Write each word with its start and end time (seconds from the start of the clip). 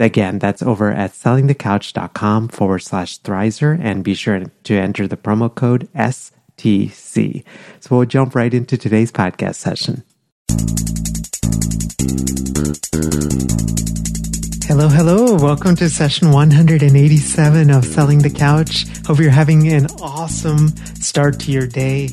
Again, 0.00 0.38
that's 0.38 0.62
over 0.62 0.90
at 0.90 1.12
sellingthecouch.com 1.12 2.48
forward 2.48 2.78
slash 2.78 3.20
Thrizer 3.20 3.78
and 3.78 4.02
be 4.02 4.14
sure 4.14 4.42
to 4.64 4.74
enter 4.74 5.06
the 5.06 5.18
promo 5.18 5.54
code 5.54 5.90
STC. 5.94 7.44
So 7.80 7.96
we'll 7.96 8.06
jump 8.06 8.34
right 8.34 8.54
into 8.54 8.78
today's 8.78 9.12
podcast 9.12 9.56
session. 9.56 10.02
Hello, 14.64 14.88
hello. 14.88 15.34
Welcome 15.34 15.76
to 15.76 15.90
session 15.90 16.30
187 16.30 17.70
of 17.70 17.84
Selling 17.84 18.20
the 18.20 18.30
Couch. 18.30 18.86
Hope 19.06 19.18
you're 19.18 19.30
having 19.30 19.68
an 19.68 19.88
awesome 20.00 20.68
start 20.94 21.38
to 21.40 21.52
your 21.52 21.66
day. 21.66 22.08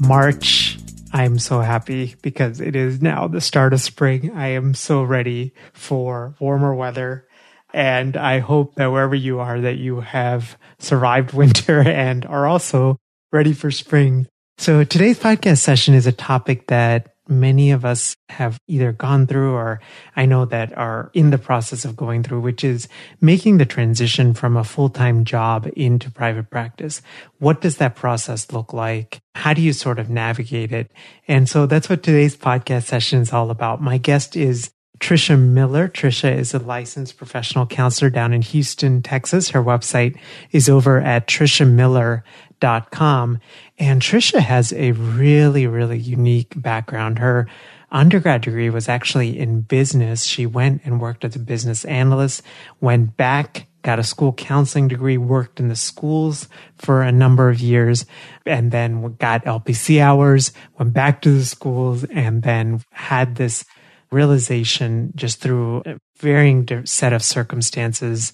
March 0.00 0.79
I'm 1.12 1.38
so 1.38 1.60
happy 1.60 2.14
because 2.22 2.60
it 2.60 2.76
is 2.76 3.02
now 3.02 3.26
the 3.26 3.40
start 3.40 3.72
of 3.72 3.80
spring. 3.80 4.32
I 4.36 4.48
am 4.48 4.74
so 4.74 5.02
ready 5.02 5.54
for 5.72 6.34
warmer 6.38 6.74
weather. 6.74 7.26
And 7.72 8.16
I 8.16 8.38
hope 8.40 8.76
that 8.76 8.90
wherever 8.90 9.14
you 9.14 9.40
are, 9.40 9.60
that 9.60 9.78
you 9.78 10.00
have 10.00 10.56
survived 10.78 11.32
winter 11.34 11.80
and 11.80 12.24
are 12.26 12.46
also 12.46 12.96
ready 13.32 13.52
for 13.52 13.70
spring. 13.70 14.26
So 14.58 14.84
today's 14.84 15.18
podcast 15.18 15.58
session 15.58 15.94
is 15.94 16.06
a 16.06 16.12
topic 16.12 16.66
that 16.68 17.14
many 17.30 17.70
of 17.70 17.84
us 17.84 18.16
have 18.28 18.58
either 18.66 18.92
gone 18.92 19.26
through 19.26 19.54
or 19.54 19.80
I 20.16 20.26
know 20.26 20.44
that 20.46 20.76
are 20.76 21.10
in 21.14 21.30
the 21.30 21.38
process 21.38 21.84
of 21.84 21.96
going 21.96 22.22
through, 22.22 22.40
which 22.40 22.64
is 22.64 22.88
making 23.20 23.58
the 23.58 23.66
transition 23.66 24.34
from 24.34 24.56
a 24.56 24.64
full 24.64 24.90
time 24.90 25.24
job 25.24 25.68
into 25.76 26.10
private 26.10 26.50
practice. 26.50 27.00
What 27.38 27.60
does 27.60 27.76
that 27.76 27.94
process 27.94 28.50
look 28.52 28.72
like? 28.72 29.20
How 29.34 29.54
do 29.54 29.62
you 29.62 29.72
sort 29.72 29.98
of 29.98 30.10
navigate 30.10 30.72
it? 30.72 30.90
And 31.28 31.48
so 31.48 31.66
that's 31.66 31.88
what 31.88 32.02
today's 32.02 32.36
podcast 32.36 32.84
session 32.84 33.20
is 33.20 33.32
all 33.32 33.50
about. 33.50 33.80
My 33.80 33.98
guest 33.98 34.36
is 34.36 34.70
Trisha 35.00 35.38
Miller. 35.38 35.88
Trisha 35.88 36.36
is 36.36 36.52
a 36.52 36.58
licensed 36.58 37.16
professional 37.16 37.66
counselor 37.66 38.10
down 38.10 38.32
in 38.34 38.42
Houston, 38.42 39.02
Texas. 39.02 39.50
Her 39.50 39.62
website 39.62 40.18
is 40.52 40.68
over 40.68 41.00
at 41.00 41.26
trishamiller.com. 41.26 42.22
And 42.60 44.02
Trisha 44.02 44.40
has 44.40 44.72
a 44.72 44.92
really, 44.92 45.66
really 45.66 45.98
unique 45.98 46.52
background. 46.56 47.18
Her 47.18 47.48
undergrad 47.90 48.42
degree 48.42 48.70
was 48.70 48.88
actually 48.88 49.38
in 49.38 49.62
business. 49.62 50.24
She 50.24 50.46
went 50.46 50.82
and 50.84 51.00
worked 51.00 51.24
as 51.24 51.36
a 51.36 51.40
business 51.40 51.84
analyst, 51.84 52.42
went 52.80 53.16
back, 53.16 53.66
got 53.82 53.98
a 53.98 54.04
school 54.04 54.32
counseling 54.32 54.88
degree, 54.88 55.16
worked 55.16 55.58
in 55.58 55.68
the 55.68 55.76
schools 55.76 56.48
for 56.76 57.02
a 57.02 57.12
number 57.12 57.48
of 57.48 57.60
years, 57.60 58.04
and 58.46 58.70
then 58.70 59.14
got 59.16 59.44
LPC 59.44 60.00
hours, 60.00 60.52
went 60.78 60.92
back 60.92 61.22
to 61.22 61.32
the 61.32 61.44
schools, 61.44 62.04
and 62.04 62.42
then 62.42 62.82
had 62.92 63.36
this 63.36 63.64
realization 64.12 65.12
just 65.14 65.40
through 65.40 65.82
a 65.86 65.98
varying 66.18 66.84
set 66.84 67.12
of 67.12 67.22
circumstances, 67.22 68.32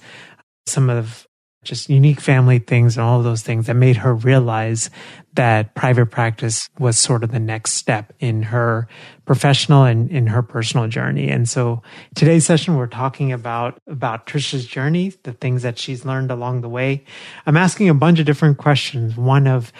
some 0.67 0.91
of 0.91 1.26
just 1.67 1.91
unique 1.91 2.21
family 2.21 2.59
things 2.59 2.97
and 2.97 3.05
all 3.05 3.19
of 3.19 3.25
those 3.25 3.43
things 3.43 3.67
that 3.67 3.75
made 3.75 3.99
her 3.99 4.15
realize 4.15 4.89
that 5.35 5.75
private 5.75 6.07
practice 6.07 6.69
was 6.79 6.99
sort 6.99 7.23
of 7.23 7.31
the 7.31 7.39
next 7.39 7.73
step 7.73 8.13
in 8.21 8.43
her 8.43 8.89
professional 9.27 9.85
and 9.85 10.11
in 10.11 10.29
her 10.29 10.43
personal 10.43 10.89
journey. 10.89 11.29
And 11.29 11.49
so 11.49 11.83
today's 12.15 12.47
session, 12.47 12.77
we're 12.77 12.87
talking 12.87 13.33
about, 13.33 13.79
about 13.87 14.27
Trisha's 14.27 14.65
journey, 14.65 15.13
the 15.25 15.33
things 15.33 15.63
that 15.63 15.79
she's 15.79 16.05
learned 16.05 16.31
along 16.31 16.63
the 16.63 16.69
way. 16.69 17.05
I'm 17.45 17.57
asking 17.57 17.89
a 17.89 17.95
bunch 17.95 18.19
of 18.19 18.27
different 18.27 18.57
questions. 18.57 19.17
One 19.17 19.47
of 19.47 19.73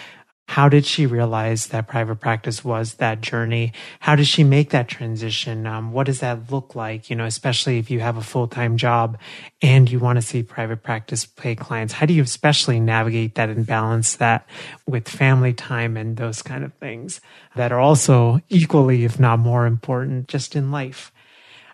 how 0.47 0.69
did 0.69 0.85
she 0.85 1.05
realize 1.05 1.67
that 1.67 1.89
private 1.89 2.15
practice 2.15 2.63
was 2.63 2.95
that 2.95 3.19
journey? 3.19 3.73
How 3.99 4.15
did 4.15 4.27
she 4.27 4.45
make 4.45 4.69
that 4.69 4.87
transition? 4.87 5.67
Um, 5.67 5.91
what 5.91 6.05
does 6.05 6.21
that 6.21 6.49
look 6.49 6.73
like? 6.73 7.09
You 7.09 7.17
know, 7.17 7.25
especially 7.25 7.79
if 7.79 7.91
you 7.91 7.99
have 7.99 8.15
a 8.15 8.21
full 8.21 8.47
time 8.47 8.77
job 8.77 9.19
and 9.61 9.91
you 9.91 9.99
want 9.99 10.17
to 10.17 10.21
see 10.21 10.43
private 10.43 10.83
practice 10.83 11.25
pay 11.25 11.53
clients. 11.53 11.93
How 11.93 12.05
do 12.05 12.13
you 12.13 12.23
especially 12.23 12.79
navigate 12.79 13.35
that 13.35 13.49
and 13.49 13.65
balance 13.65 14.15
that 14.15 14.47
with 14.87 15.09
family 15.09 15.53
time 15.53 15.97
and 15.97 16.15
those 16.15 16.41
kind 16.41 16.63
of 16.63 16.73
things 16.75 17.19
that 17.55 17.73
are 17.73 17.79
also 17.79 18.39
equally, 18.47 19.03
if 19.03 19.19
not 19.19 19.39
more 19.39 19.65
important, 19.65 20.29
just 20.29 20.55
in 20.55 20.71
life? 20.71 21.11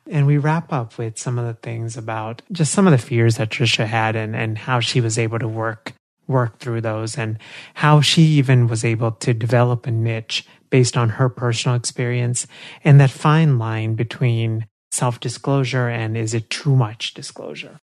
And 0.10 0.26
we 0.26 0.38
wrap 0.38 0.74
up 0.74 0.98
with 0.98 1.20
some 1.20 1.38
of 1.38 1.46
the 1.46 1.54
things 1.54 1.96
about 1.96 2.42
just 2.52 2.74
some 2.74 2.88
of 2.88 2.92
the 2.92 2.98
fears 2.98 3.38
that 3.38 3.52
Trisha 3.52 3.86
had 3.86 4.16
and, 4.16 4.36
and 4.36 4.58
how 4.58 4.80
she 4.80 5.00
was 5.00 5.20
able 5.20 5.40
to 5.40 5.48
work 5.48 5.94
work 6.28 6.60
through 6.60 6.82
those 6.82 7.18
and 7.18 7.38
how 7.76 8.02
she 8.02 8.22
even 8.24 8.68
was 8.68 8.86
able 8.86 9.12
to 9.12 9.34
develop 9.34 9.86
a 9.86 9.92
niche 9.92 10.46
based 10.70 10.98
on 10.98 11.10
her 11.10 11.30
personal 11.30 11.76
experience 11.76 12.48
and 12.84 13.00
that 13.00 13.12
fine 13.12 13.60
line 13.60 13.96
between 13.96 14.68
self 14.92 15.20
disclosure 15.20 15.88
and 15.88 16.16
is 16.16 16.34
it 16.34 16.50
too 16.50 16.76
much 16.76 17.14
disclosure. 17.14 17.80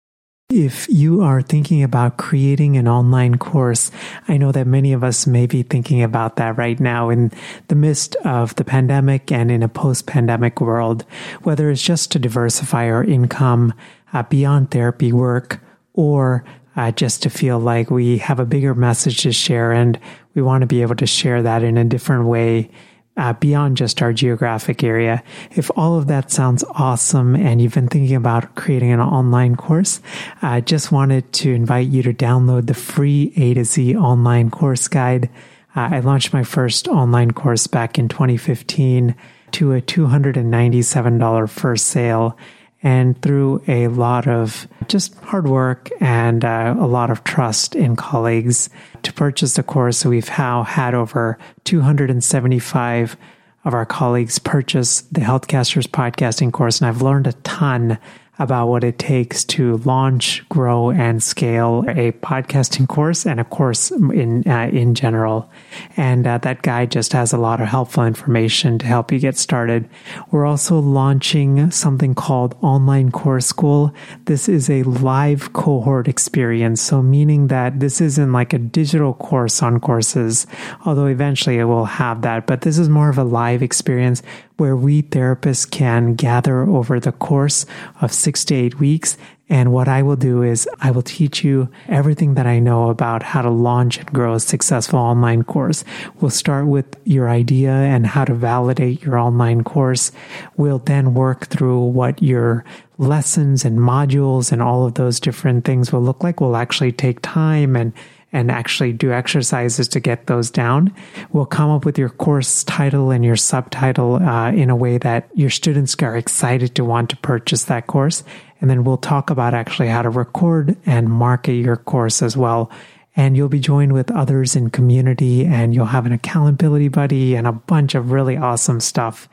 If 0.50 0.88
you 0.88 1.20
are 1.20 1.42
thinking 1.42 1.82
about 1.82 2.16
creating 2.16 2.78
an 2.78 2.88
online 2.88 3.36
course, 3.36 3.90
I 4.28 4.38
know 4.38 4.50
that 4.52 4.66
many 4.66 4.94
of 4.94 5.04
us 5.04 5.26
may 5.26 5.44
be 5.44 5.62
thinking 5.62 6.02
about 6.02 6.36
that 6.36 6.56
right 6.56 6.80
now 6.80 7.10
in 7.10 7.32
the 7.68 7.74
midst 7.74 8.16
of 8.24 8.54
the 8.54 8.64
pandemic 8.64 9.30
and 9.30 9.50
in 9.50 9.62
a 9.62 9.68
post 9.68 10.06
pandemic 10.06 10.62
world, 10.62 11.04
whether 11.42 11.70
it's 11.70 11.82
just 11.82 12.10
to 12.12 12.18
diversify 12.18 12.88
our 12.88 13.04
income 13.04 13.74
uh, 14.14 14.22
beyond 14.22 14.70
therapy 14.70 15.12
work 15.12 15.60
or 15.92 16.44
uh, 16.78 16.92
just 16.92 17.24
to 17.24 17.30
feel 17.30 17.58
like 17.58 17.90
we 17.90 18.18
have 18.18 18.38
a 18.38 18.46
bigger 18.46 18.72
message 18.72 19.22
to 19.22 19.32
share 19.32 19.72
and 19.72 19.98
we 20.34 20.42
want 20.42 20.62
to 20.62 20.66
be 20.66 20.80
able 20.80 20.94
to 20.94 21.08
share 21.08 21.42
that 21.42 21.64
in 21.64 21.76
a 21.76 21.84
different 21.84 22.26
way 22.26 22.70
uh, 23.16 23.32
beyond 23.32 23.76
just 23.76 24.00
our 24.00 24.12
geographic 24.12 24.84
area. 24.84 25.20
If 25.50 25.72
all 25.74 25.98
of 25.98 26.06
that 26.06 26.30
sounds 26.30 26.62
awesome 26.70 27.34
and 27.34 27.60
you've 27.60 27.74
been 27.74 27.88
thinking 27.88 28.14
about 28.14 28.54
creating 28.54 28.92
an 28.92 29.00
online 29.00 29.56
course, 29.56 30.00
I 30.40 30.58
uh, 30.58 30.60
just 30.60 30.92
wanted 30.92 31.32
to 31.32 31.52
invite 31.52 31.88
you 31.88 32.04
to 32.04 32.14
download 32.14 32.68
the 32.68 32.74
free 32.74 33.32
A 33.34 33.54
to 33.54 33.64
Z 33.64 33.96
online 33.96 34.48
course 34.48 34.86
guide. 34.86 35.30
Uh, 35.74 35.88
I 35.90 35.98
launched 35.98 36.32
my 36.32 36.44
first 36.44 36.86
online 36.86 37.32
course 37.32 37.66
back 37.66 37.98
in 37.98 38.08
2015 38.08 39.16
to 39.50 39.72
a 39.72 39.82
$297 39.82 41.50
first 41.50 41.88
sale 41.88 42.38
and 42.82 43.20
through 43.22 43.62
a 43.66 43.88
lot 43.88 44.28
of 44.28 44.68
just 44.86 45.14
hard 45.16 45.48
work 45.48 45.90
and 46.00 46.44
uh, 46.44 46.74
a 46.78 46.86
lot 46.86 47.10
of 47.10 47.24
trust 47.24 47.74
in 47.74 47.96
colleagues 47.96 48.70
to 49.02 49.12
purchase 49.12 49.54
the 49.54 49.62
course. 49.62 50.04
We've 50.04 50.28
now 50.38 50.62
had 50.62 50.94
over 50.94 51.38
275 51.64 53.16
of 53.64 53.74
our 53.74 53.84
colleagues 53.84 54.38
purchase 54.38 55.02
the 55.02 55.20
Healthcasters 55.20 55.88
podcasting 55.88 56.52
course, 56.52 56.80
and 56.80 56.88
I've 56.88 57.02
learned 57.02 57.26
a 57.26 57.32
ton 57.32 57.98
about 58.38 58.68
what 58.68 58.84
it 58.84 58.98
takes 58.98 59.44
to 59.44 59.78
launch, 59.78 60.48
grow, 60.48 60.90
and 60.90 61.22
scale 61.22 61.84
a 61.88 62.12
podcasting 62.12 62.86
course 62.86 63.26
and 63.26 63.40
a 63.40 63.44
course 63.44 63.90
in 63.90 64.46
uh, 64.46 64.68
in 64.72 64.94
general. 64.94 65.50
And 65.96 66.26
uh, 66.26 66.38
that 66.38 66.62
guide 66.62 66.92
just 66.92 67.12
has 67.12 67.32
a 67.32 67.38
lot 67.38 67.60
of 67.60 67.68
helpful 67.68 68.04
information 68.04 68.78
to 68.78 68.86
help 68.86 69.10
you 69.10 69.18
get 69.18 69.36
started. 69.36 69.88
We're 70.30 70.46
also 70.46 70.78
launching 70.78 71.70
something 71.70 72.14
called 72.14 72.56
Online 72.62 73.10
Course 73.10 73.46
School. 73.46 73.92
This 74.26 74.48
is 74.48 74.70
a 74.70 74.82
live 74.84 75.52
cohort 75.52 76.06
experience, 76.06 76.80
so 76.80 77.02
meaning 77.02 77.48
that 77.48 77.80
this 77.80 78.00
isn't 78.00 78.32
like 78.32 78.52
a 78.52 78.58
digital 78.58 79.14
course 79.14 79.62
on 79.62 79.80
courses, 79.80 80.46
although 80.84 81.06
eventually 81.06 81.58
it 81.58 81.64
will 81.64 81.86
have 81.86 82.22
that. 82.22 82.46
But 82.46 82.60
this 82.60 82.78
is 82.78 82.88
more 82.88 83.08
of 83.08 83.18
a 83.18 83.24
live 83.24 83.62
experience 83.62 84.22
where 84.58 84.76
we 84.76 85.02
therapists 85.02 85.68
can 85.68 86.14
gather 86.14 86.62
over 86.62 87.00
the 87.00 87.12
course 87.12 87.64
of 88.00 88.12
six 88.12 88.44
to 88.44 88.54
eight 88.54 88.78
weeks 88.78 89.16
And 89.50 89.72
what 89.72 89.88
I 89.88 90.02
will 90.02 90.16
do 90.16 90.42
is 90.42 90.68
I 90.80 90.90
will 90.90 91.02
teach 91.02 91.42
you 91.42 91.70
everything 91.88 92.34
that 92.34 92.46
I 92.46 92.58
know 92.58 92.90
about 92.90 93.22
how 93.22 93.40
to 93.40 93.50
launch 93.50 93.96
and 93.96 94.12
grow 94.12 94.34
a 94.34 94.40
successful 94.40 94.98
online 94.98 95.42
course. 95.44 95.84
We'll 96.20 96.30
start 96.30 96.66
with 96.66 96.96
your 97.04 97.30
idea 97.30 97.72
and 97.72 98.06
how 98.06 98.26
to 98.26 98.34
validate 98.34 99.02
your 99.02 99.18
online 99.18 99.64
course. 99.64 100.12
We'll 100.56 100.80
then 100.80 101.14
work 101.14 101.46
through 101.46 101.80
what 101.80 102.22
your 102.22 102.64
lessons 102.98 103.64
and 103.64 103.78
modules 103.78 104.52
and 104.52 104.60
all 104.60 104.84
of 104.84 104.94
those 104.94 105.18
different 105.18 105.64
things 105.64 105.92
will 105.92 106.02
look 106.02 106.22
like. 106.22 106.40
We'll 106.40 106.56
actually 106.56 106.92
take 106.92 107.22
time 107.22 107.74
and 107.74 107.92
and 108.32 108.50
actually 108.50 108.92
do 108.92 109.12
exercises 109.12 109.88
to 109.88 110.00
get 110.00 110.26
those 110.26 110.50
down. 110.50 110.94
We'll 111.32 111.46
come 111.46 111.70
up 111.70 111.84
with 111.84 111.98
your 111.98 112.10
course 112.10 112.62
title 112.64 113.10
and 113.10 113.24
your 113.24 113.36
subtitle 113.36 114.16
uh, 114.16 114.52
in 114.52 114.70
a 114.70 114.76
way 114.76 114.98
that 114.98 115.28
your 115.34 115.50
students 115.50 115.96
are 116.02 116.16
excited 116.16 116.74
to 116.74 116.84
want 116.84 117.10
to 117.10 117.16
purchase 117.16 117.64
that 117.64 117.86
course. 117.86 118.22
And 118.60 118.68
then 118.68 118.84
we'll 118.84 118.98
talk 118.98 119.30
about 119.30 119.54
actually 119.54 119.88
how 119.88 120.02
to 120.02 120.10
record 120.10 120.76
and 120.84 121.08
market 121.08 121.54
your 121.54 121.76
course 121.76 122.22
as 122.22 122.36
well. 122.36 122.70
And 123.18 123.36
you'll 123.36 123.48
be 123.48 123.58
joined 123.58 123.92
with 123.92 124.12
others 124.12 124.54
in 124.54 124.70
community 124.70 125.44
and 125.44 125.74
you'll 125.74 125.86
have 125.86 126.06
an 126.06 126.12
accountability 126.12 126.86
buddy 126.86 127.34
and 127.34 127.48
a 127.48 127.52
bunch 127.52 127.96
of 127.96 128.12
really 128.12 128.36
awesome 128.36 128.78
stuff. 128.78 129.28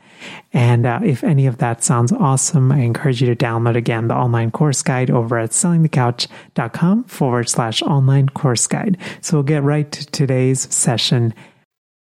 And 0.52 0.86
uh, 0.86 1.00
if 1.04 1.22
any 1.22 1.46
of 1.46 1.58
that 1.58 1.84
sounds 1.84 2.10
awesome, 2.10 2.72
I 2.72 2.80
encourage 2.80 3.22
you 3.22 3.32
to 3.32 3.36
download 3.36 3.76
again 3.76 4.08
the 4.08 4.14
online 4.14 4.50
course 4.50 4.82
guide 4.82 5.08
over 5.08 5.38
at 5.38 5.50
sellingthecouch.com 5.50 7.04
forward 7.04 7.48
slash 7.48 7.80
online 7.82 8.28
course 8.30 8.66
guide. 8.66 8.98
So 9.20 9.36
we'll 9.36 9.44
get 9.44 9.62
right 9.62 9.90
to 9.92 10.06
today's 10.06 10.74
session. 10.74 11.32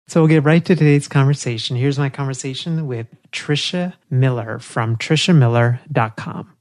So 0.07 0.21
we'll 0.21 0.29
get 0.29 0.45
right 0.45 0.65
to 0.65 0.77
today's 0.77 1.09
conversation. 1.09 1.77
Here's 1.77 1.99
my 1.99 2.09
conversation 2.09 2.87
with 2.87 3.09
Trisha 3.33 3.95
Miller 4.11 4.61
from 4.61 4.97
trishamiller.com. 4.97 6.53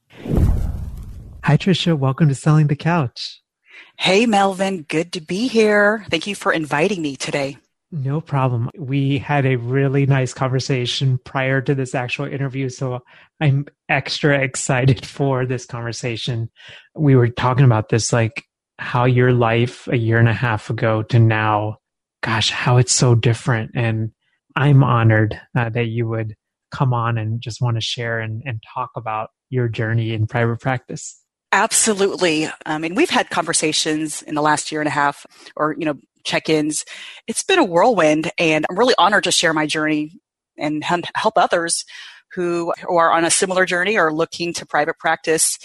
Hi, 1.44 1.58
Trisha. 1.58 1.96
Welcome 1.96 2.30
to 2.30 2.36
Selling 2.36 2.66
the 2.66 2.76
Couch. 2.76 3.43
Hey, 4.04 4.26
Melvin. 4.26 4.82
Good 4.82 5.14
to 5.14 5.22
be 5.22 5.48
here. 5.48 6.06
Thank 6.10 6.28
you 6.28 6.36
for 6.36 6.52
inviting 6.52 7.02
me 7.02 7.16
today. 7.16 7.56
No 7.90 8.20
problem. 8.20 8.70
We 8.78 9.18
had 9.18 9.46
a 9.46 9.56
really 9.56 10.06
nice 10.06 10.34
conversation 10.34 11.20
prior 11.24 11.62
to 11.62 11.74
this 11.74 11.96
actual 11.96 12.26
interview, 12.26 12.68
so 12.68 13.00
I'm 13.40 13.66
extra 13.88 14.42
excited 14.42 15.06
for 15.06 15.46
this 15.46 15.66
conversation. 15.66 16.52
We 16.94 17.16
were 17.16 17.30
talking 17.30 17.64
about 17.64 17.88
this, 17.88 18.12
like 18.12 18.44
how 18.78 19.06
your 19.06 19.32
life 19.32 19.88
a 19.88 19.96
year 19.96 20.20
and 20.20 20.28
a 20.28 20.34
half 20.34 20.70
ago 20.70 21.04
to 21.04 21.18
now, 21.18 21.78
gosh, 22.22 22.50
how 22.50 22.76
it's 22.76 22.92
so 22.92 23.16
different. 23.16 23.72
And 23.74 24.12
I'm 24.54 24.84
honored 24.84 25.40
uh, 25.58 25.70
that 25.70 25.86
you 25.86 26.10
would 26.10 26.36
come 26.72 26.94
on 26.94 27.18
and 27.18 27.40
just 27.40 27.62
want 27.62 27.78
to 27.78 27.82
share 27.82 28.20
and, 28.20 28.44
and 28.46 28.62
talk 28.76 28.90
about 28.98 29.30
your 29.50 29.70
journey 29.70 30.12
in 30.14 30.28
private 30.28 30.60
practice. 30.60 31.23
Absolutely. 31.54 32.50
I 32.66 32.80
mean, 32.80 32.96
we've 32.96 33.12
had 33.12 33.30
conversations 33.30 34.24
in 34.24 34.34
the 34.34 34.42
last 34.42 34.72
year 34.72 34.82
and 34.82 34.88
a 34.88 34.92
half, 34.92 35.24
or, 35.56 35.76
you 35.78 35.86
know, 35.86 35.94
check 36.26 36.50
ins. 36.50 36.84
It's 37.28 37.44
been 37.44 37.60
a 37.60 37.64
whirlwind, 37.64 38.32
and 38.40 38.66
I'm 38.68 38.80
really 38.80 38.96
honored 38.98 39.26
to 39.26 39.32
share 39.32 39.54
my 39.54 39.68
journey 39.68 40.14
and 40.58 40.84
help 40.84 41.38
others 41.38 41.86
who 42.32 42.74
are 42.90 43.12
on 43.12 43.24
a 43.24 43.30
similar 43.30 43.68
journey 43.68 44.00
or 44.00 44.12
looking 44.12 44.52
to 44.54 44.66
private 44.66 44.98
practice. 44.98 45.60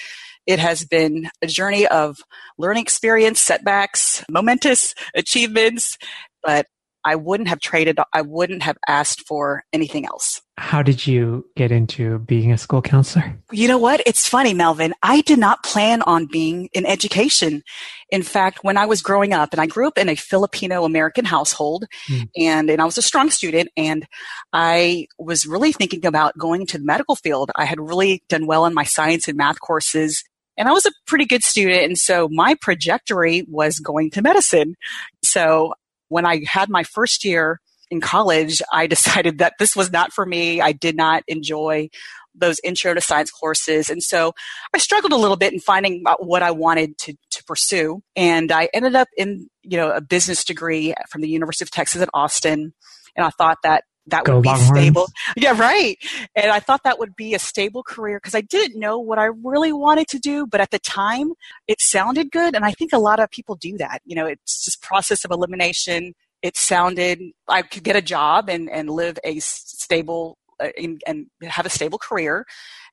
It 0.47 0.59
has 0.59 0.85
been 0.85 1.31
a 1.41 1.47
journey 1.47 1.87
of 1.87 2.19
learning 2.59 2.83
experience, 2.83 3.41
setbacks, 3.41 4.23
momentous 4.29 4.95
achievements, 5.15 5.97
but 6.43 6.67
I 7.09 7.15
wouldn't 7.15 7.49
have 7.49 7.61
traded, 7.61 7.99
I 8.13 8.21
wouldn't 8.21 8.63
have 8.63 8.77
asked 8.87 9.27
for 9.27 9.65
anything 9.73 10.05
else. 10.05 10.43
How 10.59 10.83
did 10.83 11.07
you 11.07 11.47
get 11.57 11.73
into 11.73 12.19
being 12.19 12.53
a 12.53 12.59
school 12.59 12.83
counselor? 12.83 13.35
You 13.51 13.67
know 13.67 13.79
what? 13.79 14.03
It's 14.05 14.29
funny, 14.29 14.53
Melvin. 14.53 14.93
I 15.03 15.23
did 15.23 15.39
not 15.39 15.65
plan 15.65 16.03
on 16.03 16.27
being 16.27 16.69
in 16.75 16.85
education. 16.85 17.63
In 18.11 18.23
fact, 18.23 18.59
when 18.63 18.77
I 18.77 18.85
was 18.85 19.01
growing 19.01 19.33
up, 19.33 19.55
and 19.55 19.61
I 19.61 19.65
grew 19.65 19.87
up 19.87 19.97
in 19.97 20.11
a 20.11 20.17
Filipino 20.17 20.85
American 20.85 21.25
household, 21.25 21.87
mm. 22.11 22.29
and, 22.37 22.69
and 22.69 22.83
I 22.83 22.85
was 22.85 22.99
a 22.99 23.03
strong 23.03 23.31
student, 23.31 23.71
and 23.75 24.07
I 24.53 25.07
was 25.19 25.47
really 25.47 25.73
thinking 25.73 26.05
about 26.05 26.37
going 26.37 26.67
to 26.67 26.79
the 26.79 26.85
medical 26.85 27.17
field. 27.17 27.51
I 27.57 27.65
had 27.65 27.81
really 27.81 28.23
done 28.29 28.47
well 28.47 28.67
in 28.67 28.75
my 28.75 28.85
science 28.85 29.29
and 29.29 29.39
math 29.39 29.61
courses 29.61 30.25
and 30.59 30.69
I 30.69 30.73
was 30.73 30.85
a 30.87 30.93
pretty 31.07 31.25
good 31.25 31.45
student. 31.45 31.85
And 31.85 31.97
so 31.97 32.29
my 32.29 32.57
trajectory 32.61 33.47
was 33.49 33.79
going 33.79 34.11
to 34.11 34.23
medicine. 34.23 34.75
So 35.23 35.75
when 36.09 36.27
I 36.27 36.43
had 36.47 36.69
my 36.69 36.85
first 36.85 37.25
year 37.25 37.61
in 37.91 38.01
college, 38.01 38.61
I 38.73 38.87
decided 38.97 39.39
that 39.39 39.55
this 39.59 39.75
was 39.77 39.91
not 39.91 40.13
for 40.13 40.25
me. 40.25 40.61
I 40.61 40.73
did 40.73 40.97
not 40.97 41.23
enjoy 41.29 41.89
those 42.35 42.61
intro 42.63 42.95
to 42.95 43.01
science 43.01 43.31
courses. 43.31 43.91
And 43.91 44.03
so 44.03 44.33
I 44.73 44.79
struggled 44.79 45.13
a 45.13 45.17
little 45.17 45.37
bit 45.37 45.53
in 45.53 45.59
finding 45.59 46.05
what 46.19 46.43
I 46.43 46.53
wanted 46.53 46.97
to, 46.99 47.15
to 47.31 47.45
pursue. 47.45 48.01
And 48.15 48.53
I 48.53 48.69
ended 48.73 48.95
up 48.95 49.09
in, 49.17 49.49
you 49.63 49.77
know, 49.77 49.91
a 49.91 50.01
business 50.01 50.45
degree 50.45 50.95
from 51.11 51.21
the 51.21 51.29
University 51.29 51.65
of 51.65 51.71
Texas 51.71 52.01
at 52.01 52.09
Austin. 52.15 52.73
And 53.17 53.27
I 53.27 53.31
thought 53.31 53.59
that 53.65 53.85
that 54.11 54.25
Go 54.25 54.37
would 54.37 54.43
be 54.43 54.49
Longhorns. 54.49 54.69
stable. 54.81 55.07
Yeah, 55.37 55.59
right. 55.59 55.97
And 56.35 56.51
I 56.51 56.61
thought 56.61 56.83
that 56.85 56.99
would 56.99 57.15
be 57.17 57.35
a 57.35 57.39
stable 57.39 57.83
career 57.83 58.19
because 58.19 58.35
I 58.35 58.41
didn't 58.41 58.79
know 58.79 58.99
what 58.99 59.19
I 59.19 59.27
really 59.45 59.73
wanted 59.73 60.09
to 60.09 60.19
do, 60.19 60.47
but 60.47 60.61
at 60.61 60.71
the 60.71 60.79
time 60.79 61.33
it 61.67 61.81
sounded 61.81 62.31
good. 62.31 62.55
And 62.55 62.65
I 62.65 62.73
think 62.73 62.93
a 62.93 62.99
lot 62.99 63.21
of 63.21 63.31
people 63.31 63.55
do 63.57 63.77
that. 63.79 64.01
You 64.05 64.17
know, 64.17 64.27
it's 64.27 64.65
just 64.65 64.83
process 64.83 65.25
of 65.25 65.31
elimination. 65.31 66.15
It 66.43 66.57
sounded 66.57 67.21
I 67.49 67.63
could 67.63 67.85
get 67.85 67.97
a 67.97 68.03
job 68.03 68.49
and, 68.49 68.71
and 68.71 68.91
live 68.91 69.19
a 69.25 69.39
stable 69.41 70.39
uh, 70.61 70.69
and 70.79 71.27
have 71.43 71.67
a 71.67 71.71
stable 71.71 71.99
career. 71.99 72.45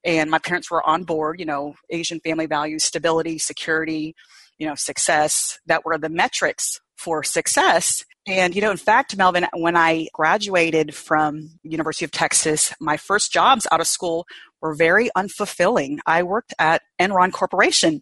And 0.04 0.30
my 0.30 0.40
parents 0.40 0.70
were 0.70 0.88
on 0.88 1.04
board, 1.04 1.40
you 1.40 1.46
know, 1.46 1.76
Asian 1.90 2.20
family 2.20 2.46
values, 2.46 2.84
stability, 2.84 3.40
security, 3.40 4.16
you 4.60 4.68
know, 4.68 4.76
success. 4.76 5.60
That 5.66 5.84
were 5.86 5.98
the 5.98 6.10
metrics 6.10 6.80
for 6.98 7.24
success. 7.24 8.04
And, 8.28 8.56
you 8.56 8.62
know, 8.62 8.72
in 8.72 8.78
fact, 8.78 9.16
Melvin, 9.18 9.46
when 9.54 9.78
I 9.78 10.08
graduated 10.14 10.96
from 10.96 11.52
University 11.64 12.06
of 12.06 12.12
Texas, 12.12 12.74
my 12.80 12.98
first 12.98 13.32
jobs 13.32 13.68
out 13.72 13.82
of 13.82 13.88
school 13.88 14.26
were 14.62 14.74
very 14.74 15.10
unfulfilling. 15.16 16.00
I 16.08 16.24
worked 16.24 16.54
at 16.58 16.82
Enron 17.00 17.32
Corporation. 17.32 18.02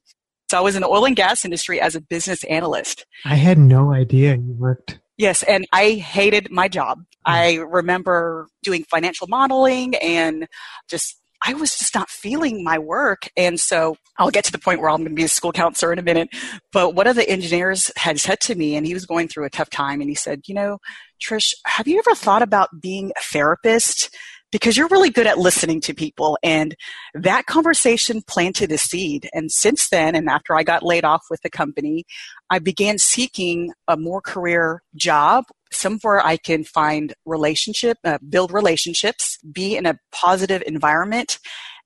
So 0.49 0.57
I 0.57 0.61
was 0.61 0.75
in 0.75 0.81
the 0.81 0.87
oil 0.87 1.05
and 1.05 1.15
gas 1.15 1.43
industry 1.43 1.81
as 1.81 1.95
a 1.95 2.01
business 2.01 2.43
analyst. 2.45 3.05
I 3.25 3.35
had 3.35 3.57
no 3.57 3.91
idea 3.91 4.35
you 4.35 4.55
worked. 4.57 4.99
Yes, 5.17 5.43
and 5.43 5.65
I 5.73 5.91
hated 5.91 6.51
my 6.51 6.67
job. 6.67 6.99
Mm. 6.99 7.03
I 7.25 7.55
remember 7.55 8.47
doing 8.63 8.83
financial 8.83 9.27
modeling 9.27 9.95
and 9.95 10.47
just 10.89 11.19
I 11.45 11.53
was 11.53 11.77
just 11.77 11.93
not 11.93 12.09
feeling 12.09 12.63
my 12.63 12.79
work. 12.79 13.27
And 13.35 13.59
so 13.59 13.97
I'll 14.17 14.31
get 14.31 14.45
to 14.45 14.51
the 14.51 14.57
point 14.57 14.79
where 14.79 14.89
I'm 14.89 14.97
going 14.97 15.09
to 15.09 15.15
be 15.15 15.23
a 15.23 15.27
school 15.27 15.51
counselor 15.51 15.91
in 15.91 15.99
a 15.99 16.03
minute. 16.03 16.29
But 16.71 16.95
one 16.95 17.07
of 17.07 17.15
the 17.15 17.29
engineers 17.29 17.91
had 17.97 18.19
said 18.19 18.39
to 18.41 18.55
me, 18.55 18.75
and 18.75 18.85
he 18.85 18.93
was 18.93 19.05
going 19.05 19.27
through 19.27 19.45
a 19.45 19.49
tough 19.49 19.69
time, 19.69 19.99
and 19.99 20.09
he 20.09 20.15
said, 20.15 20.41
You 20.45 20.55
know, 20.55 20.77
Trish, 21.21 21.53
have 21.65 21.87
you 21.87 21.99
ever 21.99 22.15
thought 22.15 22.41
about 22.41 22.81
being 22.81 23.11
a 23.11 23.23
therapist? 23.23 24.15
Because 24.51 24.77
you're 24.77 24.87
really 24.89 25.09
good 25.09 25.25
at 25.25 25.39
listening 25.39 25.81
to 25.81 25.95
people. 25.95 26.37
And 26.43 26.75
that 27.15 27.47
conversation 27.47 28.21
planted 28.21 28.71
a 28.71 28.77
seed. 28.77 29.27
And 29.33 29.51
since 29.51 29.89
then, 29.89 30.15
and 30.15 30.29
after 30.29 30.55
I 30.55 30.61
got 30.61 30.83
laid 30.83 31.03
off 31.03 31.23
with 31.31 31.41
the 31.41 31.49
company, 31.49 32.05
I 32.51 32.59
began 32.59 32.99
seeking 32.99 33.73
a 33.87 33.97
more 33.97 34.21
career 34.21 34.83
job 34.95 35.45
somewhere 35.73 36.25
I 36.25 36.37
can 36.37 36.63
find 36.63 37.13
relationship, 37.25 37.97
uh, 38.03 38.17
build 38.27 38.51
relationships, 38.51 39.37
be 39.51 39.75
in 39.75 39.85
a 39.85 39.99
positive 40.11 40.63
environment, 40.65 41.39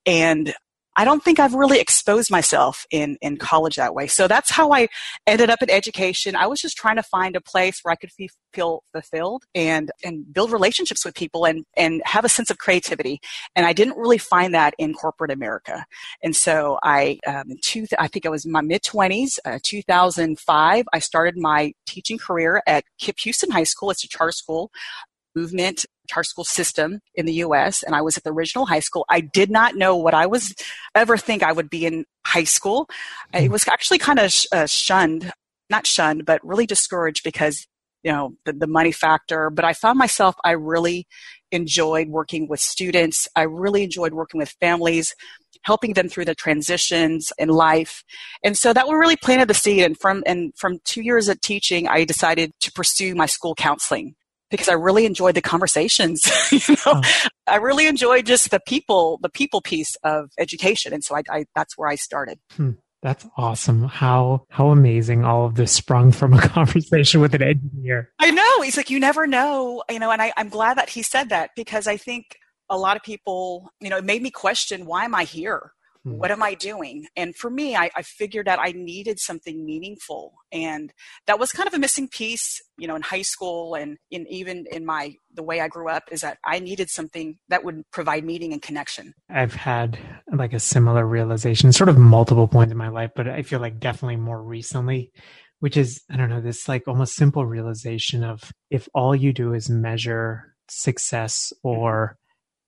and 0.06 0.54
I 0.98 1.06
don't 1.06 1.24
think 1.24 1.40
I've 1.40 1.54
really 1.54 1.80
exposed 1.80 2.32
myself 2.32 2.86
in, 2.90 3.18
in 3.22 3.38
college 3.38 3.76
that 3.76 3.94
way. 3.94 4.08
So 4.08 4.28
that's 4.28 4.50
how 4.50 4.74
I 4.74 4.88
ended 5.28 5.52
up 5.52 5.62
in 5.62 5.70
education. 5.70 6.36
I 6.36 6.48
was 6.48 6.60
just 6.60 6.76
trying 6.76 6.96
to 6.96 7.04
find 7.04 7.36
a 7.36 7.42
place 7.42 7.80
where 7.84 7.92
I 7.92 7.96
could 7.96 8.10
feel 8.52 8.84
fulfilled 8.92 9.44
and, 9.54 9.92
and 10.04 10.34
build 10.34 10.52
relationships 10.52 11.06
with 11.06 11.14
people 11.14 11.46
and, 11.46 11.66
and 11.78 12.02
have 12.06 12.26
a 12.26 12.30
sense 12.30 12.50
of 12.50 12.58
creativity. 12.58 13.20
And 13.56 13.68
I 13.68 13.74
didn't 13.74 13.98
really 13.98 14.18
find 14.18 14.56
that 14.56 14.74
in 14.80 14.96
corporate 14.96 15.32
America. 15.32 15.86
And 16.24 16.36
so 16.36 16.80
I, 16.84 17.20
um, 17.28 17.52
two, 17.62 17.86
I 18.00 18.08
think 18.08 18.26
I 18.26 18.30
was 18.30 18.44
in 18.44 18.52
my 18.52 18.62
mid 18.62 18.82
twenties, 18.82 19.40
uh, 19.46 19.60
2005, 19.62 20.86
I 20.92 21.00
started 21.00 21.38
my 21.38 21.74
teaching 21.86 22.18
career 22.18 22.64
at 22.66 22.84
KIPP 23.00 23.20
Houston 23.22 23.52
High 23.52 23.64
School. 23.64 23.92
It's 23.92 24.04
a 24.04 24.08
charter 24.08 24.32
school 24.32 24.72
movement 25.36 25.86
charter 26.08 26.26
school 26.26 26.44
system 26.44 27.00
in 27.16 27.26
the 27.26 27.34
US 27.34 27.84
and 27.84 27.96
I 27.96 28.02
was 28.02 28.18
at 28.18 28.24
the 28.24 28.32
original 28.32 28.66
high 28.66 28.80
school. 28.80 29.06
I 29.10 29.22
did 29.22 29.50
not 29.50 29.76
know 29.76 29.96
what 29.96 30.14
I 30.14 30.26
was 30.26 30.54
ever 30.96 31.18
think 31.18 31.44
I 31.44 31.52
would 31.52 31.70
be 31.70 31.86
in 31.86 32.06
high 32.26 32.44
school. 32.44 32.90
It 33.34 33.52
was 33.52 33.68
actually 33.68 34.00
kind 34.00 34.20
of 34.20 34.32
sh- 34.32 34.48
uh, 34.52 34.66
shunned, 34.66 35.32
not 35.70 35.88
shunned, 35.88 36.26
but 36.26 36.46
really 36.46 36.66
discouraged 36.66 37.24
because 37.24 37.68
you 38.04 38.12
know 38.12 38.34
the, 38.46 38.54
the 38.54 38.68
money 38.68 38.92
factor 38.92 39.50
but 39.50 39.66
i 39.66 39.74
found 39.74 39.98
myself 39.98 40.36
i 40.44 40.52
really 40.52 41.08
enjoyed 41.52 42.08
working 42.10 42.48
with 42.48 42.60
students 42.60 43.28
i 43.36 43.42
really 43.42 43.84
enjoyed 43.84 44.14
working 44.14 44.38
with 44.38 44.56
families 44.62 45.14
helping 45.64 45.94
them 45.94 46.08
through 46.08 46.26
the 46.26 46.36
transitions 46.36 47.34
in 47.38 47.50
life 47.50 48.04
and 48.44 48.58
so 48.58 48.72
that 48.72 48.86
really 48.88 49.18
planted 49.18 49.48
the 49.48 49.54
seed 49.54 49.84
and 49.84 49.98
from 50.00 50.24
and 50.26 50.54
from 50.56 50.80
two 50.86 51.02
years 51.02 51.28
of 51.28 51.42
teaching 51.42 51.88
i 51.88 52.04
decided 52.04 52.52
to 52.60 52.72
pursue 52.72 53.16
my 53.16 53.26
school 53.26 53.56
counseling 53.56 54.16
because 54.50 54.70
I 54.70 54.74
really 54.74 55.06
enjoyed 55.06 55.36
the 55.36 55.42
conversations. 55.42 56.30
you 56.52 56.76
know, 56.86 57.02
oh. 57.02 57.02
I 57.48 57.58
really 57.58 57.88
enjoyed 57.88 58.26
just 58.26 58.52
the 58.52 58.60
people, 58.60 59.20
the 59.22 59.30
people 59.30 59.62
piece 59.62 59.96
of 60.04 60.32
education, 60.38 60.94
and 60.94 61.04
so 61.04 61.16
I, 61.16 61.24
I 61.30 61.46
that's 61.56 61.78
where 61.78 61.90
I 61.90 61.96
started. 61.96 62.40
Hmm. 62.56 62.72
That's 63.04 63.28
awesome. 63.38 63.84
How 63.84 64.46
how 64.50 64.70
amazing 64.70 65.24
all 65.24 65.46
of 65.46 65.56
this 65.56 65.72
sprung 65.72 66.12
from 66.12 66.34
a 66.34 66.42
conversation 66.48 67.22
with 67.22 67.36
an 67.36 67.44
engineer. 67.44 68.12
I 68.20 68.32
know. 68.32 68.62
He's 68.62 68.76
like, 68.76 68.90
you 68.90 69.00
never 69.00 69.28
know, 69.28 69.84
you 69.90 70.00
know, 70.00 70.12
and 70.12 70.22
I, 70.22 70.34
I'm 70.36 70.50
glad 70.50 70.78
that 70.78 70.90
he 70.90 71.04
said 71.04 71.30
that 71.30 71.52
because 71.56 71.88
I 71.88 71.98
think 71.98 72.38
a 72.70 72.78
lot 72.78 72.98
of 72.98 73.04
people, 73.04 73.70
you 73.80 73.90
know, 73.90 73.98
it 73.98 74.04
made 74.04 74.22
me 74.22 74.32
question 74.32 74.86
why 74.86 75.06
am 75.06 75.14
I 75.14 75.24
here? 75.24 75.72
Hmm. 76.08 76.18
What 76.18 76.32
am 76.32 76.42
I 76.42 76.54
doing? 76.54 77.08
And 77.16 77.36
for 77.36 77.50
me, 77.50 77.76
I, 77.76 77.90
I, 77.96 78.02
figured 78.02 78.48
out 78.48 78.60
I 78.62 78.72
needed 78.72 79.20
something 79.20 79.66
meaningful. 79.66 80.34
And 80.52 80.94
that 81.26 81.38
was 81.38 81.52
kind 81.52 81.68
of 81.68 81.74
a 81.74 81.80
missing 81.80 82.08
piece, 82.08 82.62
you 82.78 82.88
know, 82.88 82.96
in 82.96 83.02
high 83.02 83.24
school 83.24 83.76
and 83.76 83.98
in 84.10 84.26
even 84.30 84.66
in 84.72 84.86
my 84.86 85.16
the 85.34 85.44
way 85.44 85.60
I 85.60 85.68
grew 85.68 85.90
up 85.90 86.04
is 86.10 86.22
that 86.22 86.38
I 86.46 86.60
needed 86.60 86.90
something 86.90 87.38
that 87.50 87.64
would 87.64 87.84
provide 87.92 88.24
meaning 88.24 88.54
and 88.54 88.62
connection. 88.62 89.14
I've 89.30 89.54
had 89.54 90.00
like 90.32 90.54
a 90.54 90.60
similar 90.60 91.06
realization, 91.06 91.74
sort 91.74 91.90
of 91.90 91.98
multiple 91.98 92.48
points 92.48 92.72
in 92.72 92.78
my 92.78 92.90
life, 92.90 93.12
but 93.16 93.28
I 93.28 93.42
feel 93.42 93.60
like 93.60 93.80
definitely 93.80 94.16
more 94.16 94.42
recently, 94.42 95.12
which 95.60 95.76
is, 95.76 96.02
I 96.10 96.16
don't 96.16 96.30
know, 96.30 96.42
this 96.42 96.70
like 96.70 96.88
almost 96.88 97.16
simple 97.16 97.46
realization 97.46 98.24
of 98.24 98.52
if 98.70 98.88
all 98.96 99.16
you 99.16 99.34
do 99.34 99.54
is 99.54 99.70
measure 99.70 100.56
success 100.70 101.52
or 101.64 102.18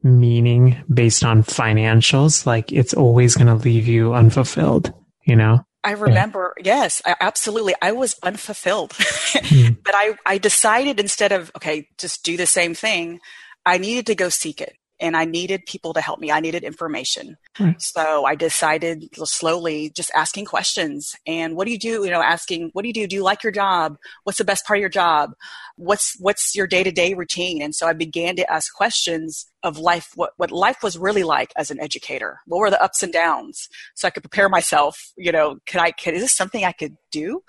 meaning 0.03 0.83
based 0.91 1.23
on 1.23 1.43
financials, 1.43 2.45
like 2.45 2.71
it's 2.71 2.93
always 2.93 3.35
going 3.35 3.47
to 3.47 3.55
leave 3.55 3.87
you 3.87 4.13
unfulfilled, 4.13 4.93
you 5.25 5.35
know? 5.35 5.63
I 5.83 5.91
remember, 5.91 6.53
yeah. 6.59 6.81
yes, 6.81 7.01
I, 7.05 7.15
absolutely. 7.21 7.73
I 7.81 7.93
was 7.93 8.15
unfulfilled. 8.23 8.91
mm. 8.91 9.77
But 9.83 9.95
I, 9.95 10.17
I 10.25 10.37
decided 10.37 10.99
instead 10.99 11.31
of, 11.31 11.51
okay, 11.55 11.87
just 11.97 12.23
do 12.23 12.35
the 12.35 12.45
same 12.45 12.73
thing, 12.73 13.19
I 13.65 13.77
needed 13.77 14.07
to 14.07 14.15
go 14.15 14.29
seek 14.29 14.61
it 14.61 14.75
and 14.99 15.15
I 15.15 15.25
needed 15.25 15.65
people 15.65 15.93
to 15.93 16.01
help 16.01 16.19
me. 16.19 16.31
I 16.31 16.39
needed 16.39 16.63
information. 16.63 17.37
Right. 17.59 17.81
So 17.81 18.25
I 18.25 18.35
decided 18.35 19.09
slowly 19.15 19.91
just 19.95 20.11
asking 20.15 20.45
questions. 20.45 21.15
And 21.25 21.55
what 21.55 21.65
do 21.65 21.71
you 21.71 21.79
do? 21.79 22.03
You 22.03 22.09
know, 22.09 22.21
asking, 22.21 22.69
what 22.73 22.81
do 22.81 22.89
you 22.89 22.93
do? 22.93 23.07
Do 23.07 23.15
you 23.15 23.23
like 23.23 23.43
your 23.43 23.51
job? 23.51 23.97
What's 24.23 24.37
the 24.37 24.45
best 24.45 24.65
part 24.65 24.77
of 24.77 24.81
your 24.81 24.89
job? 24.89 25.31
What's, 25.77 26.15
what's 26.19 26.55
your 26.55 26.67
day 26.67 26.83
to 26.83 26.91
day 26.91 27.13
routine? 27.13 27.61
And 27.61 27.73
so 27.73 27.87
I 27.87 27.93
began 27.93 28.35
to 28.35 28.51
ask 28.51 28.73
questions 28.73 29.47
of 29.63 29.77
life, 29.77 30.11
what, 30.15 30.31
what 30.37 30.51
life 30.51 30.83
was 30.83 30.97
really 30.97 31.23
like 31.23 31.51
as 31.55 31.71
an 31.71 31.79
educator. 31.79 32.39
What 32.45 32.59
were 32.59 32.69
the 32.69 32.81
ups 32.81 33.03
and 33.03 33.11
downs? 33.11 33.67
So 33.95 34.07
I 34.07 34.11
could 34.11 34.23
prepare 34.23 34.49
myself, 34.49 35.11
you 35.17 35.31
know, 35.31 35.57
could 35.67 35.81
I, 35.81 35.91
could, 35.91 36.13
is 36.13 36.21
this 36.21 36.35
something 36.35 36.63
I 36.63 36.71
could 36.71 36.97
do? 37.11 37.43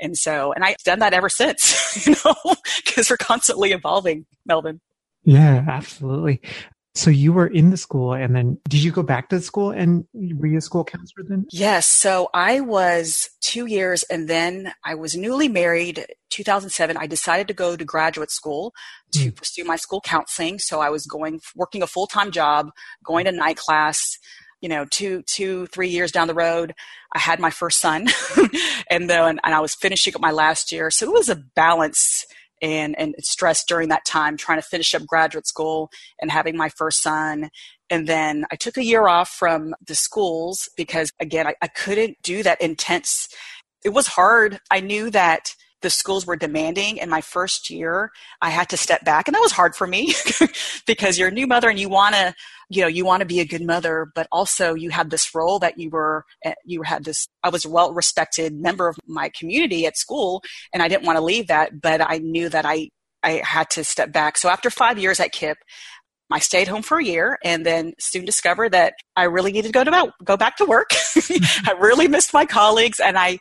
And 0.00 0.16
so, 0.16 0.52
and 0.52 0.64
I've 0.64 0.76
done 0.84 1.00
that 1.00 1.14
ever 1.14 1.28
since, 1.28 2.06
you 2.06 2.14
know, 2.24 2.56
because 2.84 3.10
we're 3.10 3.16
constantly 3.16 3.72
evolving, 3.72 4.26
Melvin. 4.44 4.80
Yeah, 5.24 5.64
absolutely. 5.66 6.40
So 6.96 7.10
you 7.10 7.32
were 7.32 7.46
in 7.46 7.68
the 7.70 7.76
school 7.76 8.14
and 8.14 8.34
then 8.34 8.58
did 8.68 8.82
you 8.82 8.90
go 8.90 9.02
back 9.02 9.28
to 9.28 9.36
the 9.36 9.42
school 9.42 9.70
and 9.70 10.06
were 10.14 10.46
you 10.46 10.56
a 10.56 10.62
school 10.62 10.82
counselor 10.82 11.26
then? 11.28 11.44
Yes. 11.50 11.86
So 11.86 12.30
I 12.32 12.60
was 12.60 13.28
two 13.42 13.66
years 13.66 14.02
and 14.04 14.28
then 14.28 14.72
I 14.82 14.94
was 14.94 15.14
newly 15.14 15.48
married 15.48 16.06
2007. 16.30 16.96
I 16.96 17.06
decided 17.06 17.48
to 17.48 17.54
go 17.54 17.76
to 17.76 17.84
graduate 17.84 18.30
school 18.30 18.72
to 19.12 19.30
mm. 19.30 19.36
pursue 19.36 19.64
my 19.64 19.76
school 19.76 20.00
counseling. 20.00 20.58
So 20.58 20.80
I 20.80 20.88
was 20.88 21.06
going, 21.06 21.40
working 21.54 21.82
a 21.82 21.86
full-time 21.86 22.30
job, 22.30 22.70
going 23.04 23.26
to 23.26 23.32
night 23.32 23.58
class, 23.58 24.18
you 24.62 24.68
know, 24.70 24.86
two, 24.90 25.22
two, 25.26 25.66
three 25.66 25.88
years 25.88 26.10
down 26.10 26.28
the 26.28 26.34
road, 26.34 26.74
I 27.14 27.18
had 27.18 27.40
my 27.40 27.50
first 27.50 27.78
son 27.78 28.06
and 28.90 29.10
then, 29.10 29.38
and 29.44 29.54
I 29.54 29.60
was 29.60 29.74
finishing 29.74 30.14
up 30.14 30.22
my 30.22 30.30
last 30.30 30.72
year. 30.72 30.90
So 30.90 31.06
it 31.06 31.12
was 31.12 31.28
a 31.28 31.36
balance 31.36 32.24
and, 32.62 32.98
and 32.98 33.14
stress 33.20 33.64
during 33.64 33.88
that 33.88 34.04
time 34.04 34.36
trying 34.36 34.58
to 34.58 34.66
finish 34.66 34.94
up 34.94 35.06
graduate 35.06 35.46
school 35.46 35.90
and 36.20 36.30
having 36.30 36.56
my 36.56 36.68
first 36.68 37.02
son. 37.02 37.50
And 37.90 38.06
then 38.06 38.44
I 38.50 38.56
took 38.56 38.76
a 38.76 38.84
year 38.84 39.08
off 39.08 39.28
from 39.28 39.74
the 39.86 39.94
schools 39.94 40.68
because, 40.76 41.10
again, 41.20 41.46
I, 41.46 41.54
I 41.62 41.68
couldn't 41.68 42.16
do 42.22 42.42
that 42.42 42.60
intense. 42.60 43.28
It 43.84 43.90
was 43.90 44.08
hard. 44.08 44.58
I 44.70 44.80
knew 44.80 45.10
that 45.10 45.54
the 45.82 45.90
schools 45.90 46.26
were 46.26 46.36
demanding 46.36 46.96
in 46.96 47.08
my 47.08 47.20
first 47.20 47.70
year 47.70 48.10
i 48.40 48.48
had 48.48 48.68
to 48.68 48.76
step 48.76 49.04
back 49.04 49.28
and 49.28 49.34
that 49.34 49.40
was 49.40 49.52
hard 49.52 49.76
for 49.76 49.86
me 49.86 50.14
because 50.86 51.18
you're 51.18 51.28
a 51.28 51.32
new 51.32 51.46
mother 51.46 51.68
and 51.68 51.78
you 51.78 51.88
want 51.88 52.14
to 52.14 52.34
you 52.68 52.82
know 52.82 52.88
you 52.88 53.04
want 53.04 53.20
to 53.20 53.26
be 53.26 53.40
a 53.40 53.44
good 53.44 53.62
mother 53.62 54.10
but 54.14 54.26
also 54.32 54.74
you 54.74 54.90
had 54.90 55.10
this 55.10 55.34
role 55.34 55.58
that 55.58 55.78
you 55.78 55.90
were 55.90 56.24
eh, 56.44 56.54
you 56.64 56.82
had 56.82 57.04
this 57.04 57.28
i 57.42 57.48
was 57.48 57.64
a 57.64 57.70
well 57.70 57.92
respected 57.92 58.54
member 58.54 58.88
of 58.88 58.96
my 59.06 59.30
community 59.38 59.86
at 59.86 59.96
school 59.96 60.42
and 60.72 60.82
i 60.82 60.88
didn't 60.88 61.06
want 61.06 61.16
to 61.16 61.24
leave 61.24 61.46
that 61.46 61.80
but 61.80 62.00
i 62.00 62.18
knew 62.18 62.48
that 62.48 62.64
i 62.64 62.88
i 63.22 63.40
had 63.44 63.68
to 63.70 63.84
step 63.84 64.12
back 64.12 64.36
so 64.36 64.48
after 64.48 64.70
five 64.70 64.98
years 64.98 65.20
at 65.20 65.32
KIPP 65.32 65.56
I 66.30 66.40
stayed 66.40 66.66
home 66.66 66.82
for 66.82 66.98
a 66.98 67.04
year 67.04 67.38
and 67.44 67.64
then 67.64 67.92
soon 68.00 68.24
discovered 68.24 68.72
that 68.72 68.94
I 69.14 69.24
really 69.24 69.52
needed 69.52 69.68
to 69.68 69.72
go 69.72 69.84
to 69.84 70.12
go 70.24 70.36
back 70.36 70.56
to 70.56 70.64
work. 70.64 70.90
I 71.16 71.76
really 71.78 72.08
missed 72.08 72.34
my 72.34 72.44
colleagues 72.44 72.98
and 72.98 73.16
I 73.16 73.38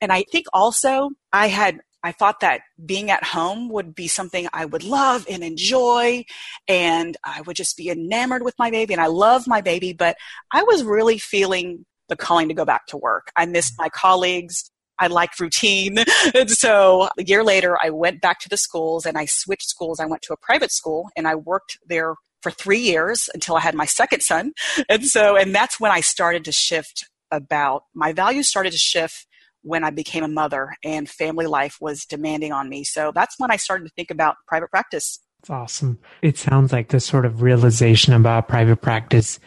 and 0.00 0.12
I 0.12 0.24
think 0.30 0.46
also 0.52 1.10
I 1.32 1.48
had 1.48 1.80
I 2.02 2.12
thought 2.12 2.40
that 2.40 2.60
being 2.84 3.10
at 3.10 3.24
home 3.24 3.68
would 3.70 3.94
be 3.94 4.08
something 4.08 4.48
I 4.52 4.64
would 4.64 4.84
love 4.84 5.26
and 5.28 5.42
enjoy, 5.42 6.24
and 6.66 7.16
I 7.24 7.40
would 7.42 7.56
just 7.56 7.76
be 7.76 7.90
enamored 7.90 8.42
with 8.42 8.54
my 8.58 8.70
baby. 8.70 8.94
And 8.94 9.00
I 9.00 9.06
love 9.06 9.46
my 9.46 9.60
baby, 9.60 9.92
but 9.92 10.16
I 10.52 10.62
was 10.62 10.84
really 10.84 11.18
feeling 11.18 11.84
the 12.08 12.16
calling 12.16 12.48
to 12.48 12.54
go 12.54 12.64
back 12.64 12.86
to 12.86 12.96
work. 12.96 13.30
I 13.36 13.46
missed 13.46 13.74
my 13.78 13.88
colleagues. 13.88 14.70
I 14.98 15.06
liked 15.06 15.38
routine. 15.40 15.98
And 16.34 16.50
so 16.50 17.08
a 17.18 17.24
year 17.24 17.44
later, 17.44 17.78
I 17.82 17.90
went 17.90 18.20
back 18.20 18.40
to 18.40 18.48
the 18.48 18.56
schools 18.56 19.06
and 19.06 19.16
I 19.16 19.26
switched 19.26 19.68
schools. 19.68 20.00
I 20.00 20.06
went 20.06 20.22
to 20.22 20.32
a 20.32 20.36
private 20.36 20.72
school 20.72 21.08
and 21.16 21.26
I 21.26 21.34
worked 21.34 21.78
there 21.86 22.14
for 22.42 22.50
three 22.50 22.80
years 22.80 23.28
until 23.34 23.56
I 23.56 23.60
had 23.60 23.74
my 23.74 23.86
second 23.86 24.22
son. 24.22 24.52
And 24.88 25.04
so, 25.06 25.36
and 25.36 25.54
that's 25.54 25.80
when 25.80 25.90
I 25.90 26.00
started 26.00 26.44
to 26.44 26.52
shift 26.52 27.08
about 27.30 27.82
my 27.94 28.12
values 28.12 28.48
started 28.48 28.72
to 28.72 28.78
shift 28.78 29.26
when 29.62 29.84
I 29.84 29.90
became 29.90 30.24
a 30.24 30.28
mother 30.28 30.74
and 30.84 31.08
family 31.08 31.46
life 31.46 31.76
was 31.80 32.04
demanding 32.04 32.52
on 32.52 32.68
me. 32.68 32.84
So 32.84 33.12
that's 33.14 33.34
when 33.38 33.50
I 33.50 33.56
started 33.56 33.84
to 33.84 33.92
think 33.96 34.10
about 34.10 34.36
private 34.46 34.70
practice. 34.70 35.20
It's 35.40 35.50
awesome. 35.50 35.98
It 36.22 36.36
sounds 36.36 36.72
like 36.72 36.88
this 36.88 37.04
sort 37.04 37.24
of 37.24 37.42
realization 37.42 38.12
about 38.12 38.48
private 38.48 38.80
practice, 38.82 39.38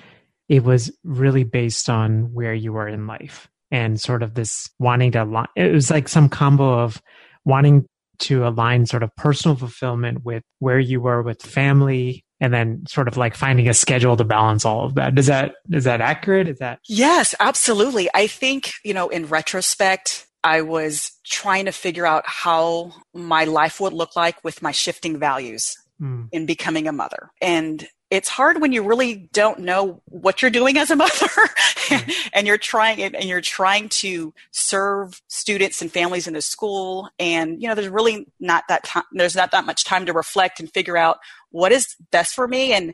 it 0.48 0.64
was 0.64 0.92
really 1.04 1.44
based 1.44 1.90
on 1.90 2.34
where 2.34 2.54
you 2.54 2.74
were 2.74 2.88
in 2.88 3.08
life 3.08 3.50
and 3.72 4.00
sort 4.00 4.22
of 4.22 4.34
this 4.34 4.70
wanting 4.80 5.12
to 5.14 5.24
align. 5.24 5.48
It 5.56 5.72
was 5.72 5.90
like 5.90 6.10
some 6.10 6.30
combo 6.30 6.80
of 6.80 7.02
wanting 7.46 7.86
to 8.20 8.46
align 8.46 8.86
sort 8.86 9.04
of 9.04 9.16
personal 9.16 9.56
fulfillment 9.56 10.24
with 10.24 10.44
where 10.60 10.80
you 10.80 11.02
were 11.02 11.22
with 11.22 11.42
family 11.42 12.24
and 12.42 12.52
then 12.52 12.84
sort 12.88 13.08
of 13.08 13.16
like 13.16 13.36
finding 13.36 13.70
a 13.70 13.74
schedule 13.74 14.18
to 14.18 14.26
balance 14.26 14.66
all 14.66 14.84
of 14.84 14.96
that. 14.96 15.18
Is 15.18 15.28
that 15.28 15.54
is 15.72 15.86
that 15.86 16.02
accurate? 16.02 16.50
Is 16.50 16.58
that 16.58 16.80
Yes, 16.90 17.34
absolutely. 17.40 18.10
I 18.14 18.28
think, 18.28 18.72
you 18.84 18.94
know, 18.94 19.08
in 19.08 19.28
retrospect, 19.28 20.28
I 20.44 20.62
was 20.62 21.12
trying 21.24 21.66
to 21.66 21.72
figure 21.72 22.06
out 22.06 22.24
how 22.26 22.94
my 23.14 23.46
life 23.46 23.80
would 23.80 23.94
look 23.94 24.16
like 24.16 24.44
with 24.44 24.64
my 24.64 24.72
shifting 24.72 25.20
values 25.20 25.76
mm. 26.02 26.28
in 26.32 26.48
becoming 26.48 26.88
a 26.88 26.92
mother. 26.92 27.30
And 27.40 27.88
it's 28.12 28.28
hard 28.28 28.60
when 28.60 28.74
you 28.74 28.84
really 28.84 29.30
don't 29.32 29.60
know 29.60 30.02
what 30.06 30.42
you're 30.42 30.52
doing 30.52 30.78
as 30.78 30.92
a 30.92 30.98
mother 30.98 31.12
mm-hmm. 31.16 32.12
and 32.34 32.46
you're 32.46 32.58
trying 32.58 33.02
and 33.02 33.24
you're 33.24 33.40
trying 33.40 33.88
to 33.88 34.34
serve 34.52 35.22
students 35.30 35.82
and 35.82 35.90
families 35.92 36.28
in 36.28 36.34
the 36.34 36.42
school. 36.42 37.10
And 37.18 37.62
you 37.62 37.70
know 37.70 37.74
there's 37.74 37.88
really 37.88 38.28
not 38.40 38.66
that 38.68 38.84
time 38.84 39.06
there's 39.14 39.36
not 39.36 39.52
that 39.52 39.66
much 39.66 39.86
time 39.86 40.06
to 40.06 40.14
reflect 40.14 40.60
and 40.60 40.72
figure 40.72 40.98
out 40.98 41.18
what 41.50 41.72
is 41.72 41.96
best 42.12 42.36
for 42.36 42.48
me 42.48 42.74
and 42.74 42.94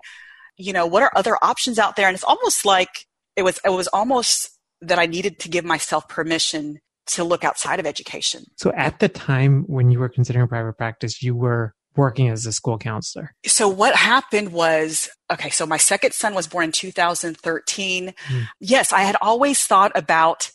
you 0.56 0.72
know 0.72 0.86
what 0.86 1.04
are 1.04 1.12
other 1.16 1.36
options 1.42 1.80
out 1.80 1.96
there. 1.96 2.08
And 2.08 2.16
it's 2.16 2.24
almost 2.24 2.64
like 2.64 3.08
it 3.36 3.42
was 3.42 3.60
it 3.66 3.72
was 3.72 3.88
almost 3.88 4.52
that 4.82 5.00
I 5.00 5.08
needed 5.08 5.40
to 5.40 5.50
give 5.50 5.66
myself 5.66 6.08
permission 6.08 6.80
to 7.08 7.24
look 7.24 7.44
outside 7.44 7.80
of 7.80 7.88
education. 7.88 8.44
So 8.58 8.72
at 8.74 9.00
the 9.00 9.10
time 9.10 9.64
when 9.64 9.90
you 9.90 9.98
were 9.98 10.10
considering 10.10 10.48
private 10.48 10.78
practice 10.78 11.24
you 11.24 11.36
were 11.36 11.74
working 11.98 12.30
as 12.30 12.46
a 12.46 12.52
school 12.52 12.78
counselor? 12.78 13.34
So 13.46 13.68
what 13.68 13.96
happened 13.96 14.54
was, 14.54 15.10
okay, 15.32 15.50
so 15.50 15.66
my 15.66 15.78
second 15.78 16.14
son 16.14 16.34
was 16.34 16.48
born 16.48 16.66
in 16.66 16.72
2013. 16.72 18.14
Mm. 18.28 18.48
Yes, 18.60 18.94
I 18.94 19.02
had 19.02 19.16
always 19.22 19.64
thought 19.66 19.92
about 19.96 20.52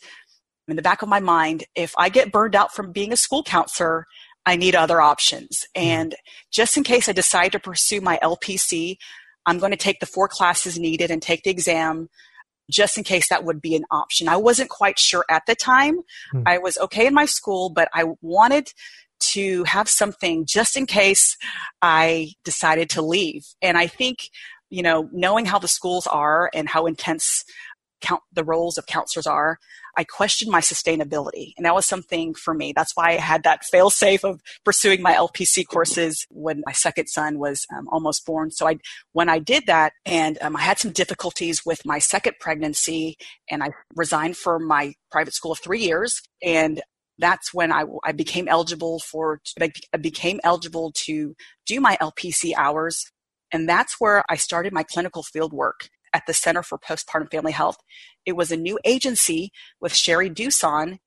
in 0.67 0.75
the 0.75 0.81
back 0.81 1.01
of 1.01 1.09
my 1.09 1.19
mind, 1.19 1.65
if 1.75 1.93
I 1.97 2.09
get 2.09 2.31
burned 2.31 2.55
out 2.55 2.73
from 2.73 2.91
being 2.91 3.11
a 3.11 3.17
school 3.17 3.43
counselor, 3.43 4.05
I 4.45 4.55
need 4.55 4.75
other 4.75 5.01
options. 5.01 5.65
Mm. 5.75 5.81
And 5.81 6.15
just 6.51 6.77
in 6.77 6.83
case 6.83 7.09
I 7.09 7.11
decide 7.11 7.51
to 7.51 7.59
pursue 7.59 8.01
my 8.01 8.19
LPC, 8.23 8.97
I'm 9.45 9.59
going 9.59 9.71
to 9.71 9.77
take 9.77 9.99
the 9.99 10.05
four 10.05 10.27
classes 10.27 10.79
needed 10.79 11.11
and 11.11 11.21
take 11.21 11.43
the 11.43 11.49
exam 11.49 12.09
just 12.71 12.97
in 12.97 13.03
case 13.03 13.27
that 13.27 13.43
would 13.43 13.61
be 13.61 13.75
an 13.75 13.83
option. 13.91 14.29
I 14.29 14.37
wasn't 14.37 14.69
quite 14.69 14.97
sure 14.97 15.25
at 15.29 15.43
the 15.47 15.55
time. 15.55 15.99
Mm. 16.33 16.43
I 16.45 16.57
was 16.59 16.77
okay 16.77 17.05
in 17.05 17.13
my 17.13 17.25
school, 17.25 17.69
but 17.69 17.89
I 17.93 18.05
wanted 18.21 18.71
to 19.31 19.63
have 19.65 19.89
something 19.89 20.45
just 20.45 20.75
in 20.77 20.85
case 20.85 21.37
I 21.81 22.33
decided 22.43 22.89
to 22.91 23.01
leave. 23.01 23.45
And 23.61 23.77
I 23.77 23.87
think, 23.87 24.29
you 24.69 24.81
know, 24.81 25.09
knowing 25.11 25.45
how 25.45 25.59
the 25.59 25.67
schools 25.67 26.07
are 26.07 26.49
and 26.53 26.67
how 26.67 26.85
intense 26.85 27.43
count 28.03 28.21
the 28.33 28.43
roles 28.43 28.77
of 28.77 28.85
counselors 28.85 29.25
are, 29.25 29.57
I 29.95 30.03
questioned 30.03 30.51
my 30.51 30.59
sustainability. 30.59 31.53
And 31.55 31.65
that 31.65 31.73
was 31.73 31.85
something 31.85 32.33
for 32.33 32.53
me. 32.53 32.73
That's 32.75 32.95
why 32.95 33.11
I 33.11 33.13
had 33.13 33.43
that 33.43 33.63
fail 33.63 33.89
safe 33.89 34.23
of 34.23 34.41
pursuing 34.63 35.01
my 35.01 35.13
LPC 35.13 35.65
courses 35.67 36.25
when 36.29 36.63
my 36.65 36.73
second 36.73 37.07
son 37.07 37.39
was 37.39 37.65
um, 37.75 37.87
almost 37.89 38.25
born. 38.25 38.51
So 38.51 38.67
I, 38.67 38.77
when 39.13 39.29
I 39.29 39.39
did 39.39 39.65
that 39.67 39.93
and 40.05 40.37
um, 40.41 40.55
I 40.55 40.61
had 40.61 40.79
some 40.79 40.91
difficulties 40.91 41.65
with 41.65 41.85
my 41.85 41.99
second 41.99 42.35
pregnancy 42.39 43.17
and 43.49 43.63
I 43.63 43.69
resigned 43.95 44.35
for 44.35 44.59
my 44.59 44.93
private 45.11 45.33
school 45.33 45.51
of 45.51 45.59
three 45.59 45.81
years 45.81 46.21
and 46.41 46.81
that's 47.19 47.53
when 47.53 47.71
I, 47.71 47.85
I 48.03 48.11
became 48.11 48.47
eligible 48.47 48.99
for, 48.99 49.41
I 49.59 49.97
became 49.97 50.39
eligible 50.43 50.91
to 51.05 51.35
do 51.65 51.79
my 51.79 51.97
LPC 52.01 52.53
hours. 52.57 53.11
And 53.51 53.69
that's 53.69 53.95
where 53.99 54.23
I 54.29 54.35
started 54.35 54.73
my 54.73 54.83
clinical 54.83 55.23
field 55.23 55.53
work 55.53 55.89
at 56.13 56.23
the 56.27 56.33
Center 56.33 56.63
for 56.63 56.77
Postpartum 56.77 57.29
Family 57.31 57.51
Health. 57.51 57.77
It 58.25 58.33
was 58.33 58.51
a 58.51 58.57
new 58.57 58.79
agency 58.83 59.51
with 59.79 59.95
Sherry 59.95 60.29
Duson. 60.29 60.99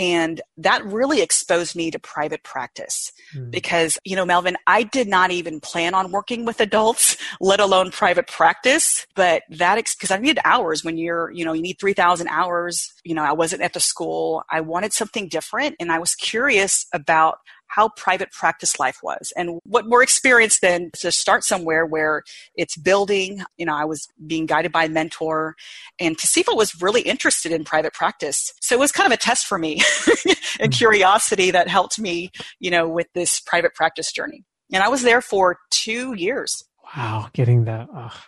And 0.00 0.40
that 0.56 0.82
really 0.86 1.20
exposed 1.20 1.76
me 1.76 1.90
to 1.90 1.98
private 1.98 2.42
practice 2.42 3.12
mm. 3.36 3.50
because, 3.50 3.98
you 4.02 4.16
know, 4.16 4.24
Melvin, 4.24 4.56
I 4.66 4.82
did 4.82 5.06
not 5.06 5.30
even 5.30 5.60
plan 5.60 5.92
on 5.92 6.10
working 6.10 6.46
with 6.46 6.58
adults, 6.58 7.18
let 7.40 7.60
alone 7.60 7.90
private 7.90 8.26
practice. 8.26 9.06
But 9.14 9.42
that, 9.50 9.74
because 9.74 10.10
I 10.10 10.16
needed 10.16 10.40
hours 10.42 10.82
when 10.82 10.96
you're, 10.96 11.30
you 11.32 11.44
know, 11.44 11.52
you 11.52 11.60
need 11.60 11.78
3,000 11.78 12.28
hours. 12.28 12.94
You 13.04 13.14
know, 13.14 13.22
I 13.22 13.32
wasn't 13.32 13.60
at 13.60 13.74
the 13.74 13.80
school. 13.80 14.42
I 14.50 14.62
wanted 14.62 14.94
something 14.94 15.28
different. 15.28 15.76
And 15.78 15.92
I 15.92 15.98
was 15.98 16.14
curious 16.14 16.86
about 16.94 17.40
how 17.70 17.88
private 17.90 18.30
practice 18.32 18.78
life 18.78 18.98
was 19.02 19.32
and 19.36 19.60
what 19.64 19.86
more 19.86 20.02
experience 20.02 20.60
than 20.60 20.90
to 20.94 21.12
start 21.12 21.44
somewhere 21.44 21.86
where 21.86 22.22
it's 22.54 22.76
building. 22.76 23.42
You 23.56 23.66
know 23.66 23.74
i 23.74 23.84
was 23.84 24.08
being 24.26 24.46
guided 24.46 24.72
by 24.72 24.84
a 24.84 24.88
mentor 24.88 25.54
and 25.98 26.18
to 26.18 26.26
see 26.26 26.40
if 26.40 26.48
i 26.48 26.52
was 26.52 26.80
really 26.82 27.02
interested 27.02 27.52
in 27.52 27.64
private 27.64 27.94
practice. 27.94 28.52
So 28.60 28.74
it 28.74 28.78
was 28.78 28.92
kind 28.92 29.06
of 29.06 29.12
a 29.12 29.16
test 29.16 29.46
for 29.46 29.58
me 29.58 29.74
and 30.60 30.72
mm. 30.72 30.76
curiosity 30.76 31.50
that 31.50 31.68
helped 31.68 31.98
me 31.98 32.30
you 32.58 32.70
know 32.70 32.88
with 32.88 33.06
this 33.14 33.40
private 33.40 33.74
practice 33.74 34.12
journey. 34.12 34.44
And 34.72 34.82
i 34.82 34.88
was 34.88 35.02
there 35.02 35.20
for 35.20 35.58
two 35.70 36.14
years. 36.14 36.64
Wow 36.96 37.28
getting 37.32 37.64
the 37.64 37.86
oh, 37.94 38.20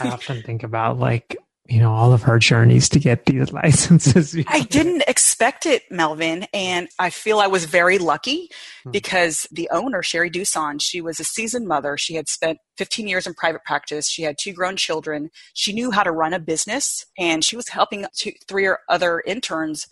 i 0.00 0.08
often 0.08 0.42
think 0.42 0.62
about 0.62 0.98
like 0.98 1.36
you 1.66 1.80
know, 1.80 1.92
all 1.92 2.12
of 2.12 2.22
her 2.22 2.38
journeys 2.38 2.90
to 2.90 2.98
get 2.98 3.24
these 3.24 3.50
licenses. 3.52 4.36
I 4.48 4.60
didn't 4.60 5.02
expect 5.08 5.64
it, 5.64 5.82
Melvin. 5.90 6.46
And 6.52 6.88
I 6.98 7.08
feel 7.08 7.38
I 7.38 7.46
was 7.46 7.64
very 7.64 7.96
lucky 7.96 8.50
hmm. 8.82 8.90
because 8.90 9.48
the 9.50 9.68
owner, 9.72 10.02
Sherry 10.02 10.30
Duson, 10.30 10.78
she 10.78 11.00
was 11.00 11.18
a 11.18 11.24
seasoned 11.24 11.66
mother. 11.66 11.96
She 11.96 12.14
had 12.14 12.28
spent 12.28 12.58
15 12.76 13.08
years 13.08 13.26
in 13.26 13.34
private 13.34 13.64
practice. 13.64 14.10
She 14.10 14.22
had 14.22 14.36
two 14.38 14.52
grown 14.52 14.76
children. 14.76 15.30
She 15.54 15.72
knew 15.72 15.90
how 15.90 16.02
to 16.02 16.12
run 16.12 16.34
a 16.34 16.38
business 16.38 17.06
and 17.18 17.42
she 17.42 17.56
was 17.56 17.68
helping 17.68 18.04
two, 18.14 18.32
three 18.46 18.66
or 18.66 18.80
other 18.88 19.22
interns, 19.26 19.86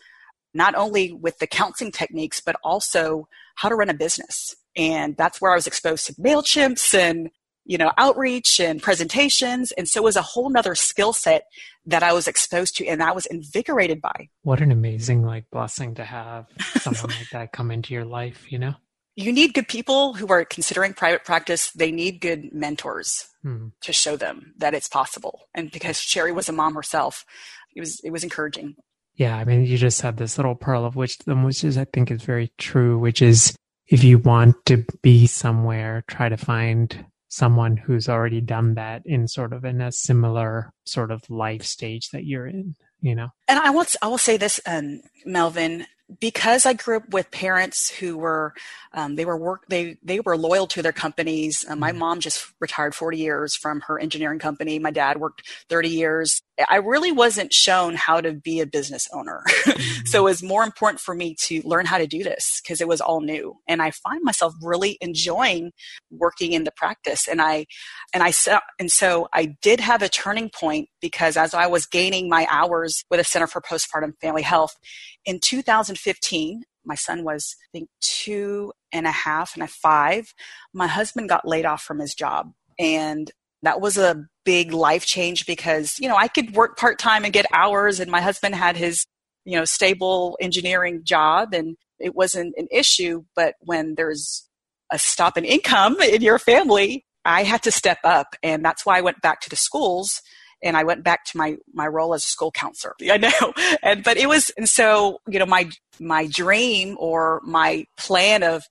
not 0.53 0.75
only 0.75 1.13
with 1.13 1.39
the 1.39 1.47
counseling 1.47 1.91
techniques, 1.91 2.41
but 2.41 2.57
also 2.63 3.29
how 3.57 3.71
to 3.71 3.75
run 3.75 3.89
a 3.89 3.95
business. 3.95 4.55
And 4.77 5.17
that's 5.17 5.41
where 5.41 5.53
I 5.53 5.57
was 5.57 5.67
exposed 5.67 6.07
to 6.07 6.15
MailChimps 6.15 6.95
and 6.95 7.31
you 7.65 7.79
know, 7.79 7.93
outreach 7.97 8.61
and 8.61 8.83
presentations. 8.83 9.73
And 9.73 9.89
so 9.89 10.01
it 10.01 10.05
was 10.05 10.17
a 10.17 10.23
whole 10.23 10.51
nother 10.51 10.75
skill 10.75 11.13
set 11.13 11.45
that 11.87 12.03
I 12.03 12.13
was 12.13 12.29
exposed 12.29 12.77
to 12.77 12.87
and 12.87 13.03
I 13.03 13.13
was 13.13 13.27
invigorated 13.27 14.01
by. 14.01 14.29
What 14.43 14.61
an 14.61 14.73
amazing 14.73 15.25
like 15.25 15.51
blessing 15.51 15.95
to 15.97 16.05
have 16.05 16.47
someone 16.81 17.11
like 17.17 17.31
that 17.33 17.53
come 17.53 17.71
into 17.71 17.95
your 17.95 18.05
life, 18.05 18.51
you 18.51 18.59
know? 18.59 18.75
You 19.15 19.33
need 19.33 19.53
good 19.53 19.69
people 19.69 20.15
who 20.15 20.29
are 20.29 20.45
considering 20.45 20.95
private 20.95 21.25
practice. 21.25 21.71
They 21.73 21.93
need 21.93 22.21
good 22.21 22.53
mentors 22.53 23.27
hmm. 23.43 23.69
to 23.83 23.93
show 23.93 24.17
them 24.17 24.55
that 24.57 24.75
it's 24.75 24.89
possible. 24.89 25.49
And 25.55 25.71
because 25.71 26.01
Sherry 26.01 26.33
was 26.33 26.49
a 26.49 26.53
mom 26.53 26.75
herself, 26.75 27.27
it 27.75 27.81
was 27.81 28.01
it 28.01 28.11
was 28.11 28.25
encouraging. 28.25 28.77
Yeah, 29.15 29.37
I 29.37 29.45
mean, 29.45 29.67
you 29.67 29.77
just 29.77 30.01
had 30.01 30.17
this 30.17 30.39
little 30.39 30.55
pearl 30.55 30.87
of 30.87 30.97
wisdom, 30.97 31.45
which 31.45 31.63
is 31.63 31.77
I 31.77 31.85
think 31.85 32.11
is 32.11 32.23
very 32.23 32.53
true. 32.57 32.99
Which 32.99 33.21
is, 33.21 33.55
if 33.87 34.03
you 34.03 34.19
want 34.19 34.65
to 34.67 34.87
be 35.03 35.27
somewhere, 35.27 36.05
try 36.07 36.31
to 36.31 36.39
find 36.39 37.05
someone 37.33 37.79
who's 37.79 38.11
already 38.11 38.43
done 38.43 38.75
that 38.75 39.01
in 39.07 39.27
sort 39.27 39.55
of 39.55 39.65
in 39.65 39.81
a 39.81 39.91
similar 39.91 40.71
sort 40.85 41.11
of 41.11 41.23
life 41.31 41.63
stage 41.63 42.11
that 42.11 42.27
you're 42.27 42.47
in 42.47 42.75
you 43.03 43.15
know? 43.15 43.29
And 43.49 43.59
i 43.59 43.71
want 43.71 43.95
i 44.01 44.07
will 44.07 44.19
say 44.19 44.37
this 44.39 44.61
um, 44.65 45.03
melvin 45.27 45.87
because 46.21 46.67
I 46.67 46.73
grew 46.73 46.97
up 46.97 47.09
with 47.11 47.31
parents 47.31 47.91
who 47.91 48.17
were 48.19 48.55
um, 48.95 49.17
they 49.17 49.25
were 49.25 49.37
work 49.37 49.65
they 49.69 49.97
they 50.03 50.21
were 50.21 50.37
loyal 50.37 50.67
to 50.69 50.83
their 50.83 50.93
companies. 50.93 51.65
Uh, 51.69 51.77
my 51.77 51.91
mm-hmm. 51.91 51.99
mom 51.99 52.21
just 52.21 52.53
retired 52.61 52.95
40 52.95 53.19
years 53.19 53.57
from 53.57 53.81
her 53.83 53.99
engineering 53.99 54.39
company. 54.39 54.79
My 54.79 54.91
dad 54.91 55.19
worked 55.19 55.43
30 55.69 55.89
years. 55.89 56.43
I 56.69 56.77
really 56.77 57.13
wasn't 57.13 57.53
shown 57.53 57.95
how 57.95 58.21
to 58.21 58.33
be 58.33 58.61
a 58.61 58.67
business 58.67 59.09
owner. 59.13 59.43
Mm-hmm. 59.73 60.07
so 60.07 60.19
it 60.19 60.25
was 60.25 60.43
more 60.43 60.65
important 60.65 61.01
for 61.01 61.15
me 61.15 61.35
to 61.43 61.63
learn 61.65 61.87
how 61.87 61.97
to 61.97 62.07
do 62.07 62.23
this 62.23 62.61
because 62.63 62.81
it 62.81 62.89
was 62.89 63.01
all 63.01 63.21
new. 63.21 63.57
And 63.67 63.81
I 63.81 63.91
find 63.91 64.23
myself 64.23 64.55
really 64.61 64.99
enjoying 65.01 65.73
working 66.11 66.53
in 66.53 66.65
the 66.65 66.73
practice. 66.73 67.27
And 67.29 67.41
I 67.41 67.67
and 68.13 68.23
I 68.23 68.33
and 68.79 68.91
so 68.91 69.29
I 69.33 69.57
did 69.63 69.81
have 69.81 70.03
a 70.03 70.09
turning 70.09 70.51
point 70.51 70.89
because 71.01 71.37
as 71.37 71.55
I 71.55 71.67
was 71.67 71.87
gaining 71.87 72.29
my 72.29 72.47
hours 72.51 73.05
with 73.11 73.21
a 73.21 73.25
Center 73.25 73.47
for 73.47 73.61
Postpartum 73.61 74.13
Family 74.21 74.43
Health 74.43 74.77
in 75.25 75.41
2015, 75.41 76.65
my 76.85 76.95
son 76.95 77.25
was, 77.25 77.57
I 77.63 77.69
think, 77.73 77.89
two 78.01 78.73
and 78.93 79.07
a 79.07 79.13
half 79.13 79.55
and 79.55 79.63
a 79.63 79.69
five. 79.69 80.35
My 80.73 80.87
husband 80.87 81.29
got 81.29 81.47
laid 81.47 81.65
off 81.65 81.83
from 81.83 82.01
his 82.01 82.15
job. 82.15 82.53
And 82.79 83.31
that 83.63 83.81
was 83.81 83.97
a 83.97 84.27
big 84.45 84.73
life 84.73 85.07
change 85.07 85.47
because, 85.47 85.99
you 86.01 86.09
know, 86.09 86.17
I 86.17 86.29
could 86.29 86.55
work 86.55 86.77
part 86.77 86.99
time 86.99 87.25
and 87.25 87.33
get 87.33 87.47
hours, 87.53 88.01
and 88.01 88.11
my 88.11 88.21
husband 88.21 88.55
had 88.55 88.77
his, 88.77 89.07
you 89.45 89.57
know, 89.57 89.65
stable 89.65 90.37
engineering 90.41 91.03
job, 91.05 91.55
and 91.55 91.77
it 92.01 92.15
wasn't 92.15 92.55
an 92.57 92.67
issue. 92.73 93.25
But 93.37 93.55
when 93.61 93.95
there's 93.95 94.49
a 94.91 94.99
stop 94.99 95.39
in 95.39 95.45
income 95.45 96.01
in 96.01 96.23
your 96.23 96.41
family, 96.41 97.05
I 97.25 97.45
had 97.45 97.63
to 97.63 97.71
step 97.71 97.99
up. 98.03 98.35
And 98.43 98.65
that's 98.65 98.85
why 98.85 98.99
I 98.99 99.03
went 99.03 99.23
back 99.23 99.41
to 99.43 99.51
the 99.51 99.57
schools 99.57 100.21
and 100.63 100.77
I 100.77 100.85
went 100.85 101.05
back 101.05 101.25
to 101.27 101.37
my 101.37 101.57
my 101.73 101.87
role 101.87 102.15
as 102.15 102.25
a 102.25 102.29
school 102.29 102.51
counselor. 102.51 102.95
I 103.11 103.17
know, 103.17 103.53
and 103.83 104.03
but 104.03 104.17
it 104.17 104.29
was 104.29 104.51
and 104.57 104.69
so 104.69 105.19
you 105.29 105.39
know 105.39 105.47
my 105.47 105.71
my 106.01 106.27
dream 106.27 106.97
or 106.99 107.41
my 107.45 107.87
plan 107.97 108.43
of 108.43 108.65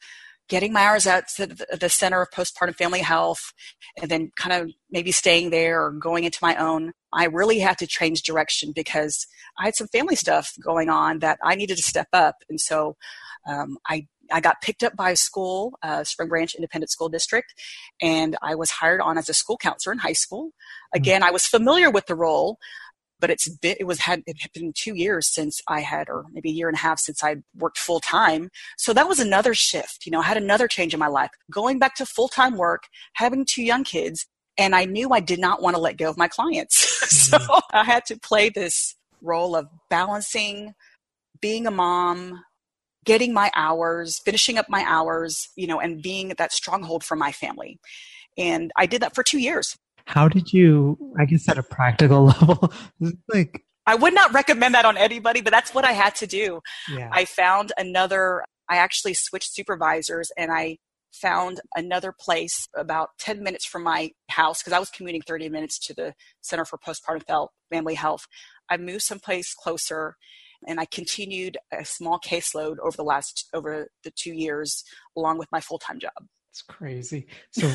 getting 0.50 0.74
my 0.74 0.82
hours 0.82 1.08
at 1.08 1.30
the 1.38 1.90
Center 1.90 2.22
of 2.22 2.30
Postpartum 2.32 2.76
Family 2.76 3.00
Health, 3.00 3.54
and 4.02 4.12
then 4.12 4.32
kind 4.38 4.62
of 4.62 4.72
maybe 4.90 5.12
staying 5.12 5.50
there 5.50 5.82
or 5.82 5.92
going 5.92 6.26
into 6.26 6.40
my 6.42 6.56
own. 6.58 6.92
I 7.14 7.26
really 7.26 7.60
had 7.60 7.78
to 7.78 7.88
change 7.88 8.24
direction 8.24 8.74
because 8.76 9.26
I 9.58 9.66
had 9.66 9.76
some 9.76 9.88
family 9.88 10.16
stuff 10.16 10.52
going 10.64 10.90
on 10.90 11.20
that 11.20 11.40
I 11.44 11.56
needed 11.56 11.78
to 11.78 11.84
step 11.84 12.10
up, 12.14 12.36
and 12.50 12.60
so 12.60 12.96
um, 13.48 13.78
I 13.88 14.08
I 14.32 14.40
got 14.40 14.62
picked 14.62 14.84
up 14.84 14.96
by 14.96 15.12
a 15.12 15.16
school, 15.16 15.74
uh, 15.84 16.04
Spring 16.04 16.30
Branch 16.30 16.54
Independent 16.56 16.90
School 16.90 17.10
District, 17.10 17.54
and 18.02 18.38
I 18.42 18.56
was 18.56 18.72
hired 18.72 19.02
on 19.02 19.18
as 19.18 19.30
a 19.30 19.34
school 19.34 19.58
counselor 19.58 19.94
in 19.94 20.00
high 20.00 20.14
school. 20.14 20.52
Hmm. 20.94 20.98
Again, 20.98 21.22
mm-hmm. 21.22 21.30
I 21.30 21.32
was 21.32 21.46
familiar 21.46 21.90
with 21.90 22.08
the 22.08 22.16
role, 22.16 22.58
but 23.20 23.30
it's 23.30 23.48
been, 23.48 23.76
it 23.80 23.86
was 23.86 24.00
had 24.00 24.24
it 24.26 24.38
had 24.42 24.52
been 24.54 24.74
two 24.76 24.96
years 24.96 25.28
since 25.28 25.62
I 25.68 25.82
had, 25.82 26.10
or 26.10 26.26
maybe 26.32 26.50
a 26.50 26.54
year 26.54 26.68
and 26.68 26.78
a 26.78 26.82
half 26.82 27.00
since 27.00 27.24
I 27.24 27.38
worked 27.56 27.78
full 27.78 28.00
time. 28.00 28.50
So 28.78 28.94
that 28.94 29.08
was 29.08 29.20
another 29.20 29.54
shift. 29.54 30.06
You 30.06 30.12
know, 30.12 30.20
I 30.20 30.26
had 30.26 30.38
another 30.38 30.68
change 30.68 30.94
in 30.94 31.00
my 31.00 31.08
life, 31.08 31.30
going 31.52 31.80
back 31.80 31.96
to 31.96 32.06
full 32.06 32.28
time 32.28 32.58
work, 32.58 32.84
having 33.14 33.46
two 33.46 33.64
young 33.64 33.84
kids, 33.84 34.26
and 34.58 34.76
I 34.76 34.86
knew 34.86 35.12
I 35.12 35.20
did 35.20 35.40
not 35.40 35.62
want 35.62 35.76
to 35.76 35.82
let 35.82 35.98
go 35.98 36.10
of 36.10 36.18
my 36.18 36.28
clients. 36.28 36.86
Mm-hmm. 36.86 37.46
so 37.48 37.60
I 37.74 37.84
had 37.84 38.06
to 38.08 38.20
play 38.20 38.50
this 38.50 38.96
role 39.22 39.56
of 39.56 39.68
balancing 39.90 40.74
being 41.42 41.66
a 41.66 41.72
mom, 41.72 42.44
getting 43.06 43.34
my 43.34 43.52
hours, 43.56 44.20
finishing 44.20 44.58
up 44.58 44.68
my 44.70 44.84
hours, 44.88 45.50
you 45.56 45.68
know, 45.68 45.80
and 45.80 46.02
being 46.02 46.30
that 46.38 46.52
stronghold 46.52 47.04
for 47.04 47.16
my 47.16 47.32
family. 47.32 47.80
And 48.38 48.72
I 48.78 48.86
did 48.86 49.02
that 49.02 49.16
for 49.16 49.24
two 49.24 49.40
years. 49.40 49.76
How 50.06 50.28
did 50.28 50.54
you, 50.54 50.98
I 51.20 51.26
guess 51.26 51.48
at 51.50 51.58
a 51.58 51.64
practical 51.64 52.26
level, 52.26 52.74
like 53.34 53.64
I 53.86 53.96
would 53.96 54.14
not 54.14 54.34
recommend 54.34 54.76
that 54.76 54.86
on 54.86 54.98
anybody, 54.98 55.42
but 55.42 55.52
that's 55.52 55.74
what 55.74 55.86
I 55.86 55.92
had 55.94 56.16
to 56.16 56.28
do. 56.28 56.62
Yeah. 56.90 57.10
I 57.12 57.26
found 57.26 57.72
another, 57.78 58.44
I 58.70 58.78
actually 58.78 59.14
switched 59.14 59.54
supervisors 59.54 60.32
and 60.38 60.52
I 60.52 60.78
found 61.12 61.60
another 61.76 62.14
place 62.18 62.68
about 62.76 63.10
10 63.20 63.44
minutes 63.44 63.66
from 63.66 63.84
my 63.84 64.12
house 64.30 64.62
because 64.62 64.74
I 64.74 64.80
was 64.80 64.90
commuting 64.90 65.22
30 65.22 65.50
minutes 65.50 65.78
to 65.88 65.94
the 65.94 66.14
Center 66.42 66.66
for 66.66 66.78
Postpartum 66.78 67.48
Family 67.70 67.96
Health. 67.96 68.28
I 68.70 68.78
moved 68.78 69.02
someplace 69.02 69.54
closer 69.54 70.16
and 70.68 70.80
I 70.80 70.86
continued 70.86 71.58
a 71.72 71.86
small 71.86 72.20
caseload 72.20 72.78
over 72.80 72.96
the 72.96 73.04
last 73.04 73.50
over 73.54 73.90
the 74.04 74.12
two 74.12 74.34
years, 74.34 74.84
along 75.16 75.38
with 75.38 75.52
my 75.52 75.62
full 75.62 75.80
time 75.80 76.00
job. 76.00 76.28
It's 76.52 76.62
crazy. 76.62 77.28
So, 77.52 77.72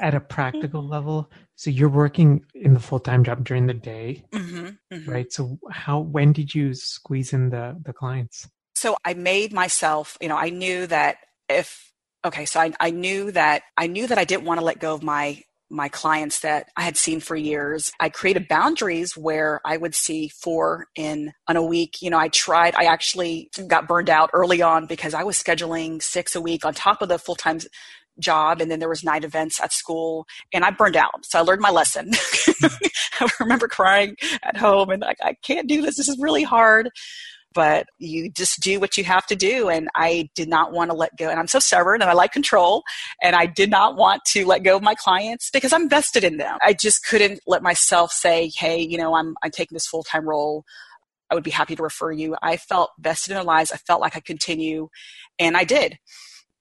at 0.00 0.14
a 0.14 0.20
practical 0.20 0.86
level, 0.86 1.30
so 1.54 1.70
you're 1.70 1.88
working 1.88 2.44
in 2.52 2.74
the 2.74 2.80
full 2.80 2.98
time 2.98 3.22
job 3.22 3.44
during 3.44 3.66
the 3.66 3.74
day, 3.74 4.24
mm-hmm, 4.32 4.70
mm-hmm. 4.92 5.10
right? 5.10 5.32
So, 5.32 5.58
how 5.70 6.00
when 6.00 6.32
did 6.32 6.52
you 6.54 6.74
squeeze 6.74 7.32
in 7.32 7.50
the 7.50 7.80
the 7.84 7.92
clients? 7.92 8.48
So, 8.74 8.96
I 9.04 9.14
made 9.14 9.52
myself. 9.52 10.18
You 10.20 10.28
know, 10.28 10.36
I 10.36 10.50
knew 10.50 10.88
that 10.88 11.18
if 11.48 11.92
okay, 12.24 12.44
so 12.44 12.58
I, 12.60 12.72
I 12.80 12.90
knew 12.90 13.30
that 13.32 13.62
I 13.76 13.86
knew 13.86 14.08
that 14.08 14.18
I 14.18 14.24
didn't 14.24 14.44
want 14.44 14.58
to 14.58 14.66
let 14.66 14.80
go 14.80 14.94
of 14.94 15.02
my 15.02 15.42
my 15.70 15.88
clients 15.88 16.40
that 16.40 16.70
I 16.76 16.82
had 16.82 16.96
seen 16.96 17.20
for 17.20 17.36
years. 17.36 17.92
I 18.00 18.08
created 18.08 18.48
boundaries 18.48 19.16
where 19.16 19.60
I 19.64 19.76
would 19.76 19.94
see 19.94 20.28
four 20.28 20.86
in 20.96 21.32
on 21.46 21.56
a 21.56 21.62
week. 21.62 22.00
You 22.00 22.10
know, 22.10 22.18
I 22.18 22.28
tried, 22.28 22.74
I 22.74 22.84
actually 22.84 23.50
got 23.66 23.88
burned 23.88 24.10
out 24.10 24.30
early 24.32 24.62
on 24.62 24.86
because 24.86 25.14
I 25.14 25.22
was 25.22 25.42
scheduling 25.42 26.02
six 26.02 26.34
a 26.34 26.40
week 26.40 26.64
on 26.64 26.74
top 26.74 27.02
of 27.02 27.08
the 27.08 27.18
full 27.18 27.36
time 27.36 27.58
job 28.18 28.60
and 28.60 28.70
then 28.70 28.80
there 28.80 28.88
was 28.88 29.04
night 29.04 29.24
events 29.24 29.60
at 29.60 29.72
school 29.72 30.26
and 30.52 30.64
I 30.64 30.70
burned 30.70 30.96
out. 30.96 31.24
So 31.24 31.38
I 31.38 31.42
learned 31.42 31.60
my 31.60 31.70
lesson. 31.70 32.10
I 33.20 33.28
remember 33.38 33.68
crying 33.68 34.16
at 34.42 34.56
home 34.56 34.90
and 34.90 35.02
like, 35.02 35.18
I 35.22 35.34
can't 35.42 35.68
do 35.68 35.82
this. 35.82 35.96
This 35.96 36.08
is 36.08 36.18
really 36.20 36.42
hard 36.42 36.90
but 37.58 37.88
you 37.98 38.30
just 38.30 38.60
do 38.60 38.78
what 38.78 38.96
you 38.96 39.02
have 39.02 39.26
to 39.26 39.34
do. 39.34 39.68
And 39.68 39.88
I 39.96 40.30
did 40.36 40.48
not 40.48 40.70
want 40.70 40.92
to 40.92 40.96
let 40.96 41.16
go. 41.16 41.28
And 41.28 41.40
I'm 41.40 41.48
so 41.48 41.58
stubborn 41.58 42.00
and 42.00 42.08
I 42.08 42.12
like 42.12 42.30
control. 42.30 42.84
And 43.20 43.34
I 43.34 43.46
did 43.46 43.68
not 43.68 43.96
want 43.96 44.24
to 44.26 44.46
let 44.46 44.62
go 44.62 44.76
of 44.76 44.82
my 44.84 44.94
clients 44.94 45.50
because 45.50 45.72
I'm 45.72 45.88
vested 45.88 46.22
in 46.22 46.36
them. 46.36 46.56
I 46.62 46.72
just 46.72 47.04
couldn't 47.04 47.40
let 47.48 47.60
myself 47.64 48.12
say, 48.12 48.52
hey, 48.56 48.80
you 48.80 48.96
know, 48.96 49.16
I'm, 49.16 49.34
I'm 49.42 49.50
taking 49.50 49.74
this 49.74 49.88
full 49.88 50.04
time 50.04 50.28
role. 50.28 50.62
I 51.32 51.34
would 51.34 51.42
be 51.42 51.50
happy 51.50 51.74
to 51.74 51.82
refer 51.82 52.12
you. 52.12 52.36
I 52.44 52.58
felt 52.58 52.92
vested 53.00 53.32
in 53.32 53.34
their 53.34 53.42
lives. 53.42 53.72
I 53.72 53.76
felt 53.76 54.00
like 54.00 54.14
I 54.14 54.20
could 54.20 54.24
continue. 54.24 54.88
And 55.40 55.56
I 55.56 55.64
did. 55.64 55.98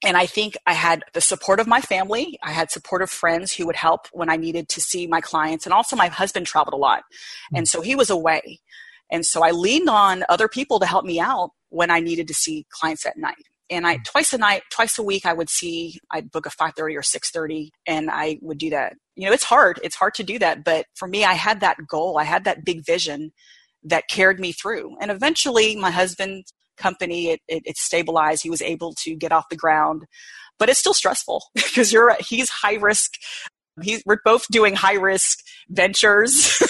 And 0.04 0.18
I 0.18 0.26
think 0.26 0.58
I 0.66 0.74
had 0.74 1.04
the 1.14 1.22
support 1.22 1.60
of 1.60 1.68
my 1.68 1.80
family. 1.80 2.40
I 2.42 2.54
had 2.54 2.72
supportive 2.72 3.12
friends 3.12 3.54
who 3.54 3.68
would 3.68 3.76
help 3.76 4.08
when 4.14 4.32
I 4.32 4.36
needed 4.36 4.68
to 4.70 4.82
see 4.82 5.06
my 5.06 5.22
clients. 5.22 5.68
And 5.68 5.74
also, 5.74 5.96
my 5.96 6.08
husband 6.08 6.48
traveled 6.48 6.74
a 6.74 6.78
lot. 6.78 7.04
And 7.54 7.68
mm. 7.68 7.70
so 7.70 7.82
he 7.82 7.94
was 7.94 8.10
away. 8.10 8.62
And 9.12 9.26
so 9.26 9.44
I 9.44 9.52
leaned 9.52 9.90
on 9.90 10.24
other 10.30 10.48
people 10.48 10.80
to 10.80 10.86
help 10.86 11.06
me 11.06 11.20
out 11.20 11.52
when 11.70 11.92
I 11.92 12.00
needed 12.00 12.28
to 12.28 12.34
see 12.34 12.66
clients 12.70 13.06
at 13.06 13.18
night. 13.18 13.36
And 13.70 13.86
I 13.86 13.98
mm. 13.98 14.04
twice 14.06 14.34
a 14.34 14.38
night, 14.38 14.64
twice 14.72 14.98
a 14.98 15.04
week, 15.04 15.26
I 15.26 15.34
would 15.34 15.50
see. 15.50 16.00
I'd 16.12 16.32
book 16.32 16.46
a 16.46 16.50
five 16.50 16.74
thirty 16.76 16.96
or 16.96 17.04
six 17.04 17.30
thirty, 17.32 17.72
and 17.86 18.10
I 18.12 18.40
would 18.42 18.58
do 18.58 18.70
that. 18.70 18.94
You 19.16 19.28
know, 19.28 19.34
it's 19.34 19.44
hard. 19.44 19.80
It's 19.84 19.96
hard 19.96 20.14
to 20.16 20.24
do 20.24 20.40
that, 20.40 20.64
but 20.64 20.86
for 20.96 21.08
me, 21.08 21.26
I 21.26 21.34
had 21.34 21.60
that 21.62 21.78
goal. 21.90 22.18
I 22.18 22.24
had 22.24 22.46
that 22.46 22.64
big 22.64 22.86
vision 22.86 23.32
that 23.84 24.10
carried 24.10 24.40
me 24.40 24.52
through. 24.52 24.96
And 25.02 25.12
eventually, 25.12 25.76
my 25.76 25.92
husband's 25.92 26.54
company 26.78 27.32
it, 27.32 27.42
it, 27.48 27.64
it 27.66 27.78
stabilized. 27.78 28.44
He 28.44 28.50
was 28.50 28.62
able 28.62 28.94
to 29.04 29.16
get 29.16 29.32
off 29.32 29.50
the 29.50 29.56
ground, 29.56 30.04
but 30.60 30.70
it's 30.70 30.80
still 30.80 30.94
stressful 30.94 31.44
because 31.56 31.92
you're 31.92 32.16
he's 32.20 32.50
high 32.50 32.76
risk 32.76 33.14
He's, 33.82 34.04
we're 34.06 34.20
both 34.24 34.48
doing 34.50 34.76
high 34.76 34.96
risk 34.96 35.40
ventures, 35.70 36.62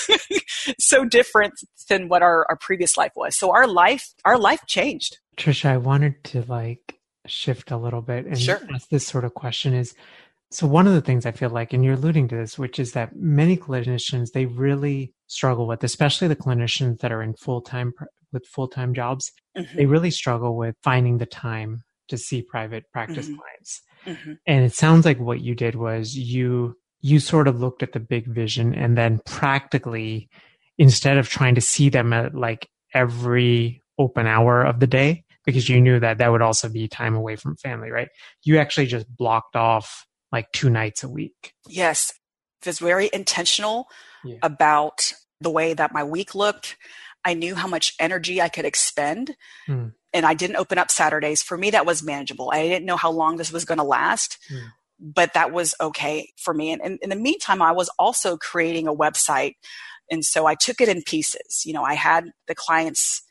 so 0.79 1.05
different 1.05 1.53
than 1.89 2.09
what 2.09 2.21
our, 2.21 2.45
our 2.49 2.57
previous 2.57 2.97
life 2.97 3.13
was. 3.15 3.37
So 3.37 3.51
our 3.53 3.67
life, 3.67 4.13
our 4.25 4.37
life 4.37 4.61
changed. 4.67 5.17
Trisha, 5.37 5.69
I 5.69 5.77
wanted 5.77 6.23
to 6.25 6.43
like 6.47 6.99
shift 7.25 7.71
a 7.71 7.77
little 7.77 8.01
bit 8.01 8.25
and 8.25 8.39
sure. 8.39 8.61
ask 8.73 8.89
this 8.89 9.05
sort 9.05 9.25
of 9.25 9.33
question 9.33 9.73
is, 9.73 9.93
so 10.49 10.65
one 10.65 10.87
of 10.87 10.93
the 10.93 11.01
things 11.01 11.25
I 11.25 11.31
feel 11.31 11.49
like, 11.49 11.73
and 11.73 11.83
you're 11.83 11.95
alluding 11.95 12.29
to 12.29 12.35
this, 12.35 12.57
which 12.57 12.79
is 12.79 12.93
that 12.93 13.15
many 13.15 13.57
clinicians, 13.57 14.31
they 14.31 14.45
really 14.45 15.13
struggle 15.27 15.67
with, 15.67 15.83
especially 15.83 16.29
the 16.29 16.37
clinicians 16.37 16.99
that 16.99 17.11
are 17.11 17.21
in 17.21 17.33
full-time 17.33 17.93
with 18.31 18.45
full-time 18.45 18.93
jobs, 18.93 19.31
mm-hmm. 19.57 19.77
they 19.77 19.85
really 19.85 20.11
struggle 20.11 20.55
with 20.55 20.75
finding 20.83 21.17
the 21.17 21.25
time 21.25 21.83
to 22.07 22.17
see 22.17 22.41
private 22.41 22.85
practice 22.91 23.27
mm-hmm. 23.27 23.35
clients. 23.35 23.81
Mm-hmm. 24.05 24.33
And 24.45 24.65
it 24.65 24.73
sounds 24.73 25.05
like 25.05 25.19
what 25.19 25.41
you 25.41 25.55
did 25.55 25.75
was 25.75 26.15
you 26.15 26.75
you 27.01 27.19
sort 27.19 27.47
of 27.47 27.60
looked 27.60 27.83
at 27.83 27.93
the 27.93 27.99
big 27.99 28.27
vision 28.27 28.73
and 28.73 28.97
then 28.97 29.21
practically 29.25 30.29
instead 30.77 31.17
of 31.17 31.29
trying 31.29 31.55
to 31.55 31.62
see 31.62 31.89
them 31.89 32.13
at 32.13 32.36
like 32.36 32.69
every 32.93 33.81
open 33.97 34.27
hour 34.27 34.63
of 34.63 34.79
the 34.79 34.88
day 34.88 35.23
because 35.45 35.69
you 35.69 35.79
knew 35.79 35.99
that 35.99 36.17
that 36.17 36.31
would 36.31 36.41
also 36.41 36.69
be 36.69 36.88
time 36.88 37.15
away 37.15 37.36
from 37.36 37.55
family 37.55 37.91
right? 37.91 38.10
You 38.43 38.57
actually 38.57 38.88
just 38.88 39.07
blocked 39.15 39.55
off 39.55 40.05
like 40.31 40.51
two 40.51 40.69
nights 40.69 41.03
a 41.03 41.10
week. 41.10 41.53
Yes. 41.67 42.13
I 42.65 42.69
was 42.69 42.79
very 42.79 43.10
intentional 43.13 43.88
yeah. 44.25 44.38
about 44.41 45.13
the 45.39 45.49
way 45.49 45.73
that 45.73 45.93
my 45.93 46.03
week 46.03 46.36
looked. 46.36 46.75
I 47.23 47.33
knew 47.33 47.55
how 47.55 47.67
much 47.67 47.93
energy 47.99 48.41
i 48.41 48.49
could 48.49 48.65
expend 48.65 49.36
hmm. 49.65 49.88
and 50.13 50.25
i 50.25 50.33
didn't 50.33 50.55
open 50.57 50.77
up 50.77 50.91
saturdays. 50.91 51.43
For 51.43 51.57
me 51.57 51.69
that 51.71 51.86
was 51.86 52.03
manageable. 52.03 52.49
I 52.51 52.67
didn't 52.67 52.86
know 52.86 52.97
how 52.97 53.12
long 53.12 53.38
this 53.38 53.51
was 53.51 53.65
going 53.65 53.77
to 53.77 53.83
last. 53.83 54.38
Hmm 54.49 54.67
but 54.99 55.33
that 55.33 55.51
was 55.51 55.75
okay 55.79 56.31
for 56.38 56.53
me. 56.53 56.71
And, 56.71 56.81
and 56.81 56.99
in 57.01 57.10
the 57.10 57.15
meantime, 57.15 57.62
I 57.62 57.71
was 57.71 57.89
also 57.99 58.38
creating 58.38 58.88
a 58.88 58.93
website. 58.93 59.53
And 60.10 60.23
so 60.23 60.45
I 60.45 60.55
took 60.55 60.81
it 60.81 60.89
in 60.89 61.03
pieces. 61.03 61.63
You 61.65 61.73
know, 61.73 61.83
I 61.83 61.93
had 61.93 62.31
the 62.47 62.55
clients, 62.55 63.21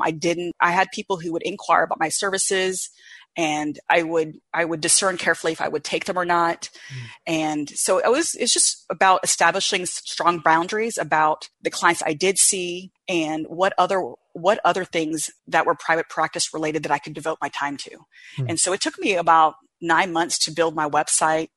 I 0.00 0.10
didn't, 0.10 0.52
I 0.60 0.72
had 0.72 0.88
people 0.92 1.18
who 1.18 1.32
would 1.32 1.42
inquire 1.42 1.84
about 1.84 2.00
my 2.00 2.08
services 2.08 2.90
and 3.36 3.78
I 3.90 4.02
would, 4.02 4.36
I 4.52 4.64
would 4.64 4.80
discern 4.80 5.16
carefully 5.16 5.52
if 5.52 5.60
I 5.60 5.68
would 5.68 5.82
take 5.82 6.04
them 6.04 6.18
or 6.18 6.24
not. 6.24 6.70
Mm. 6.72 7.06
And 7.26 7.70
so 7.70 7.98
it 7.98 8.08
was, 8.08 8.34
it's 8.34 8.52
just 8.52 8.84
about 8.90 9.24
establishing 9.24 9.86
strong 9.86 10.38
boundaries 10.38 10.98
about 10.98 11.48
the 11.60 11.70
clients 11.70 12.02
I 12.04 12.12
did 12.12 12.38
see 12.38 12.92
and 13.08 13.46
what 13.48 13.72
other, 13.76 14.12
what 14.34 14.60
other 14.64 14.84
things 14.84 15.30
that 15.48 15.66
were 15.66 15.74
private 15.74 16.08
practice 16.08 16.54
related 16.54 16.84
that 16.84 16.92
I 16.92 16.98
could 16.98 17.14
devote 17.14 17.38
my 17.40 17.48
time 17.48 17.76
to. 17.78 17.90
Mm. 18.38 18.50
And 18.50 18.60
so 18.60 18.72
it 18.72 18.80
took 18.80 18.98
me 19.00 19.14
about 19.14 19.54
nine 19.80 20.12
months 20.12 20.38
to 20.40 20.52
build 20.52 20.74
my 20.74 20.88
website. 20.88 21.48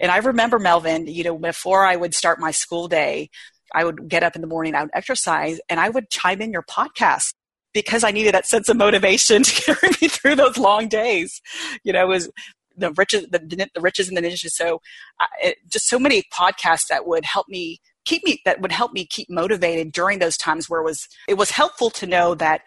And 0.00 0.10
I 0.10 0.18
remember, 0.18 0.58
Melvin, 0.58 1.06
you 1.06 1.24
know, 1.24 1.38
before 1.38 1.84
I 1.84 1.96
would 1.96 2.14
start 2.14 2.40
my 2.40 2.50
school 2.50 2.88
day, 2.88 3.30
I 3.74 3.84
would 3.84 4.08
get 4.08 4.22
up 4.22 4.36
in 4.36 4.40
the 4.40 4.46
morning, 4.46 4.74
I 4.74 4.82
would 4.82 4.90
exercise, 4.94 5.60
and 5.68 5.80
I 5.80 5.88
would 5.88 6.10
chime 6.10 6.40
in 6.40 6.52
your 6.52 6.62
podcast 6.62 7.34
because 7.72 8.04
I 8.04 8.12
needed 8.12 8.34
that 8.34 8.46
sense 8.46 8.68
of 8.68 8.76
motivation 8.76 9.42
to 9.44 9.62
carry 9.62 9.92
me 10.00 10.08
through 10.08 10.36
those 10.36 10.58
long 10.58 10.88
days. 10.88 11.40
You 11.82 11.92
know, 11.92 12.04
it 12.04 12.08
was 12.08 12.30
the 12.76 12.92
riches, 12.92 13.26
the, 13.30 13.68
the 13.74 13.80
riches 13.80 14.08
and 14.08 14.16
the 14.16 14.20
niches. 14.20 14.56
So, 14.56 14.80
uh, 15.20 15.26
it, 15.42 15.58
just 15.68 15.88
so 15.88 15.98
many 15.98 16.24
podcasts 16.32 16.86
that 16.88 17.06
would 17.06 17.24
help 17.24 17.48
me 17.48 17.80
keep 18.04 18.24
me, 18.24 18.40
that 18.44 18.60
would 18.60 18.72
help 18.72 18.92
me 18.92 19.06
keep 19.06 19.28
motivated 19.30 19.92
during 19.92 20.18
those 20.18 20.36
times 20.36 20.68
where 20.68 20.80
it 20.80 20.84
was, 20.84 21.08
it 21.28 21.34
was 21.34 21.50
helpful 21.50 21.90
to 21.90 22.06
know 22.06 22.34
that 22.34 22.62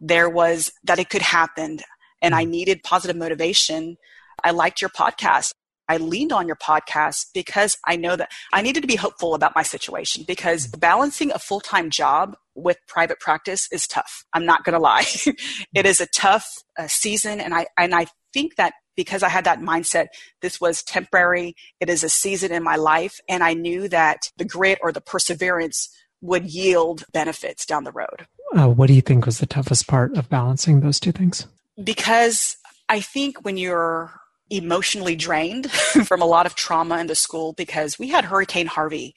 there 0.00 0.28
was, 0.28 0.72
that 0.84 0.98
it 0.98 1.10
could 1.10 1.22
happen 1.22 1.78
and 2.22 2.34
I 2.34 2.42
mm-hmm. 2.42 2.50
needed 2.52 2.82
positive 2.82 3.16
motivation 3.16 3.96
I 4.44 4.50
liked 4.50 4.80
your 4.80 4.90
podcast. 4.90 5.52
I 5.88 5.96
leaned 5.98 6.32
on 6.32 6.46
your 6.46 6.56
podcast 6.56 7.26
because 7.34 7.76
I 7.86 7.96
know 7.96 8.16
that 8.16 8.30
I 8.52 8.62
needed 8.62 8.80
to 8.80 8.86
be 8.86 8.96
hopeful 8.96 9.34
about 9.34 9.54
my 9.54 9.62
situation 9.62 10.24
because 10.26 10.66
balancing 10.68 11.30
a 11.32 11.38
full 11.38 11.60
time 11.60 11.90
job 11.90 12.34
with 12.54 12.78
private 12.86 13.20
practice 13.20 13.68
is 13.72 13.86
tough. 13.86 14.24
I'm 14.32 14.46
not 14.46 14.64
going 14.64 14.74
to 14.74 14.78
lie. 14.78 15.04
it 15.74 15.86
is 15.86 16.00
a 16.00 16.06
tough 16.06 16.46
uh, 16.78 16.86
season. 16.86 17.40
And 17.40 17.52
I, 17.52 17.66
and 17.76 17.94
I 17.94 18.06
think 18.32 18.56
that 18.56 18.74
because 18.96 19.22
I 19.22 19.28
had 19.28 19.44
that 19.44 19.60
mindset, 19.60 20.06
this 20.40 20.60
was 20.60 20.82
temporary. 20.82 21.54
It 21.80 21.88
is 21.88 22.04
a 22.04 22.08
season 22.08 22.52
in 22.52 22.62
my 22.62 22.76
life. 22.76 23.20
And 23.28 23.42
I 23.42 23.54
knew 23.54 23.88
that 23.88 24.30
the 24.36 24.44
grit 24.44 24.78
or 24.82 24.92
the 24.92 25.00
perseverance 25.00 25.88
would 26.20 26.44
yield 26.44 27.04
benefits 27.12 27.66
down 27.66 27.84
the 27.84 27.92
road. 27.92 28.26
Uh, 28.54 28.68
what 28.68 28.86
do 28.86 28.94
you 28.94 29.00
think 29.00 29.26
was 29.26 29.38
the 29.38 29.46
toughest 29.46 29.88
part 29.88 30.16
of 30.16 30.28
balancing 30.28 30.80
those 30.80 31.00
two 31.00 31.12
things? 31.12 31.46
Because 31.82 32.56
I 32.88 33.00
think 33.00 33.44
when 33.44 33.56
you're 33.56 34.12
emotionally 34.52 35.16
drained 35.16 35.70
from 36.06 36.20
a 36.20 36.26
lot 36.26 36.46
of 36.46 36.54
trauma 36.54 36.98
in 36.98 37.06
the 37.06 37.14
school 37.14 37.54
because 37.54 37.98
we 37.98 38.08
had 38.08 38.26
Hurricane 38.26 38.66
Harvey 38.66 39.14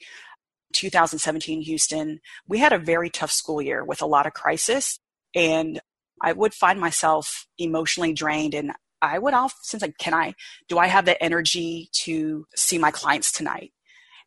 2017 0.72 1.60
Houston. 1.60 2.20
We 2.48 2.58
had 2.58 2.72
a 2.72 2.78
very 2.78 3.10
tough 3.10 3.30
school 3.30 3.60
year 3.60 3.84
with 3.84 4.00
a 4.00 4.06
lot 4.06 4.26
of 4.26 4.32
crisis 4.32 4.98
and 5.34 5.78
I 6.22 6.32
would 6.32 6.54
find 6.54 6.80
myself 6.80 7.46
emotionally 7.58 8.14
drained 8.14 8.54
and 8.54 8.72
I 9.02 9.18
would 9.18 9.34
often 9.34 9.80
like, 9.80 9.98
can 9.98 10.14
I, 10.14 10.34
do 10.68 10.78
I 10.78 10.86
have 10.86 11.04
the 11.04 11.22
energy 11.22 11.90
to 12.04 12.46
see 12.56 12.78
my 12.78 12.90
clients 12.90 13.30
tonight? 13.30 13.72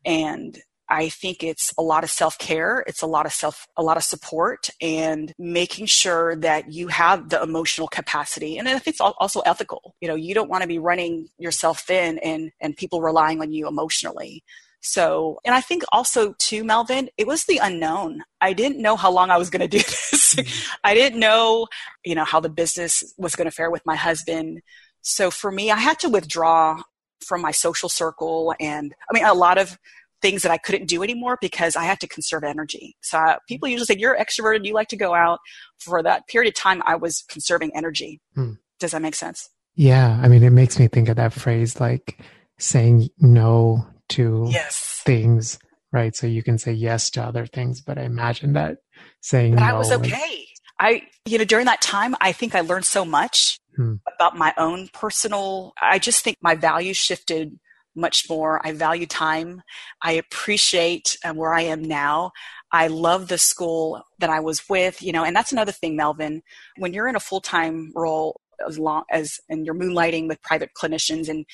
And 0.05 0.59
I 0.89 1.09
think 1.09 1.43
it's 1.43 1.71
a 1.77 1.83
lot 1.83 2.03
of 2.03 2.09
self 2.09 2.37
care. 2.39 2.83
It's 2.87 3.03
a 3.03 3.07
lot 3.07 3.25
of 3.25 3.33
self, 3.33 3.67
a 3.77 3.83
lot 3.83 3.97
of 3.97 4.03
support 4.03 4.69
and 4.81 5.33
making 5.37 5.85
sure 5.85 6.35
that 6.37 6.73
you 6.73 6.87
have 6.87 7.29
the 7.29 7.41
emotional 7.41 7.87
capacity. 7.87 8.57
And 8.57 8.67
I 8.67 8.79
think 8.79 8.95
it's 8.95 9.01
also 9.01 9.41
ethical. 9.41 9.95
You 10.01 10.07
know, 10.07 10.15
you 10.15 10.33
don't 10.33 10.49
want 10.49 10.63
to 10.63 10.67
be 10.67 10.79
running 10.79 11.29
yourself 11.37 11.81
thin 11.81 12.17
and, 12.19 12.51
and 12.59 12.75
people 12.75 13.01
relying 13.01 13.39
on 13.41 13.53
you 13.53 13.67
emotionally. 13.67 14.43
So, 14.81 15.39
and 15.45 15.53
I 15.53 15.61
think 15.61 15.83
also 15.91 16.33
too, 16.39 16.63
Melvin, 16.63 17.09
it 17.17 17.27
was 17.27 17.43
the 17.45 17.57
unknown. 17.57 18.23
I 18.41 18.53
didn't 18.53 18.81
know 18.81 18.95
how 18.95 19.11
long 19.11 19.29
I 19.29 19.37
was 19.37 19.49
going 19.49 19.61
to 19.61 19.67
do 19.67 19.77
this. 19.83 20.37
I 20.83 20.93
didn't 20.93 21.19
know, 21.19 21.67
you 22.03 22.15
know, 22.15 22.23
how 22.23 22.39
the 22.39 22.49
business 22.49 23.13
was 23.17 23.35
going 23.35 23.45
to 23.45 23.55
fare 23.55 23.69
with 23.69 23.85
my 23.85 23.95
husband. 23.95 24.61
So 25.01 25.29
for 25.29 25.51
me, 25.51 25.69
I 25.69 25.77
had 25.77 25.99
to 25.99 26.09
withdraw 26.09 26.81
from 27.25 27.41
my 27.41 27.51
social 27.51 27.89
circle 27.89 28.55
and 28.59 28.95
I 29.09 29.13
mean, 29.13 29.25
a 29.25 29.33
lot 29.33 29.57
of 29.57 29.77
things 30.21 30.41
that 30.43 30.51
I 30.51 30.57
couldn't 30.57 30.87
do 30.87 31.03
anymore 31.03 31.37
because 31.41 31.75
I 31.75 31.83
had 31.83 31.99
to 32.01 32.07
conserve 32.07 32.43
energy. 32.43 32.95
So 33.01 33.17
uh, 33.17 33.37
people 33.47 33.67
usually 33.67 33.85
say, 33.85 33.97
You're 33.97 34.17
extroverted, 34.17 34.65
you 34.65 34.73
like 34.73 34.89
to 34.89 34.97
go 34.97 35.13
out. 35.13 35.39
For 35.79 36.03
that 36.03 36.27
period 36.27 36.49
of 36.49 36.55
time, 36.55 36.81
I 36.85 36.95
was 36.95 37.23
conserving 37.29 37.71
energy. 37.73 38.19
Hmm. 38.35 38.53
Does 38.79 38.91
that 38.91 39.01
make 39.01 39.15
sense? 39.15 39.49
Yeah. 39.75 40.19
I 40.21 40.27
mean, 40.27 40.43
it 40.43 40.49
makes 40.49 40.77
me 40.77 40.87
think 40.87 41.07
of 41.07 41.15
that 41.15 41.33
phrase 41.33 41.79
like 41.79 42.19
saying 42.57 43.09
no 43.19 43.87
to 44.09 44.47
yes. 44.49 45.01
things, 45.05 45.57
right? 45.93 46.15
So 46.15 46.27
you 46.27 46.43
can 46.43 46.57
say 46.57 46.73
yes 46.73 47.09
to 47.11 47.23
other 47.23 47.45
things, 47.45 47.81
but 47.81 47.97
I 47.97 48.03
imagine 48.03 48.53
that 48.53 48.79
saying 49.21 49.55
but 49.55 49.61
no 49.61 49.67
I 49.67 49.73
was 49.73 49.91
okay. 49.91 50.47
I, 50.79 51.03
you 51.25 51.37
know, 51.37 51.43
during 51.45 51.65
that 51.65 51.81
time, 51.81 52.15
I 52.19 52.31
think 52.31 52.55
I 52.55 52.61
learned 52.61 52.85
so 52.85 53.05
much 53.05 53.59
hmm. 53.75 53.95
about 54.13 54.37
my 54.37 54.53
own 54.57 54.89
personal, 54.93 55.73
I 55.81 55.99
just 55.99 56.23
think 56.23 56.37
my 56.41 56.55
values 56.55 56.97
shifted 56.97 57.59
much 57.95 58.29
more. 58.29 58.65
I 58.65 58.71
value 58.71 59.05
time. 59.05 59.61
I 60.01 60.13
appreciate 60.13 61.17
um, 61.25 61.37
where 61.37 61.53
I 61.53 61.61
am 61.61 61.81
now. 61.81 62.31
I 62.71 62.87
love 62.87 63.27
the 63.27 63.37
school 63.37 64.01
that 64.19 64.29
I 64.29 64.39
was 64.39 64.69
with, 64.69 65.01
you 65.01 65.11
know, 65.11 65.23
and 65.23 65.35
that's 65.35 65.51
another 65.51 65.71
thing, 65.71 65.95
Melvin. 65.95 66.41
When 66.77 66.93
you're 66.93 67.07
in 67.07 67.15
a 67.15 67.19
full 67.19 67.41
time 67.41 67.91
role, 67.95 68.39
as 68.67 68.77
long 68.77 69.03
as 69.11 69.39
and 69.49 69.65
you're 69.65 69.75
moonlighting 69.75 70.27
with 70.27 70.41
private 70.41 70.71
clinicians 70.77 71.29
and 71.29 71.45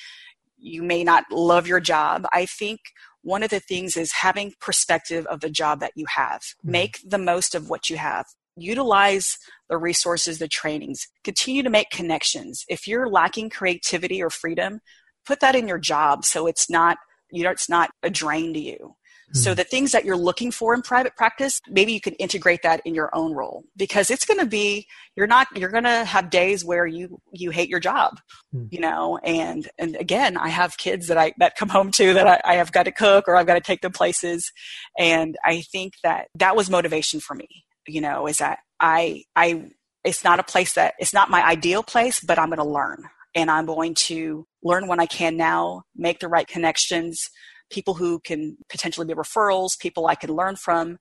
you 0.58 0.82
may 0.82 1.04
not 1.04 1.24
love 1.30 1.66
your 1.66 1.80
job, 1.80 2.26
I 2.32 2.46
think 2.46 2.80
one 3.22 3.42
of 3.42 3.50
the 3.50 3.60
things 3.60 3.96
is 3.96 4.12
having 4.12 4.52
perspective 4.60 5.26
of 5.26 5.40
the 5.40 5.50
job 5.50 5.80
that 5.80 5.92
you 5.96 6.06
have. 6.14 6.40
Mm-hmm. 6.40 6.70
Make 6.70 7.00
the 7.04 7.18
most 7.18 7.54
of 7.54 7.68
what 7.70 7.90
you 7.90 7.96
have. 7.96 8.26
Utilize 8.56 9.36
the 9.68 9.76
resources, 9.76 10.38
the 10.38 10.48
trainings. 10.48 11.08
Continue 11.24 11.62
to 11.62 11.70
make 11.70 11.90
connections. 11.90 12.64
If 12.68 12.86
you're 12.86 13.08
lacking 13.08 13.50
creativity 13.50 14.22
or 14.22 14.30
freedom, 14.30 14.80
put 15.26 15.40
that 15.40 15.54
in 15.54 15.68
your 15.68 15.78
job 15.78 16.24
so 16.24 16.46
it's 16.46 16.70
not 16.70 16.98
you 17.30 17.42
know 17.42 17.50
it's 17.50 17.68
not 17.68 17.90
a 18.02 18.10
drain 18.10 18.52
to 18.54 18.60
you 18.60 18.94
so 19.32 19.50
hmm. 19.50 19.56
the 19.56 19.64
things 19.64 19.92
that 19.92 20.04
you're 20.04 20.16
looking 20.16 20.52
for 20.52 20.72
in 20.72 20.82
private 20.82 21.16
practice, 21.16 21.60
maybe 21.68 21.92
you 21.92 22.00
can 22.00 22.14
integrate 22.14 22.62
that 22.62 22.80
in 22.84 22.94
your 22.94 23.10
own 23.12 23.32
role 23.32 23.64
because 23.76 24.10
it's 24.10 24.24
going 24.24 24.38
to 24.38 24.46
be 24.46 24.86
you're 25.16 25.26
not 25.26 25.48
you're 25.56 25.70
going 25.70 25.84
to 25.84 26.04
have 26.04 26.30
days 26.30 26.64
where 26.64 26.86
you 26.86 27.20
you 27.32 27.50
hate 27.50 27.68
your 27.68 27.80
job, 27.80 28.20
mm. 28.54 28.68
you 28.70 28.78
know. 28.78 29.18
And 29.24 29.68
and 29.78 29.96
again, 29.96 30.36
I 30.36 30.48
have 30.48 30.78
kids 30.78 31.08
that 31.08 31.18
I 31.18 31.32
that 31.38 31.56
come 31.56 31.68
home 31.68 31.90
to 31.92 32.14
that 32.14 32.26
I, 32.26 32.52
I 32.52 32.54
have 32.54 32.70
got 32.70 32.84
to 32.84 32.92
cook 32.92 33.26
or 33.26 33.36
I've 33.36 33.46
got 33.46 33.54
to 33.54 33.60
take 33.60 33.80
them 33.80 33.92
places, 33.92 34.52
and 34.96 35.36
I 35.44 35.62
think 35.72 35.94
that 36.04 36.28
that 36.36 36.54
was 36.54 36.70
motivation 36.70 37.18
for 37.18 37.34
me. 37.34 37.48
You 37.88 38.02
know, 38.02 38.28
is 38.28 38.38
that 38.38 38.60
I 38.78 39.24
I 39.34 39.70
it's 40.04 40.22
not 40.22 40.38
a 40.38 40.44
place 40.44 40.74
that 40.74 40.94
it's 41.00 41.12
not 41.12 41.30
my 41.30 41.44
ideal 41.44 41.82
place, 41.82 42.20
but 42.20 42.38
I'm 42.38 42.48
going 42.48 42.58
to 42.58 42.64
learn 42.64 43.08
and 43.36 43.50
I'm 43.50 43.66
going 43.66 43.94
to 43.94 44.46
learn 44.64 44.88
when 44.88 44.98
I 44.98 45.06
can 45.06 45.36
now, 45.36 45.82
make 45.94 46.18
the 46.18 46.26
right 46.26 46.48
connections 46.48 47.30
people 47.70 47.94
who 47.94 48.18
can 48.20 48.56
potentially 48.68 49.06
be 49.06 49.14
referrals, 49.14 49.78
people 49.78 50.06
I 50.06 50.14
can 50.14 50.30
learn 50.30 50.56
from. 50.56 50.98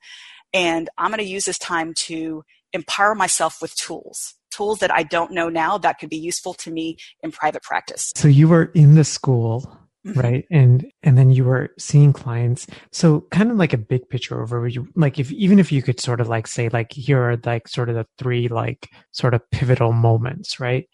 And 0.54 0.90
I'm 0.98 1.10
going 1.12 1.20
to 1.20 1.24
use 1.24 1.46
this 1.46 1.58
time 1.58 1.94
to 2.08 2.44
empower 2.74 3.16
myself 3.16 3.62
with 3.62 3.76
tools, 3.76 4.36
tools 4.52 4.80
that 4.80 4.92
I 4.92 5.04
don't 5.04 5.32
know 5.32 5.48
now 5.48 5.78
that 5.78 6.00
could 6.00 6.10
be 6.10 6.18
useful 6.18 6.54
to 6.56 6.72
me 6.72 6.98
in 7.24 7.32
private 7.32 7.64
practice. 7.64 8.12
So 8.16 8.28
you 8.28 8.48
were 8.48 8.66
in 8.76 8.96
the 8.96 9.04
school 9.04 9.80
Mm-hmm. 10.06 10.20
right 10.20 10.46
and 10.52 10.86
and 11.02 11.18
then 11.18 11.32
you 11.32 11.44
were 11.44 11.72
seeing 11.80 12.14
clients 12.14 12.68
so 12.92 13.22
kind 13.32 13.50
of 13.50 13.58
like 13.58 13.74
a 13.74 13.78
big 13.78 14.08
picture 14.08 14.36
overview 14.36 14.86
like 14.96 15.18
if 15.18 15.32
even 15.32 15.58
if 15.58 15.72
you 15.72 15.82
could 15.82 16.00
sort 16.00 16.22
of 16.22 16.28
like 16.30 16.46
say 16.46 16.70
like 16.70 16.94
here 16.94 17.20
are 17.20 17.38
like 17.44 17.68
sort 17.68 17.90
of 17.90 17.96
the 17.96 18.06
three 18.20 18.48
like 18.48 18.88
sort 19.14 19.34
of 19.34 19.42
pivotal 19.50 19.94
moments 19.94 20.60
right 20.60 20.88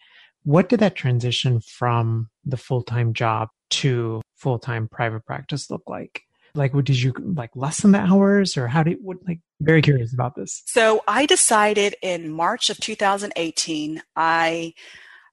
what 0.44 0.68
did 0.68 0.80
that 0.80 0.94
transition 0.94 1.60
from 1.60 2.28
the 2.44 2.56
full-time 2.56 3.12
job 3.12 3.48
to 3.70 4.22
full-time 4.34 4.88
private 4.88 5.24
practice 5.24 5.70
look 5.70 5.82
like? 5.86 6.22
Like, 6.54 6.74
what 6.74 6.84
did 6.84 7.00
you 7.00 7.14
like 7.18 7.50
lessen 7.54 7.92
the 7.92 7.98
hours 7.98 8.56
or 8.56 8.68
how 8.68 8.82
did, 8.82 8.98
what, 9.00 9.18
like, 9.26 9.40
very 9.60 9.80
curious 9.80 10.12
about 10.12 10.34
this. 10.34 10.62
So 10.66 11.02
I 11.06 11.24
decided 11.24 11.94
in 12.02 12.30
March 12.30 12.68
of 12.68 12.78
2018, 12.78 14.02
I, 14.16 14.74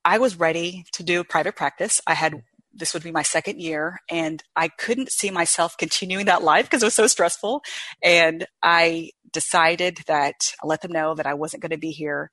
I 0.05 0.17
was 0.17 0.39
ready 0.39 0.85
to 0.93 1.03
do 1.03 1.23
private 1.23 1.55
practice. 1.55 1.99
I 2.07 2.13
had 2.13 2.41
this 2.71 2.93
would 2.93 3.03
be 3.03 3.11
my 3.11 3.23
second 3.23 3.59
year 3.59 3.99
and 4.09 4.43
I 4.55 4.69
couldn't 4.69 5.11
see 5.11 5.31
myself 5.31 5.75
continuing 5.77 6.27
that 6.27 6.43
life 6.43 6.65
because 6.65 6.83
it 6.83 6.85
was 6.85 6.95
so 6.95 7.07
stressful. 7.07 7.61
And 8.03 8.45
I 8.61 9.11
decided 9.33 9.99
that 10.07 10.53
I 10.63 10.67
let 10.67 10.81
them 10.81 10.91
know 10.91 11.15
that 11.15 11.27
I 11.27 11.33
wasn't 11.33 11.61
going 11.61 11.71
to 11.71 11.77
be 11.77 11.91
here 11.91 12.29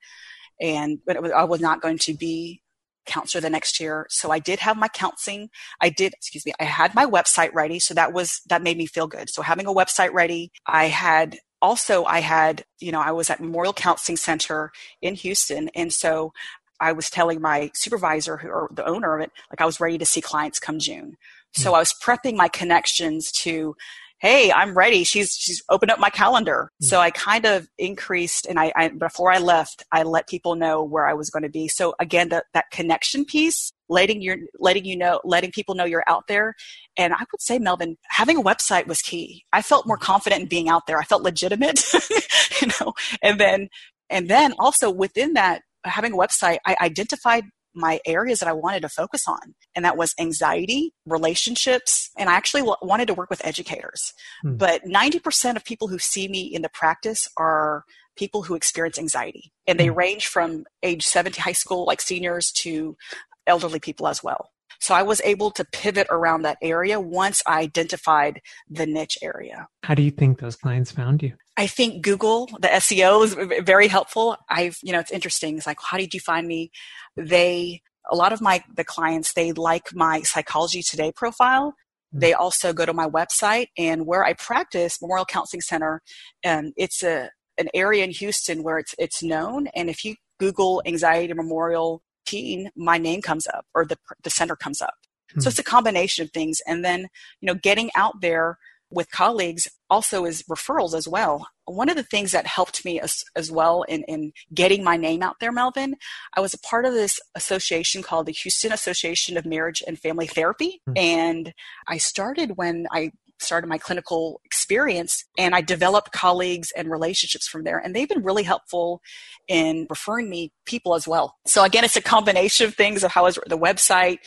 and 0.61 0.99
but 1.05 1.21
was, 1.21 1.31
I 1.31 1.43
was 1.43 1.59
not 1.59 1.81
going 1.81 1.97
to 1.99 2.13
be 2.13 2.61
counselor 3.07 3.41
the 3.41 3.49
next 3.49 3.79
year. 3.79 4.05
So 4.09 4.31
I 4.31 4.39
did 4.39 4.59
have 4.59 4.77
my 4.77 4.87
counseling. 4.87 5.49
I 5.81 5.89
did, 5.89 6.13
excuse 6.13 6.45
me, 6.45 6.53
I 6.59 6.65
had 6.65 6.93
my 6.93 7.05
website 7.05 7.53
ready. 7.53 7.79
So 7.79 7.93
that 7.93 8.13
was, 8.13 8.41
that 8.47 8.61
made 8.61 8.77
me 8.77 8.85
feel 8.85 9.07
good. 9.07 9.29
So 9.29 9.41
having 9.41 9.65
a 9.65 9.73
website 9.73 10.13
ready, 10.13 10.51
I 10.65 10.85
had 10.85 11.37
also, 11.61 12.05
I 12.05 12.19
had, 12.19 12.63
you 12.79 12.91
know, 12.91 13.01
I 13.01 13.11
was 13.11 13.29
at 13.29 13.39
Memorial 13.39 13.73
Counseling 13.73 14.17
Center 14.17 14.71
in 15.01 15.15
Houston. 15.15 15.69
And 15.69 15.91
so 15.91 16.33
I 16.79 16.91
was 16.91 17.09
telling 17.09 17.41
my 17.41 17.71
supervisor 17.73 18.37
who, 18.37 18.49
or 18.49 18.69
the 18.71 18.85
owner 18.85 19.15
of 19.15 19.23
it, 19.23 19.31
like 19.49 19.61
I 19.61 19.65
was 19.65 19.79
ready 19.79 19.97
to 19.97 20.05
see 20.05 20.21
clients 20.21 20.59
come 20.59 20.79
June. 20.79 21.17
So 21.53 21.71
hmm. 21.71 21.75
I 21.75 21.79
was 21.79 21.93
prepping 21.93 22.35
my 22.35 22.47
connections 22.47 23.31
to 23.43 23.75
hey, 24.19 24.51
I'm 24.51 24.75
ready. 24.75 25.03
She's 25.03 25.35
she's 25.37 25.61
opened 25.69 25.91
up 25.91 25.99
my 25.99 26.09
calendar. 26.09 26.71
Mm-hmm. 26.73 26.87
So 26.87 26.99
I 26.99 27.11
kind 27.11 27.45
of 27.45 27.67
increased, 27.77 28.45
and 28.45 28.59
I, 28.59 28.71
I, 28.75 28.87
before 28.89 29.31
I 29.31 29.37
left, 29.37 29.83
I 29.91 30.03
let 30.03 30.27
people 30.27 30.55
know 30.55 30.83
where 30.83 31.07
I 31.07 31.13
was 31.13 31.29
going 31.29 31.43
to 31.43 31.49
be. 31.49 31.67
So 31.67 31.95
again, 31.99 32.29
that 32.29 32.45
that 32.53 32.65
connection 32.71 33.25
piece, 33.25 33.71
letting 33.89 34.21
your 34.21 34.37
letting 34.59 34.85
you 34.85 34.97
know, 34.97 35.21
letting 35.23 35.51
people 35.51 35.75
know 35.75 35.85
you're 35.85 36.03
out 36.07 36.27
there. 36.27 36.55
And 36.97 37.13
I 37.13 37.19
would 37.31 37.41
say, 37.41 37.59
Melvin, 37.59 37.97
having 38.09 38.37
a 38.37 38.43
website 38.43 38.87
was 38.87 39.01
key. 39.01 39.45
I 39.53 39.61
felt 39.61 39.87
more 39.87 39.97
confident 39.97 40.41
in 40.41 40.47
being 40.47 40.69
out 40.69 40.87
there. 40.87 40.99
I 40.99 41.03
felt 41.03 41.23
legitimate, 41.23 41.81
you 42.61 42.67
know. 42.79 42.93
And 43.21 43.39
then 43.39 43.69
and 44.09 44.29
then 44.29 44.53
also 44.59 44.89
within 44.89 45.33
that 45.33 45.61
having 45.83 46.13
a 46.13 46.17
website, 46.17 46.57
I 46.65 46.75
identified 46.81 47.45
my 47.77 47.99
areas 48.05 48.39
that 48.39 48.49
I 48.49 48.53
wanted 48.53 48.81
to 48.81 48.89
focus 48.89 49.27
on. 49.27 49.55
And 49.75 49.85
that 49.85 49.97
was 49.97 50.13
anxiety, 50.19 50.93
relationships, 51.05 52.09
and 52.17 52.29
I 52.29 52.33
actually 52.33 52.63
wanted 52.63 53.07
to 53.07 53.13
work 53.13 53.29
with 53.29 53.45
educators. 53.45 54.13
Hmm. 54.41 54.57
But 54.57 54.83
90% 54.83 55.55
of 55.55 55.63
people 55.63 55.87
who 55.87 55.99
see 55.99 56.27
me 56.27 56.41
in 56.41 56.61
the 56.61 56.69
practice 56.69 57.29
are 57.37 57.83
people 58.17 58.43
who 58.43 58.55
experience 58.55 58.97
anxiety. 58.97 59.53
And 59.67 59.79
they 59.79 59.87
hmm. 59.87 59.97
range 59.97 60.27
from 60.27 60.65
age 60.83 61.05
70 61.05 61.39
high 61.39 61.51
school, 61.53 61.85
like 61.85 62.01
seniors, 62.01 62.51
to 62.53 62.97
elderly 63.45 63.79
people 63.79 64.07
as 64.07 64.23
well. 64.23 64.49
So 64.79 64.93
I 64.93 65.03
was 65.03 65.21
able 65.21 65.51
to 65.51 65.65
pivot 65.65 66.07
around 66.09 66.43
that 66.43 66.57
area 66.61 66.99
once 66.99 67.41
I 67.47 67.61
identified 67.61 68.41
the 68.69 68.85
niche 68.85 69.17
area. 69.21 69.67
How 69.83 69.95
do 69.95 70.03
you 70.03 70.11
think 70.11 70.39
those 70.39 70.55
clients 70.55 70.91
found 70.91 71.23
you? 71.23 71.33
I 71.57 71.65
think 71.65 72.03
Google, 72.03 72.45
the 72.59 72.67
SEO 72.67 73.25
is 73.25 73.33
very 73.65 73.87
helpful. 73.87 74.37
I've, 74.47 74.77
you 74.83 74.93
know, 74.93 74.99
it's 74.99 75.11
interesting. 75.11 75.57
It's 75.57 75.65
like, 75.65 75.79
how 75.81 75.97
did 75.97 76.13
you 76.13 76.19
find 76.19 76.47
me? 76.47 76.69
They, 77.17 77.81
a 78.09 78.15
lot 78.15 78.31
of 78.31 78.41
my, 78.41 78.63
the 78.75 78.83
clients, 78.83 79.33
they 79.33 79.51
like 79.53 79.93
my 79.93 80.21
Psychology 80.21 80.83
Today 80.83 81.11
profile. 81.11 81.73
Hmm. 82.13 82.19
They 82.19 82.33
also 82.33 82.73
go 82.73 82.85
to 82.85 82.93
my 82.93 83.09
website 83.09 83.69
and 83.75 84.05
where 84.05 84.23
I 84.23 84.33
practice, 84.33 85.01
Memorial 85.01 85.25
Counseling 85.25 85.61
Center, 85.61 86.03
and 86.43 86.73
it's 86.77 87.01
a, 87.01 87.31
an 87.57 87.69
area 87.73 88.03
in 88.03 88.11
Houston 88.11 88.61
where 88.61 88.77
it's, 88.77 88.93
it's 88.99 89.23
known. 89.23 89.65
And 89.75 89.89
if 89.89 90.05
you 90.05 90.15
Google 90.39 90.83
anxiety 90.85 91.33
memorial 91.33 92.03
teen, 92.27 92.69
my 92.75 92.99
name 92.99 93.23
comes 93.23 93.47
up 93.47 93.65
or 93.73 93.83
the, 93.83 93.97
the 94.23 94.29
center 94.29 94.55
comes 94.55 94.79
up. 94.79 94.93
Hmm. 95.33 95.39
So 95.39 95.49
it's 95.49 95.57
a 95.57 95.63
combination 95.63 96.23
of 96.23 96.29
things. 96.29 96.61
And 96.67 96.85
then, 96.85 97.07
you 97.41 97.47
know, 97.47 97.55
getting 97.55 97.89
out 97.95 98.21
there 98.21 98.59
with 98.89 99.11
colleagues 99.11 99.67
also 99.89 100.25
is 100.25 100.43
referrals 100.43 100.93
as 100.93 101.07
well. 101.07 101.47
One 101.65 101.89
of 101.89 101.95
the 101.95 102.03
things 102.03 102.31
that 102.31 102.47
helped 102.47 102.85
me 102.85 102.99
as, 102.99 103.23
as 103.35 103.51
well 103.51 103.83
in, 103.83 104.03
in 104.03 104.31
getting 104.53 104.83
my 104.83 104.97
name 104.97 105.21
out 105.21 105.35
there, 105.39 105.51
Melvin, 105.51 105.95
I 106.35 106.41
was 106.41 106.53
a 106.53 106.59
part 106.59 106.85
of 106.85 106.93
this 106.93 107.19
association 107.35 108.01
called 108.01 108.25
the 108.25 108.31
Houston 108.33 108.71
Association 108.71 109.37
of 109.37 109.45
Marriage 109.45 109.83
and 109.85 109.99
Family 109.99 110.27
Therapy. 110.27 110.81
Mm-hmm. 110.87 110.97
And 110.97 111.53
I 111.87 111.97
started 111.97 112.53
when 112.55 112.87
I 112.91 113.11
started 113.39 113.67
my 113.67 113.77
clinical 113.77 114.41
experience 114.45 115.23
and 115.37 115.53
I 115.53 115.61
developed 115.61 116.11
colleagues 116.11 116.71
and 116.75 116.89
relationships 116.89 117.47
from 117.47 117.63
there. 117.63 117.77
And 117.77 117.95
they've 117.95 118.09
been 118.09 118.23
really 118.23 118.43
helpful 118.43 119.01
in 119.47 119.85
referring 119.89 120.29
me 120.29 120.51
people 120.65 120.95
as 120.95 121.07
well. 121.07 121.35
So 121.45 121.63
again, 121.63 121.83
it's 121.83 121.95
a 121.95 122.01
combination 122.01 122.65
of 122.65 122.75
things 122.75 123.03
of 123.03 123.11
how 123.11 123.27
is 123.27 123.37
the 123.47 123.57
website, 123.57 124.17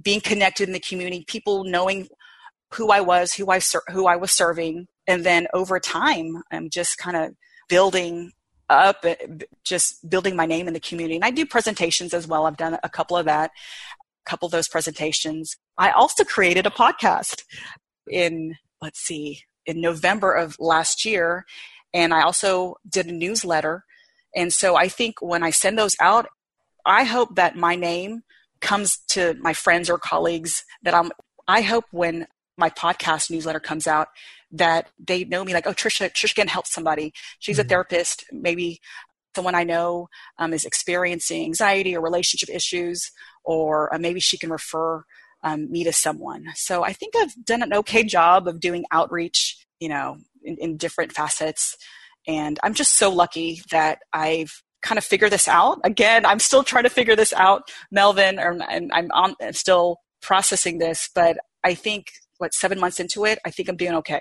being 0.00 0.20
connected 0.20 0.68
in 0.68 0.72
the 0.72 0.80
community, 0.80 1.24
people 1.26 1.64
knowing 1.64 2.08
who 2.74 2.90
I 2.90 3.00
was, 3.00 3.34
who 3.34 3.50
I 3.50 3.58
ser- 3.58 3.82
who 3.90 4.06
I 4.06 4.16
was 4.16 4.32
serving, 4.32 4.88
and 5.06 5.24
then 5.24 5.46
over 5.52 5.80
time, 5.80 6.42
I'm 6.50 6.70
just 6.70 6.98
kind 6.98 7.16
of 7.16 7.34
building 7.68 8.32
up, 8.68 9.04
eh, 9.04 9.16
just 9.64 10.08
building 10.08 10.36
my 10.36 10.46
name 10.46 10.68
in 10.68 10.74
the 10.74 10.80
community. 10.80 11.16
And 11.16 11.24
I 11.24 11.30
do 11.30 11.44
presentations 11.44 12.14
as 12.14 12.26
well. 12.26 12.46
I've 12.46 12.56
done 12.56 12.78
a 12.82 12.88
couple 12.88 13.16
of 13.16 13.26
that, 13.26 13.50
a 14.26 14.30
couple 14.30 14.46
of 14.46 14.52
those 14.52 14.68
presentations. 14.68 15.56
I 15.76 15.90
also 15.90 16.24
created 16.24 16.66
a 16.66 16.70
podcast 16.70 17.42
in 18.08 18.56
let's 18.80 19.00
see, 19.00 19.42
in 19.66 19.80
November 19.80 20.32
of 20.32 20.56
last 20.58 21.04
year, 21.04 21.44
and 21.92 22.14
I 22.14 22.22
also 22.22 22.76
did 22.88 23.06
a 23.06 23.12
newsletter. 23.12 23.84
And 24.34 24.52
so 24.52 24.76
I 24.76 24.88
think 24.88 25.16
when 25.20 25.42
I 25.42 25.50
send 25.50 25.78
those 25.78 25.96
out, 26.00 26.26
I 26.86 27.04
hope 27.04 27.34
that 27.36 27.56
my 27.56 27.76
name 27.76 28.22
comes 28.60 28.98
to 29.08 29.34
my 29.40 29.52
friends 29.52 29.90
or 29.90 29.98
colleagues 29.98 30.64
that 30.82 30.94
I'm 30.94 31.10
I 31.48 31.62
hope 31.62 31.84
when 31.90 32.26
my 32.56 32.70
podcast 32.70 33.30
newsletter 33.30 33.60
comes 33.60 33.86
out 33.86 34.08
that 34.52 34.88
they 34.98 35.24
know 35.24 35.44
me 35.44 35.54
like, 35.54 35.66
oh, 35.66 35.72
Trisha, 35.72 36.10
Trisha 36.10 36.34
can 36.34 36.48
help 36.48 36.66
somebody. 36.66 37.12
She's 37.38 37.58
mm-hmm. 37.58 37.66
a 37.66 37.68
therapist. 37.68 38.24
Maybe 38.32 38.80
someone 39.34 39.54
I 39.54 39.64
know 39.64 40.08
um, 40.38 40.52
is 40.52 40.64
experiencing 40.64 41.44
anxiety 41.44 41.96
or 41.96 42.00
relationship 42.00 42.48
issues, 42.48 43.10
or 43.44 43.94
uh, 43.94 43.98
maybe 43.98 44.20
she 44.20 44.36
can 44.36 44.50
refer 44.50 45.04
um, 45.42 45.70
me 45.70 45.84
to 45.84 45.92
someone. 45.92 46.46
So 46.54 46.84
I 46.84 46.92
think 46.92 47.14
I've 47.16 47.44
done 47.44 47.62
an 47.62 47.72
okay 47.72 48.02
job 48.04 48.48
of 48.48 48.60
doing 48.60 48.84
outreach, 48.90 49.64
you 49.78 49.88
know, 49.88 50.18
in, 50.42 50.56
in 50.58 50.76
different 50.76 51.12
facets. 51.12 51.76
And 52.26 52.58
I'm 52.62 52.74
just 52.74 52.98
so 52.98 53.10
lucky 53.10 53.62
that 53.70 54.00
I've 54.12 54.62
kind 54.82 54.98
of 54.98 55.04
figured 55.04 55.32
this 55.32 55.48
out. 55.48 55.78
Again, 55.84 56.26
I'm 56.26 56.38
still 56.38 56.62
trying 56.62 56.84
to 56.84 56.90
figure 56.90 57.16
this 57.16 57.32
out, 57.32 57.70
Melvin, 57.90 58.38
or, 58.38 58.58
and 58.68 58.90
I'm 58.92 59.10
on, 59.12 59.34
still 59.52 59.98
processing 60.20 60.78
this, 60.78 61.08
but 61.14 61.38
I 61.64 61.74
think 61.74 62.12
what 62.40 62.54
seven 62.54 62.80
months 62.80 62.98
into 62.98 63.24
it, 63.26 63.38
I 63.44 63.50
think 63.50 63.68
I'm 63.68 63.76
doing 63.76 63.94
okay. 63.96 64.20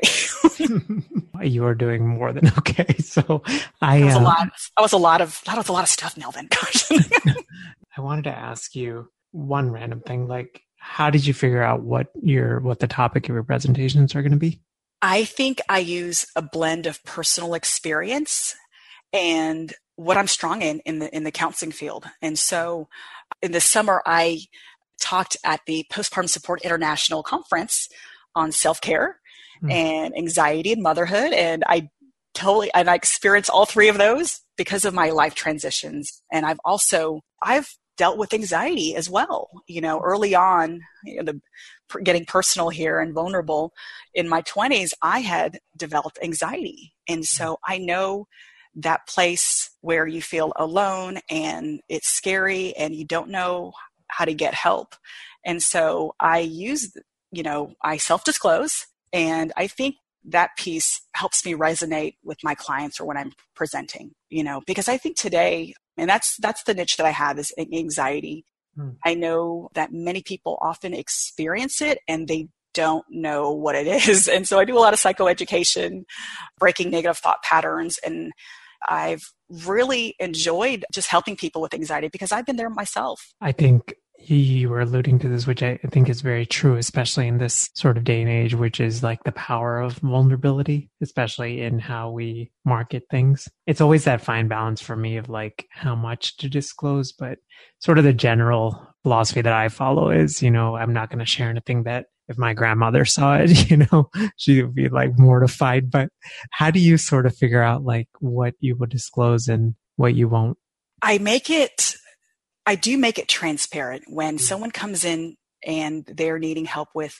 you 1.41 1.65
are 1.65 1.75
doing 1.75 2.05
more 2.05 2.33
than 2.33 2.47
okay. 2.57 2.97
So 2.99 3.43
I 3.81 4.03
was 4.03 4.15
uh, 4.15 4.19
a 4.19 4.21
lot. 4.21 4.49
I 4.77 4.81
was 4.81 4.93
a 4.93 4.97
lot 4.97 5.21
of 5.21 5.41
that 5.45 5.57
was 5.57 5.69
a 5.69 5.71
lot 5.71 5.83
of 5.83 5.89
stuff, 5.89 6.17
Melvin. 6.17 6.47
Gosh. 6.49 6.91
I 7.97 8.01
wanted 8.01 8.25
to 8.25 8.37
ask 8.37 8.75
you 8.75 9.09
one 9.31 9.71
random 9.71 10.01
thing, 10.01 10.27
like 10.27 10.61
how 10.77 11.09
did 11.09 11.25
you 11.25 11.33
figure 11.33 11.63
out 11.63 11.81
what 11.81 12.07
your 12.21 12.59
what 12.59 12.79
the 12.79 12.87
topic 12.87 13.29
of 13.29 13.33
your 13.33 13.43
presentations 13.43 14.15
are 14.15 14.21
going 14.21 14.31
to 14.31 14.37
be? 14.37 14.61
I 15.01 15.23
think 15.23 15.61
I 15.69 15.79
use 15.79 16.27
a 16.35 16.41
blend 16.41 16.85
of 16.85 17.03
personal 17.05 17.53
experience 17.53 18.55
and 19.13 19.73
what 19.95 20.17
I'm 20.17 20.27
strong 20.27 20.61
in 20.61 20.79
in 20.85 20.99
the 20.99 21.15
in 21.15 21.23
the 21.23 21.31
counseling 21.31 21.71
field. 21.71 22.05
And 22.21 22.37
so 22.37 22.89
in 23.41 23.51
the 23.53 23.61
summer 23.61 24.01
I 24.05 24.41
talked 24.99 25.37
at 25.43 25.61
the 25.65 25.85
Postpartum 25.91 26.29
Support 26.29 26.61
International 26.61 27.23
Conference 27.23 27.87
on 28.35 28.51
self-care 28.51 29.19
mm. 29.63 29.71
and 29.71 30.15
anxiety 30.17 30.71
and 30.71 30.83
motherhood. 30.83 31.33
And 31.33 31.63
I 31.67 31.89
totally 32.33 32.71
and 32.73 32.89
I 32.89 32.95
experienced 32.95 33.49
all 33.49 33.65
three 33.65 33.89
of 33.89 33.97
those 33.97 34.41
because 34.57 34.85
of 34.85 34.93
my 34.93 35.09
life 35.09 35.35
transitions. 35.35 36.21
And 36.31 36.45
I've 36.45 36.59
also 36.63 37.21
I've 37.41 37.69
dealt 37.97 38.17
with 38.17 38.33
anxiety 38.33 38.95
as 38.95 39.09
well 39.09 39.49
you 39.67 39.81
know 39.81 39.99
early 39.99 40.33
on 40.33 40.79
you 41.03 41.21
know, 41.21 41.33
the, 41.33 42.01
getting 42.01 42.25
personal 42.25 42.69
here 42.69 42.99
and 42.99 43.13
vulnerable. 43.13 43.73
In 44.13 44.29
my 44.29 44.41
20s 44.43 44.91
I 45.01 45.19
had 45.19 45.59
developed 45.75 46.19
anxiety. 46.21 46.93
And 47.07 47.25
so 47.25 47.57
I 47.65 47.77
know 47.77 48.27
that 48.75 49.07
place 49.07 49.71
where 49.81 50.07
you 50.07 50.21
feel 50.21 50.53
alone 50.55 51.19
and 51.29 51.81
it's 51.89 52.07
scary 52.07 52.73
and 52.77 52.95
you 52.95 53.05
don't 53.05 53.29
know 53.29 53.73
how 54.09 54.25
to 54.25 54.33
get 54.33 54.53
help 54.53 54.95
and 55.45 55.63
so 55.63 56.15
I 56.19 56.39
use 56.39 56.91
you 57.31 57.43
know, 57.43 57.73
I 57.83 57.97
self 57.97 58.23
disclose. 58.23 58.85
And 59.13 59.51
I 59.57 59.67
think 59.67 59.95
that 60.25 60.51
piece 60.57 61.01
helps 61.15 61.45
me 61.45 61.53
resonate 61.53 62.15
with 62.23 62.37
my 62.43 62.55
clients 62.55 62.99
or 62.99 63.05
when 63.05 63.17
I'm 63.17 63.31
presenting, 63.55 64.11
you 64.29 64.43
know, 64.43 64.61
because 64.67 64.87
I 64.87 64.97
think 64.97 65.17
today, 65.17 65.73
and 65.97 66.09
that's, 66.09 66.37
that's 66.37 66.63
the 66.63 66.73
niche 66.73 66.97
that 66.97 67.05
I 67.05 67.11
have 67.11 67.39
is 67.39 67.53
anxiety. 67.57 68.45
Hmm. 68.75 68.91
I 69.05 69.15
know 69.15 69.69
that 69.73 69.91
many 69.91 70.21
people 70.21 70.57
often 70.61 70.93
experience 70.93 71.81
it 71.81 71.99
and 72.07 72.27
they 72.27 72.49
don't 72.73 73.05
know 73.09 73.51
what 73.51 73.75
it 73.75 73.87
is. 74.07 74.27
And 74.27 74.47
so 74.47 74.59
I 74.59 74.65
do 74.65 74.77
a 74.77 74.79
lot 74.79 74.93
of 74.93 74.99
psychoeducation, 74.99 76.03
breaking 76.59 76.91
negative 76.91 77.17
thought 77.17 77.41
patterns. 77.43 77.97
And 78.05 78.31
I've 78.87 79.31
really 79.49 80.15
enjoyed 80.19 80.85
just 80.91 81.09
helping 81.09 81.35
people 81.35 81.61
with 81.61 81.73
anxiety 81.73 82.07
because 82.07 82.31
I've 82.31 82.45
been 82.45 82.55
there 82.55 82.69
myself. 82.69 83.33
I 83.41 83.51
think 83.51 83.93
you 84.21 84.69
were 84.69 84.81
alluding 84.81 85.19
to 85.19 85.29
this, 85.29 85.47
which 85.47 85.63
I 85.63 85.77
think 85.91 86.09
is 86.09 86.21
very 86.21 86.45
true, 86.45 86.75
especially 86.75 87.27
in 87.27 87.37
this 87.37 87.69
sort 87.73 87.97
of 87.97 88.03
day 88.03 88.21
and 88.21 88.29
age, 88.29 88.53
which 88.53 88.79
is 88.79 89.01
like 89.01 89.23
the 89.23 89.31
power 89.31 89.79
of 89.79 89.93
vulnerability, 89.93 90.89
especially 91.01 91.61
in 91.61 91.79
how 91.79 92.11
we 92.11 92.51
market 92.65 93.03
things. 93.09 93.47
It's 93.65 93.81
always 93.81 94.03
that 94.03 94.21
fine 94.21 94.47
balance 94.47 94.81
for 94.81 94.95
me 94.95 95.17
of 95.17 95.29
like 95.29 95.67
how 95.71 95.95
much 95.95 96.37
to 96.37 96.49
disclose, 96.49 97.11
but 97.13 97.39
sort 97.79 97.97
of 97.97 98.03
the 98.03 98.13
general 98.13 98.88
philosophy 99.03 99.41
that 99.41 99.53
I 99.53 99.69
follow 99.69 100.09
is, 100.09 100.41
you 100.41 100.51
know, 100.51 100.75
I'm 100.75 100.93
not 100.93 101.09
going 101.09 101.19
to 101.19 101.25
share 101.25 101.49
anything 101.49 101.83
that 101.83 102.07
if 102.27 102.37
my 102.37 102.53
grandmother 102.53 103.05
saw 103.05 103.35
it, 103.37 103.69
you 103.71 103.77
know, 103.77 104.09
she 104.37 104.61
would 104.61 104.75
be 104.75 104.89
like 104.89 105.17
mortified. 105.17 105.89
But 105.89 106.09
how 106.51 106.71
do 106.71 106.79
you 106.79 106.97
sort 106.97 107.25
of 107.25 107.35
figure 107.35 107.63
out 107.63 107.83
like 107.83 108.07
what 108.19 108.55
you 108.59 108.75
will 108.75 108.87
disclose 108.87 109.47
and 109.47 109.75
what 109.95 110.15
you 110.15 110.27
won't? 110.27 110.57
I 111.01 111.17
make 111.17 111.49
it 111.49 111.95
I 112.69 112.75
do 112.75 112.99
make 112.99 113.17
it 113.17 113.27
transparent 113.27 114.03
when 114.07 114.37
mm. 114.37 114.39
someone 114.39 114.69
comes 114.69 115.03
in 115.03 115.37
and 115.65 116.05
they're 116.05 116.37
needing 116.37 116.65
help 116.65 116.89
with 116.93 117.19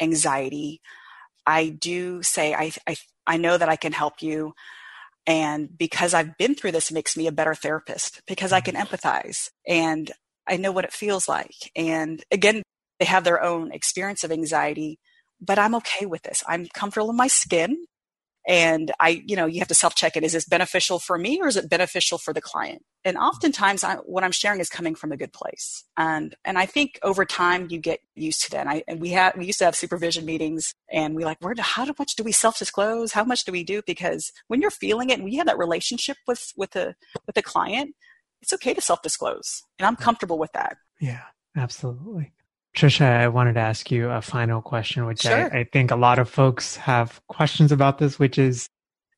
anxiety. 0.00 0.80
I 1.46 1.68
do 1.68 2.22
say, 2.22 2.54
I, 2.54 2.72
I, 2.86 2.96
I 3.26 3.36
know 3.36 3.58
that 3.58 3.68
I 3.68 3.76
can 3.76 3.92
help 3.92 4.22
you. 4.22 4.54
And 5.26 5.68
because 5.76 6.14
I've 6.14 6.38
been 6.38 6.54
through 6.54 6.72
this, 6.72 6.90
it 6.90 6.94
makes 6.94 7.14
me 7.14 7.26
a 7.26 7.32
better 7.32 7.54
therapist 7.54 8.22
because 8.26 8.52
I 8.52 8.62
can 8.62 8.74
mm. 8.74 8.86
empathize 8.86 9.50
and 9.68 10.10
I 10.48 10.56
know 10.56 10.72
what 10.72 10.84
it 10.84 10.92
feels 10.92 11.28
like. 11.28 11.70
And 11.74 12.22
again, 12.30 12.62
they 12.98 13.06
have 13.06 13.24
their 13.24 13.42
own 13.42 13.72
experience 13.72 14.24
of 14.24 14.32
anxiety, 14.32 14.98
but 15.40 15.58
I'm 15.58 15.74
okay 15.76 16.06
with 16.06 16.22
this. 16.22 16.42
I'm 16.46 16.66
comfortable 16.72 17.10
in 17.10 17.16
my 17.16 17.28
skin. 17.28 17.84
And 18.48 18.92
i 19.00 19.24
you 19.26 19.34
know 19.34 19.46
you 19.46 19.58
have 19.58 19.66
to 19.68 19.74
self 19.74 19.96
check 19.96 20.16
it. 20.16 20.22
Is 20.22 20.32
this 20.32 20.44
beneficial 20.44 21.00
for 21.00 21.18
me 21.18 21.40
or 21.40 21.48
is 21.48 21.56
it 21.56 21.68
beneficial 21.68 22.16
for 22.16 22.32
the 22.32 22.40
client? 22.40 22.84
And 23.04 23.16
oftentimes 23.16 23.82
I, 23.82 23.96
what 23.96 24.22
i'm 24.22 24.30
sharing 24.30 24.60
is 24.60 24.68
coming 24.68 24.94
from 24.94 25.10
a 25.10 25.16
good 25.16 25.32
place. 25.32 25.82
And 25.96 26.32
and 26.44 26.56
i 26.56 26.64
think 26.64 27.00
over 27.02 27.24
time 27.24 27.66
you 27.70 27.80
get 27.80 27.98
used 28.14 28.44
to 28.44 28.50
that. 28.52 28.60
And, 28.60 28.68
I, 28.70 28.84
and 28.86 29.00
we 29.00 29.10
have 29.10 29.36
we 29.36 29.46
used 29.46 29.58
to 29.58 29.64
have 29.64 29.74
supervision 29.74 30.24
meetings 30.24 30.72
and 30.88 31.16
we 31.16 31.24
like 31.24 31.38
where 31.40 31.56
how 31.58 31.86
much 31.98 32.14
do 32.14 32.22
we 32.22 32.30
self 32.30 32.56
disclose 32.60 33.10
how 33.10 33.24
much 33.24 33.44
do 33.44 33.50
we 33.50 33.64
do? 33.64 33.82
Because 33.84 34.32
when 34.46 34.60
you're 34.60 34.70
feeling 34.70 35.10
it 35.10 35.14
and 35.14 35.24
we 35.24 35.34
have 35.36 35.46
that 35.46 35.58
relationship 35.58 36.16
with 36.28 36.52
with 36.56 36.70
the 36.70 36.94
with 37.26 37.34
the 37.34 37.42
client 37.42 37.96
it's 38.46 38.52
okay 38.52 38.72
to 38.72 38.80
self 38.80 39.02
disclose 39.02 39.62
and 39.78 39.86
i'm 39.86 39.96
comfortable 39.96 40.38
with 40.38 40.52
that 40.52 40.76
yeah 41.00 41.22
absolutely 41.56 42.32
Tricia, 42.76 43.06
I 43.06 43.28
wanted 43.28 43.54
to 43.54 43.60
ask 43.60 43.90
you 43.90 44.10
a 44.10 44.20
final 44.20 44.60
question, 44.60 45.06
which 45.06 45.22
sure. 45.22 45.50
I, 45.50 45.60
I, 45.60 45.64
think 45.72 45.90
a 45.90 45.96
lot 45.96 46.18
of 46.18 46.28
folks 46.28 46.76
have 46.76 47.22
questions 47.26 47.72
about 47.72 47.96
this, 47.96 48.18
which 48.18 48.36
is, 48.36 48.68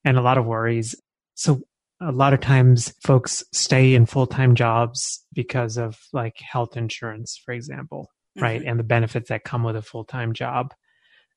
and 0.05 0.17
a 0.17 0.21
lot 0.21 0.39
of 0.39 0.47
worries. 0.47 0.95
So 1.35 1.63
a 2.01 2.13
lot 2.13 2.33
of 2.33 2.41
times 2.41 2.95
folks 3.03 3.43
stay 3.53 3.95
in 3.95 4.07
full-time 4.07 4.55
jobs 4.55 5.25
because 5.33 5.77
of 5.77 5.99
like 6.13 6.39
health 6.39 6.77
insurance, 6.77 7.41
for 7.45 7.53
example, 7.53 8.13
mm-hmm. 8.37 8.45
right? 8.45 8.63
And 8.63 8.79
the 8.79 8.85
benefits 8.85 9.29
that 9.31 9.43
come 9.43 9.65
with 9.65 9.75
a 9.75 9.83
full-time 9.83 10.35
job. 10.35 10.73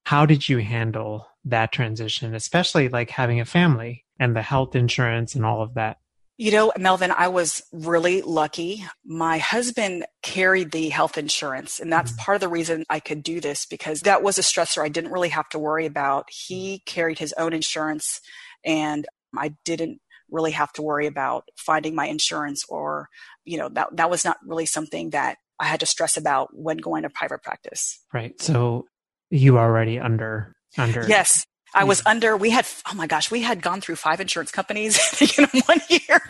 How 0.06 0.27
did 0.27 0.47
you 0.47 0.60
handle 0.60 1.27
that 1.45 1.71
transition, 1.71 2.36
especially 2.36 2.89
like 2.89 3.10
having 3.10 3.39
a 3.39 3.45
family 3.45 4.06
and 4.19 4.36
the 4.36 4.41
health 4.43 4.75
insurance 4.75 5.34
and 5.34 5.43
all 5.43 5.63
of 5.63 5.73
that? 5.73 5.97
You 6.41 6.49
know, 6.49 6.73
Melvin, 6.75 7.12
I 7.12 7.27
was 7.27 7.62
really 7.71 8.23
lucky. 8.23 8.84
My 9.06 9.38
husband 9.38 10.08
carried 10.23 10.71
the 10.71 10.89
health 10.89 11.19
insurance, 11.19 11.80
and 11.80 11.93
that's 11.93 12.12
mm-hmm. 12.12 12.21
part 12.21 12.34
of 12.34 12.41
the 12.41 12.47
reason 12.47 12.84
I 12.89 12.99
could 12.99 13.21
do 13.21 13.39
this 13.39 13.67
because 13.67 14.01
that 14.01 14.23
was 14.23 14.39
a 14.39 14.41
stressor 14.41 14.84
I 14.84 14.89
didn't 14.89 15.12
really 15.12 15.30
have 15.30 15.47
to 15.49 15.60
worry 15.60 15.86
about. 15.86 16.30
He 16.32 16.77
mm-hmm. 16.77 16.91
carried 16.91 17.19
his 17.19 17.32
own 17.38 17.54
insurance, 17.54 18.21
and 18.65 19.06
I 19.38 19.54
didn't 19.65 19.99
really 20.32 20.49
have 20.54 20.73
to 20.73 20.82
worry 20.82 21.06
about 21.06 21.43
finding 21.58 21.93
my 21.93 22.08
insurance 22.08 22.65
or, 22.67 23.08
you 23.45 23.60
know, 23.60 23.69
that, 23.73 23.95
that 23.97 24.10
was 24.10 24.25
not 24.25 24.38
really 24.43 24.65
something 24.65 25.12
that 25.12 25.38
I 25.60 25.65
had 25.65 25.82
to 25.82 25.86
stress 25.86 26.17
about 26.17 26.49
when 26.54 26.77
going 26.77 27.04
to 27.04 27.12
private 27.12 27.43
practice. 27.43 27.99
Right. 28.12 28.41
So 28.41 28.88
you 29.30 29.60
already 29.60 29.99
under 29.99 30.56
under 30.75 31.06
yes 31.08 31.45
I 31.74 31.84
was 31.84 32.02
under, 32.06 32.36
we 32.36 32.50
had, 32.50 32.68
oh 32.90 32.96
my 32.96 33.08
gosh, 33.08 33.32
we 33.32 33.42
had 33.42 33.62
gone 33.62 33.82
through 33.82 33.96
five 33.96 34.20
insurance 34.20 34.52
companies 34.52 35.00
in 35.38 35.46
one 35.66 35.80
year. 35.90 36.22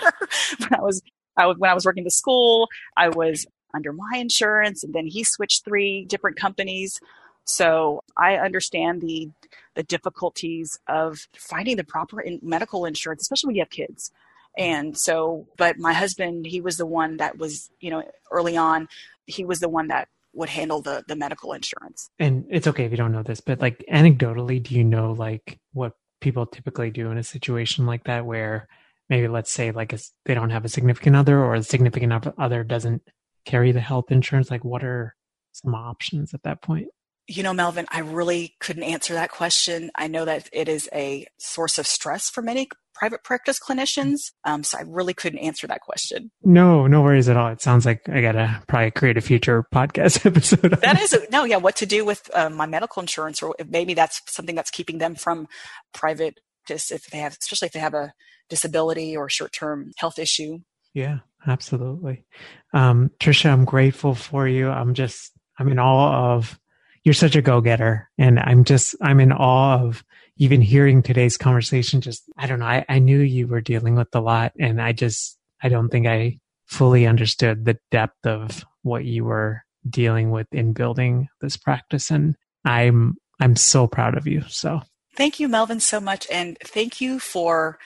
when 0.59 0.73
I 0.73 0.81
was, 0.81 1.01
I 1.37 1.47
was, 1.47 1.57
when 1.57 1.71
I 1.71 1.73
was 1.73 1.85
working 1.85 2.03
to 2.03 2.11
school, 2.11 2.69
I 2.95 3.09
was 3.09 3.45
under 3.73 3.93
my 3.93 4.17
insurance 4.17 4.83
and 4.83 4.93
then 4.93 5.07
he 5.07 5.23
switched 5.23 5.65
three 5.65 6.05
different 6.05 6.37
companies. 6.37 6.99
So 7.45 8.03
I 8.17 8.35
understand 8.35 9.01
the, 9.01 9.29
the 9.75 9.83
difficulties 9.83 10.77
of 10.87 11.27
finding 11.35 11.77
the 11.77 11.83
proper 11.83 12.21
in 12.21 12.39
medical 12.43 12.85
insurance, 12.85 13.21
especially 13.23 13.47
when 13.47 13.55
you 13.55 13.61
have 13.61 13.69
kids. 13.69 14.11
And 14.57 14.97
so, 14.97 15.47
but 15.57 15.79
my 15.79 15.93
husband, 15.93 16.45
he 16.45 16.61
was 16.61 16.77
the 16.77 16.85
one 16.85 17.17
that 17.17 17.37
was, 17.37 17.69
you 17.79 17.89
know, 17.89 18.03
early 18.31 18.57
on, 18.57 18.89
he 19.25 19.45
was 19.45 19.59
the 19.59 19.69
one 19.69 19.87
that 19.87 20.09
would 20.33 20.49
handle 20.49 20.81
the 20.81 21.03
the 21.07 21.15
medical 21.15 21.53
insurance. 21.53 22.09
And 22.19 22.45
it's 22.49 22.67
okay 22.67 22.85
if 22.85 22.91
you 22.91 22.97
don't 22.97 23.11
know 23.11 23.23
this, 23.23 23.41
but 23.41 23.59
like 23.59 23.83
anecdotally, 23.91 24.61
do 24.61 24.75
you 24.75 24.83
know 24.83 25.11
like 25.11 25.59
what 25.73 25.93
people 26.19 26.45
typically 26.45 26.91
do 26.91 27.09
in 27.11 27.17
a 27.17 27.23
situation 27.23 27.85
like 27.85 28.03
that 28.05 28.25
where 28.25 28.67
maybe 29.09 29.27
let's 29.27 29.51
say 29.51 29.71
like 29.71 29.93
a, 29.93 29.99
they 30.25 30.33
don't 30.33 30.51
have 30.51 30.65
a 30.65 30.69
significant 30.69 31.15
other 31.15 31.39
or 31.39 31.55
a 31.55 31.63
significant 31.63 32.27
other 32.37 32.63
doesn't 32.63 33.01
carry 33.43 33.71
the 33.71 33.79
health 33.79 34.11
insurance 34.11 34.51
like 34.51 34.63
what 34.63 34.83
are 34.83 35.15
some 35.51 35.73
options 35.73 36.33
at 36.33 36.43
that 36.43 36.61
point 36.61 36.87
you 37.27 37.43
know, 37.43 37.53
Melvin, 37.53 37.85
I 37.89 37.99
really 37.99 38.55
couldn't 38.59 38.83
answer 38.83 39.13
that 39.13 39.31
question. 39.31 39.91
I 39.95 40.07
know 40.07 40.25
that 40.25 40.49
it 40.51 40.67
is 40.67 40.89
a 40.93 41.25
source 41.37 41.77
of 41.77 41.87
stress 41.87 42.29
for 42.29 42.41
many 42.41 42.67
private 42.93 43.23
practice 43.23 43.59
clinicians. 43.59 44.31
Um, 44.43 44.63
so 44.63 44.77
I 44.77 44.83
really 44.85 45.13
couldn't 45.13 45.39
answer 45.39 45.67
that 45.67 45.81
question. 45.81 46.31
No, 46.43 46.87
no 46.87 47.01
worries 47.01 47.29
at 47.29 47.37
all. 47.37 47.49
It 47.49 47.61
sounds 47.61 47.85
like 47.85 48.07
I 48.09 48.21
gotta 48.21 48.61
probably 48.67 48.91
create 48.91 49.17
a 49.17 49.21
future 49.21 49.65
podcast 49.73 50.25
episode. 50.25 50.71
That 50.81 50.99
is 51.01 51.13
a, 51.13 51.21
no, 51.31 51.43
yeah. 51.43 51.57
What 51.57 51.75
to 51.77 51.85
do 51.85 52.05
with 52.05 52.29
um, 52.33 52.55
my 52.55 52.65
medical 52.65 53.01
insurance, 53.01 53.41
or 53.41 53.55
maybe 53.67 53.93
that's 53.93 54.21
something 54.27 54.55
that's 54.55 54.71
keeping 54.71 54.97
them 54.97 55.15
from 55.15 55.47
private, 55.93 56.39
just 56.67 56.91
if 56.91 57.07
they 57.07 57.19
have, 57.19 57.37
especially 57.39 57.67
if 57.67 57.73
they 57.73 57.79
have 57.79 57.93
a 57.93 58.13
disability 58.49 59.15
or 59.15 59.29
short 59.29 59.53
term 59.53 59.91
health 59.97 60.19
issue. 60.19 60.59
Yeah, 60.93 61.19
absolutely. 61.47 62.25
Um, 62.73 63.11
Tricia, 63.19 63.51
I'm 63.51 63.65
grateful 63.65 64.13
for 64.13 64.47
you. 64.47 64.69
I'm 64.69 64.93
just, 64.93 65.31
I'm 65.57 65.69
in 65.69 65.79
awe 65.79 66.33
of 66.35 66.59
you're 67.03 67.13
such 67.13 67.35
a 67.35 67.41
go-getter 67.41 68.09
and 68.17 68.39
i'm 68.39 68.63
just 68.63 68.95
i'm 69.01 69.19
in 69.19 69.31
awe 69.31 69.79
of 69.79 70.03
even 70.41 70.61
hearing 70.61 71.01
today's 71.01 71.37
conversation 71.37 72.01
just 72.01 72.23
i 72.37 72.47
don't 72.47 72.59
know 72.59 72.65
I, 72.65 72.85
I 72.89 72.99
knew 72.99 73.19
you 73.19 73.47
were 73.47 73.61
dealing 73.61 73.95
with 73.95 74.13
a 74.13 74.19
lot 74.19 74.53
and 74.59 74.81
i 74.81 74.91
just 74.91 75.37
i 75.61 75.69
don't 75.69 75.89
think 75.89 76.07
i 76.07 76.39
fully 76.65 77.05
understood 77.05 77.65
the 77.65 77.77
depth 77.91 78.25
of 78.25 78.65
what 78.81 79.05
you 79.05 79.25
were 79.25 79.61
dealing 79.89 80.31
with 80.31 80.47
in 80.51 80.73
building 80.73 81.27
this 81.41 81.57
practice 81.57 82.11
and 82.11 82.35
I'm 82.65 83.17
I'm 83.39 83.55
so 83.55 83.87
proud 83.87 84.17
of 84.17 84.27
you. 84.27 84.43
So 84.47 84.81
thank 85.15 85.39
you, 85.39 85.47
Melvin, 85.47 85.79
so 85.79 85.99
much, 85.99 86.27
and 86.31 86.57
thank 86.63 87.01
you 87.01 87.19
for 87.19 87.79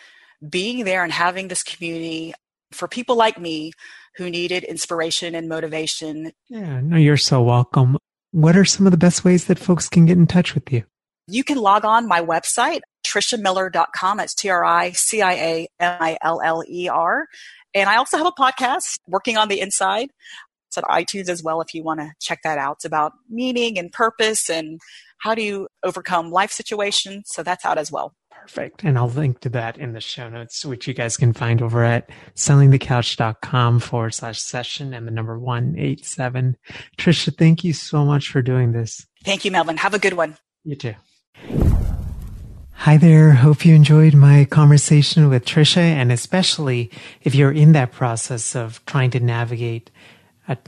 being 0.47 0.83
there 0.83 1.03
and 1.03 1.13
having 1.13 1.47
this 1.47 1.63
community 1.63 2.33
for 2.71 2.87
people 2.87 3.15
like 3.15 3.39
me 3.39 3.71
who 4.17 4.29
needed 4.29 4.63
inspiration 4.63 5.33
and 5.33 5.47
motivation. 5.47 6.33
Yeah, 6.49 6.81
no, 6.81 6.97
you're 6.97 7.17
so 7.17 7.41
welcome. 7.41 7.97
What 8.31 8.57
are 8.57 8.65
some 8.65 8.85
of 8.85 8.91
the 8.91 8.97
best 8.97 9.23
ways 9.23 9.45
that 9.45 9.59
folks 9.59 9.87
can 9.87 10.05
get 10.05 10.17
in 10.17 10.27
touch 10.27 10.55
with 10.55 10.71
you? 10.71 10.83
You 11.27 11.43
can 11.43 11.57
log 11.57 11.85
on 11.85 12.07
my 12.07 12.21
website, 12.21 12.81
triciamiller.com. 13.05 14.19
It's 14.19 14.35
T 14.35 14.49
R 14.49 14.63
I 14.63 14.91
C 14.91 15.21
I 15.21 15.33
A 15.33 15.67
M 15.79 15.97
I 15.99 16.17
L 16.21 16.41
L 16.43 16.63
E 16.67 16.87
R. 16.87 17.27
And 17.73 17.89
I 17.89 17.97
also 17.97 18.17
have 18.17 18.27
a 18.27 18.31
podcast, 18.31 18.99
Working 19.07 19.35
on 19.37 19.47
the 19.47 19.59
Inside. 19.59 20.09
It's 20.69 20.77
on 20.77 20.83
iTunes 20.83 21.27
as 21.27 21.41
well 21.43 21.61
if 21.61 21.73
you 21.73 21.83
want 21.83 21.99
to 21.99 22.11
check 22.21 22.39
that 22.43 22.57
out. 22.57 22.77
It's 22.77 22.85
about 22.85 23.13
meaning 23.29 23.77
and 23.77 23.91
purpose 23.91 24.49
and 24.49 24.79
how 25.19 25.33
do 25.33 25.41
you 25.41 25.67
overcome 25.83 26.31
life 26.31 26.51
situations. 26.51 27.23
So 27.27 27.43
that's 27.43 27.65
out 27.65 27.77
as 27.77 27.91
well. 27.91 28.13
Perfect. 28.29 28.83
And 28.83 28.97
I'll 28.97 29.09
link 29.09 29.39
to 29.39 29.49
that 29.49 29.77
in 29.77 29.93
the 29.93 30.01
show 30.01 30.29
notes, 30.29 30.63
which 30.63 30.87
you 30.87 30.93
guys 30.93 31.17
can 31.17 31.33
find 31.33 31.61
over 31.61 31.83
at 31.83 32.09
sellingthecouch.com 32.35 33.79
forward 33.79 34.13
slash 34.13 34.39
session 34.39 34.93
and 34.93 35.07
the 35.07 35.11
number 35.11 35.39
187. 35.39 36.55
Tricia, 36.97 37.35
thank 37.35 37.63
you 37.63 37.73
so 37.73 38.05
much 38.05 38.29
for 38.29 38.43
doing 38.43 38.71
this. 38.71 39.07
Thank 39.23 39.45
you, 39.45 39.51
Melvin. 39.51 39.77
Have 39.77 39.95
a 39.95 39.99
good 39.99 40.13
one. 40.13 40.37
You 40.63 40.75
too. 40.75 40.93
Hi 41.43 42.97
there. 42.97 43.31
Hope 43.31 43.65
you 43.65 43.73
enjoyed 43.73 44.13
my 44.13 44.45
conversation 44.45 45.27
with 45.29 45.45
Tricia 45.45 45.77
and 45.77 46.11
especially 46.11 46.91
if 47.23 47.33
you're 47.33 47.51
in 47.51 47.71
that 47.71 47.91
process 47.91 48.55
of 48.55 48.85
trying 48.85 49.11
to 49.11 49.19
navigate 49.19 49.89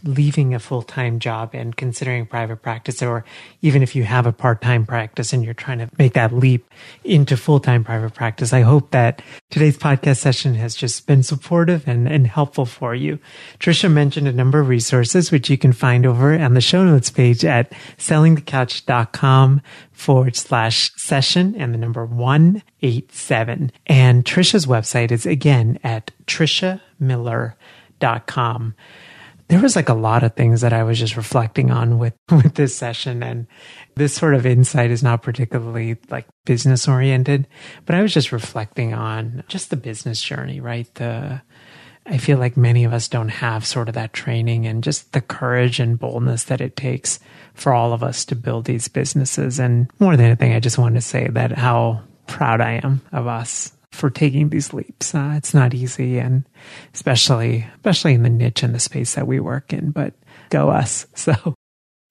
leaving 0.03 0.53
a 0.53 0.59
full 0.59 0.81
time 0.81 1.19
job 1.19 1.51
and 1.53 1.75
considering 1.75 2.25
private 2.25 2.61
practice, 2.61 3.01
or 3.01 3.23
even 3.61 3.83
if 3.83 3.95
you 3.95 4.03
have 4.03 4.25
a 4.25 4.33
part 4.33 4.61
time 4.61 4.85
practice 4.85 5.33
and 5.33 5.43
you're 5.43 5.53
trying 5.53 5.79
to 5.79 5.89
make 5.97 6.13
that 6.13 6.33
leap 6.33 6.69
into 7.03 7.37
full 7.37 7.59
time 7.59 7.83
private 7.83 8.13
practice, 8.13 8.53
I 8.53 8.61
hope 8.61 8.91
that 8.91 9.21
today's 9.49 9.77
podcast 9.77 10.17
session 10.17 10.55
has 10.55 10.75
just 10.75 11.05
been 11.05 11.23
supportive 11.23 11.87
and, 11.87 12.07
and 12.07 12.27
helpful 12.27 12.65
for 12.65 12.95
you. 12.95 13.19
Tricia 13.59 13.91
mentioned 13.91 14.27
a 14.27 14.33
number 14.33 14.59
of 14.59 14.67
resources 14.67 15.31
which 15.31 15.49
you 15.49 15.57
can 15.57 15.73
find 15.73 16.05
over 16.05 16.37
on 16.37 16.53
the 16.53 16.61
show 16.61 16.83
notes 16.83 17.09
page 17.09 17.45
at 17.45 17.71
sellingthecouch.com 17.97 19.61
forward 19.91 20.35
slash 20.35 20.91
session 20.95 21.55
and 21.55 21.73
the 21.73 21.77
number 21.77 22.05
187. 22.05 23.71
And 23.87 24.25
Tricia's 24.25 24.65
website 24.65 25.11
is 25.11 25.25
again 25.25 25.79
at 25.83 26.11
triciamiller.com 26.25 28.75
there 29.47 29.61
was 29.61 29.75
like 29.75 29.89
a 29.89 29.93
lot 29.93 30.23
of 30.23 30.35
things 30.35 30.61
that 30.61 30.73
I 30.73 30.83
was 30.83 30.99
just 30.99 31.15
reflecting 31.15 31.71
on 31.71 31.99
with 31.99 32.13
with 32.31 32.55
this 32.55 32.75
session 32.75 33.23
and 33.23 33.47
this 33.95 34.13
sort 34.13 34.35
of 34.35 34.45
insight 34.45 34.91
is 34.91 35.03
not 35.03 35.23
particularly 35.23 35.97
like 36.09 36.27
business 36.45 36.87
oriented, 36.87 37.47
but 37.85 37.95
I 37.95 38.01
was 38.01 38.13
just 38.13 38.31
reflecting 38.31 38.93
on 38.93 39.43
just 39.47 39.69
the 39.69 39.77
business 39.77 40.21
journey, 40.21 40.59
right? 40.59 40.93
The 40.95 41.41
I 42.09 42.17
feel 42.17 42.37
like 42.37 42.55
many 42.55 42.85
of 42.85 42.93
us 42.93 43.09
don't 43.09 43.27
have 43.27 43.65
sort 43.65 43.89
of 43.89 43.95
that 43.95 44.13
training 44.13 44.65
and 44.65 44.83
just 44.83 45.11
the 45.11 45.19
courage 45.19 45.79
and 45.79 45.99
boldness 45.99 46.45
that 46.45 46.61
it 46.61 46.77
takes 46.77 47.19
for 47.53 47.73
all 47.73 47.91
of 47.91 48.01
us 48.01 48.23
to 48.25 48.35
build 48.35 48.63
these 48.63 48.87
businesses. 48.87 49.59
And 49.59 49.91
more 49.99 50.15
than 50.15 50.27
anything, 50.27 50.53
I 50.53 50.61
just 50.61 50.77
want 50.77 50.95
to 50.95 51.01
say 51.01 51.27
that 51.27 51.51
how 51.51 52.03
proud 52.25 52.61
I 52.61 52.79
am 52.81 53.01
of 53.11 53.27
us 53.27 53.73
for 53.91 54.09
taking 54.09 54.49
these 54.49 54.73
leaps. 54.73 55.15
Uh, 55.15 55.33
it's 55.35 55.53
not 55.53 55.73
easy, 55.73 56.19
and 56.19 56.43
especially 56.93 57.67
especially 57.75 58.13
in 58.13 58.23
the 58.23 58.29
niche 58.29 58.63
and 58.63 58.75
the 58.75 58.79
space 58.79 59.15
that 59.15 59.27
we 59.27 59.39
work 59.39 59.73
in. 59.73 59.91
But 59.91 60.13
go 60.49 60.69
us! 60.69 61.07
So. 61.15 61.53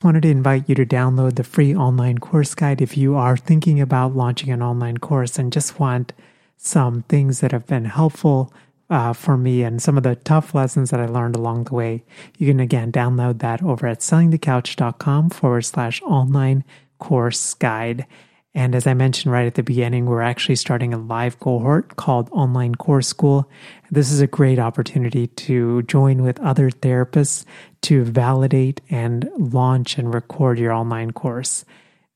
Wanted 0.03 0.25
to 0.25 0.31
invite 0.31 0.69
you 0.69 0.75
to 0.75 0.85
download 0.85 1.37
the 1.37 1.43
free 1.43 1.75
online 1.75 2.19
course 2.19 2.55
guide 2.55 2.83
if 2.83 2.99
you 2.99 3.17
are 3.17 3.35
thinking 3.35 3.81
about 3.81 4.15
launching 4.15 4.51
an 4.51 4.63
online 4.63 4.99
course 4.99 5.39
and 5.39 5.51
just 5.51 5.81
want 5.81 6.13
some 6.59 7.03
things 7.05 7.41
that 7.41 7.53
have 7.53 7.67
been 7.67 7.87
helpful 7.87 8.53
uh, 8.91 9.13
for 9.13 9.37
me 9.37 9.63
and 9.63 9.81
some 9.83 9.97
of 9.97 10.03
the 10.03 10.17
tough 10.17 10.55
lessons 10.55 10.91
that 10.91 11.01
I 11.01 11.07
learned 11.07 11.35
along 11.35 11.65
the 11.65 11.75
way. 11.75 12.05
You 12.39 12.49
can 12.49 12.61
again 12.61 12.93
download 12.93 13.39
that 13.41 13.63
over 13.63 13.87
at 13.87 14.01
sellingthecouch.com 14.01 15.31
forward 15.31 15.63
slash 15.63 16.03
online 16.03 16.65
course 16.99 17.55
guide. 17.55 18.07
And 18.57 18.75
as 18.75 18.87
I 18.87 18.95
mentioned 18.95 19.31
right 19.31 19.47
at 19.47 19.55
the 19.55 19.63
beginning, 19.63 20.07
we're 20.07 20.23
actually 20.23 20.57
starting 20.57 20.95
a 20.95 20.99
live 20.99 21.39
cohort 21.41 21.97
called 21.97 22.31
Online 22.33 22.75
Course 22.75 23.07
School. 23.07 23.51
This 23.91 24.11
is 24.11 24.21
a 24.21 24.27
great 24.27 24.59
opportunity 24.59 25.27
to 25.27 25.83
join 25.83 26.23
with 26.23 26.41
other 26.41 26.71
therapists 26.71 27.45
to 27.83 28.03
validate 28.03 28.81
and 28.89 29.29
launch 29.37 29.99
and 29.99 30.13
record 30.13 30.59
your 30.59 30.73
online 30.73 31.11
course. 31.11 31.67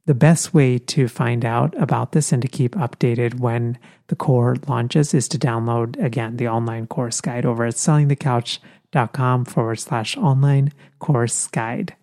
The 0.06 0.14
best 0.14 0.54
way 0.54 0.78
to 0.78 1.08
find 1.08 1.44
out 1.44 1.74
about 1.78 2.12
this 2.12 2.32
and 2.32 2.40
to 2.40 2.48
keep 2.48 2.74
updated 2.74 3.38
when 3.38 3.78
the 4.06 4.16
cohort 4.16 4.66
launches 4.66 5.12
is 5.12 5.28
to 5.28 5.38
download 5.38 6.02
again 6.02 6.38
the 6.38 6.48
online 6.48 6.86
course 6.86 7.20
guide 7.20 7.44
over 7.44 7.66
at 7.66 7.74
sellingthecouch.com 7.74 9.44
forward 9.44 9.78
slash 9.78 10.16
online 10.16 10.72
course 11.00 11.48
guide. 11.48 11.94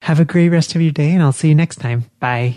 Have 0.00 0.18
a 0.18 0.24
great 0.24 0.48
rest 0.48 0.74
of 0.74 0.80
your 0.80 0.92
day 0.92 1.10
and 1.10 1.22
I'll 1.22 1.32
see 1.32 1.48
you 1.48 1.54
next 1.54 1.76
time. 1.76 2.06
Bye. 2.20 2.56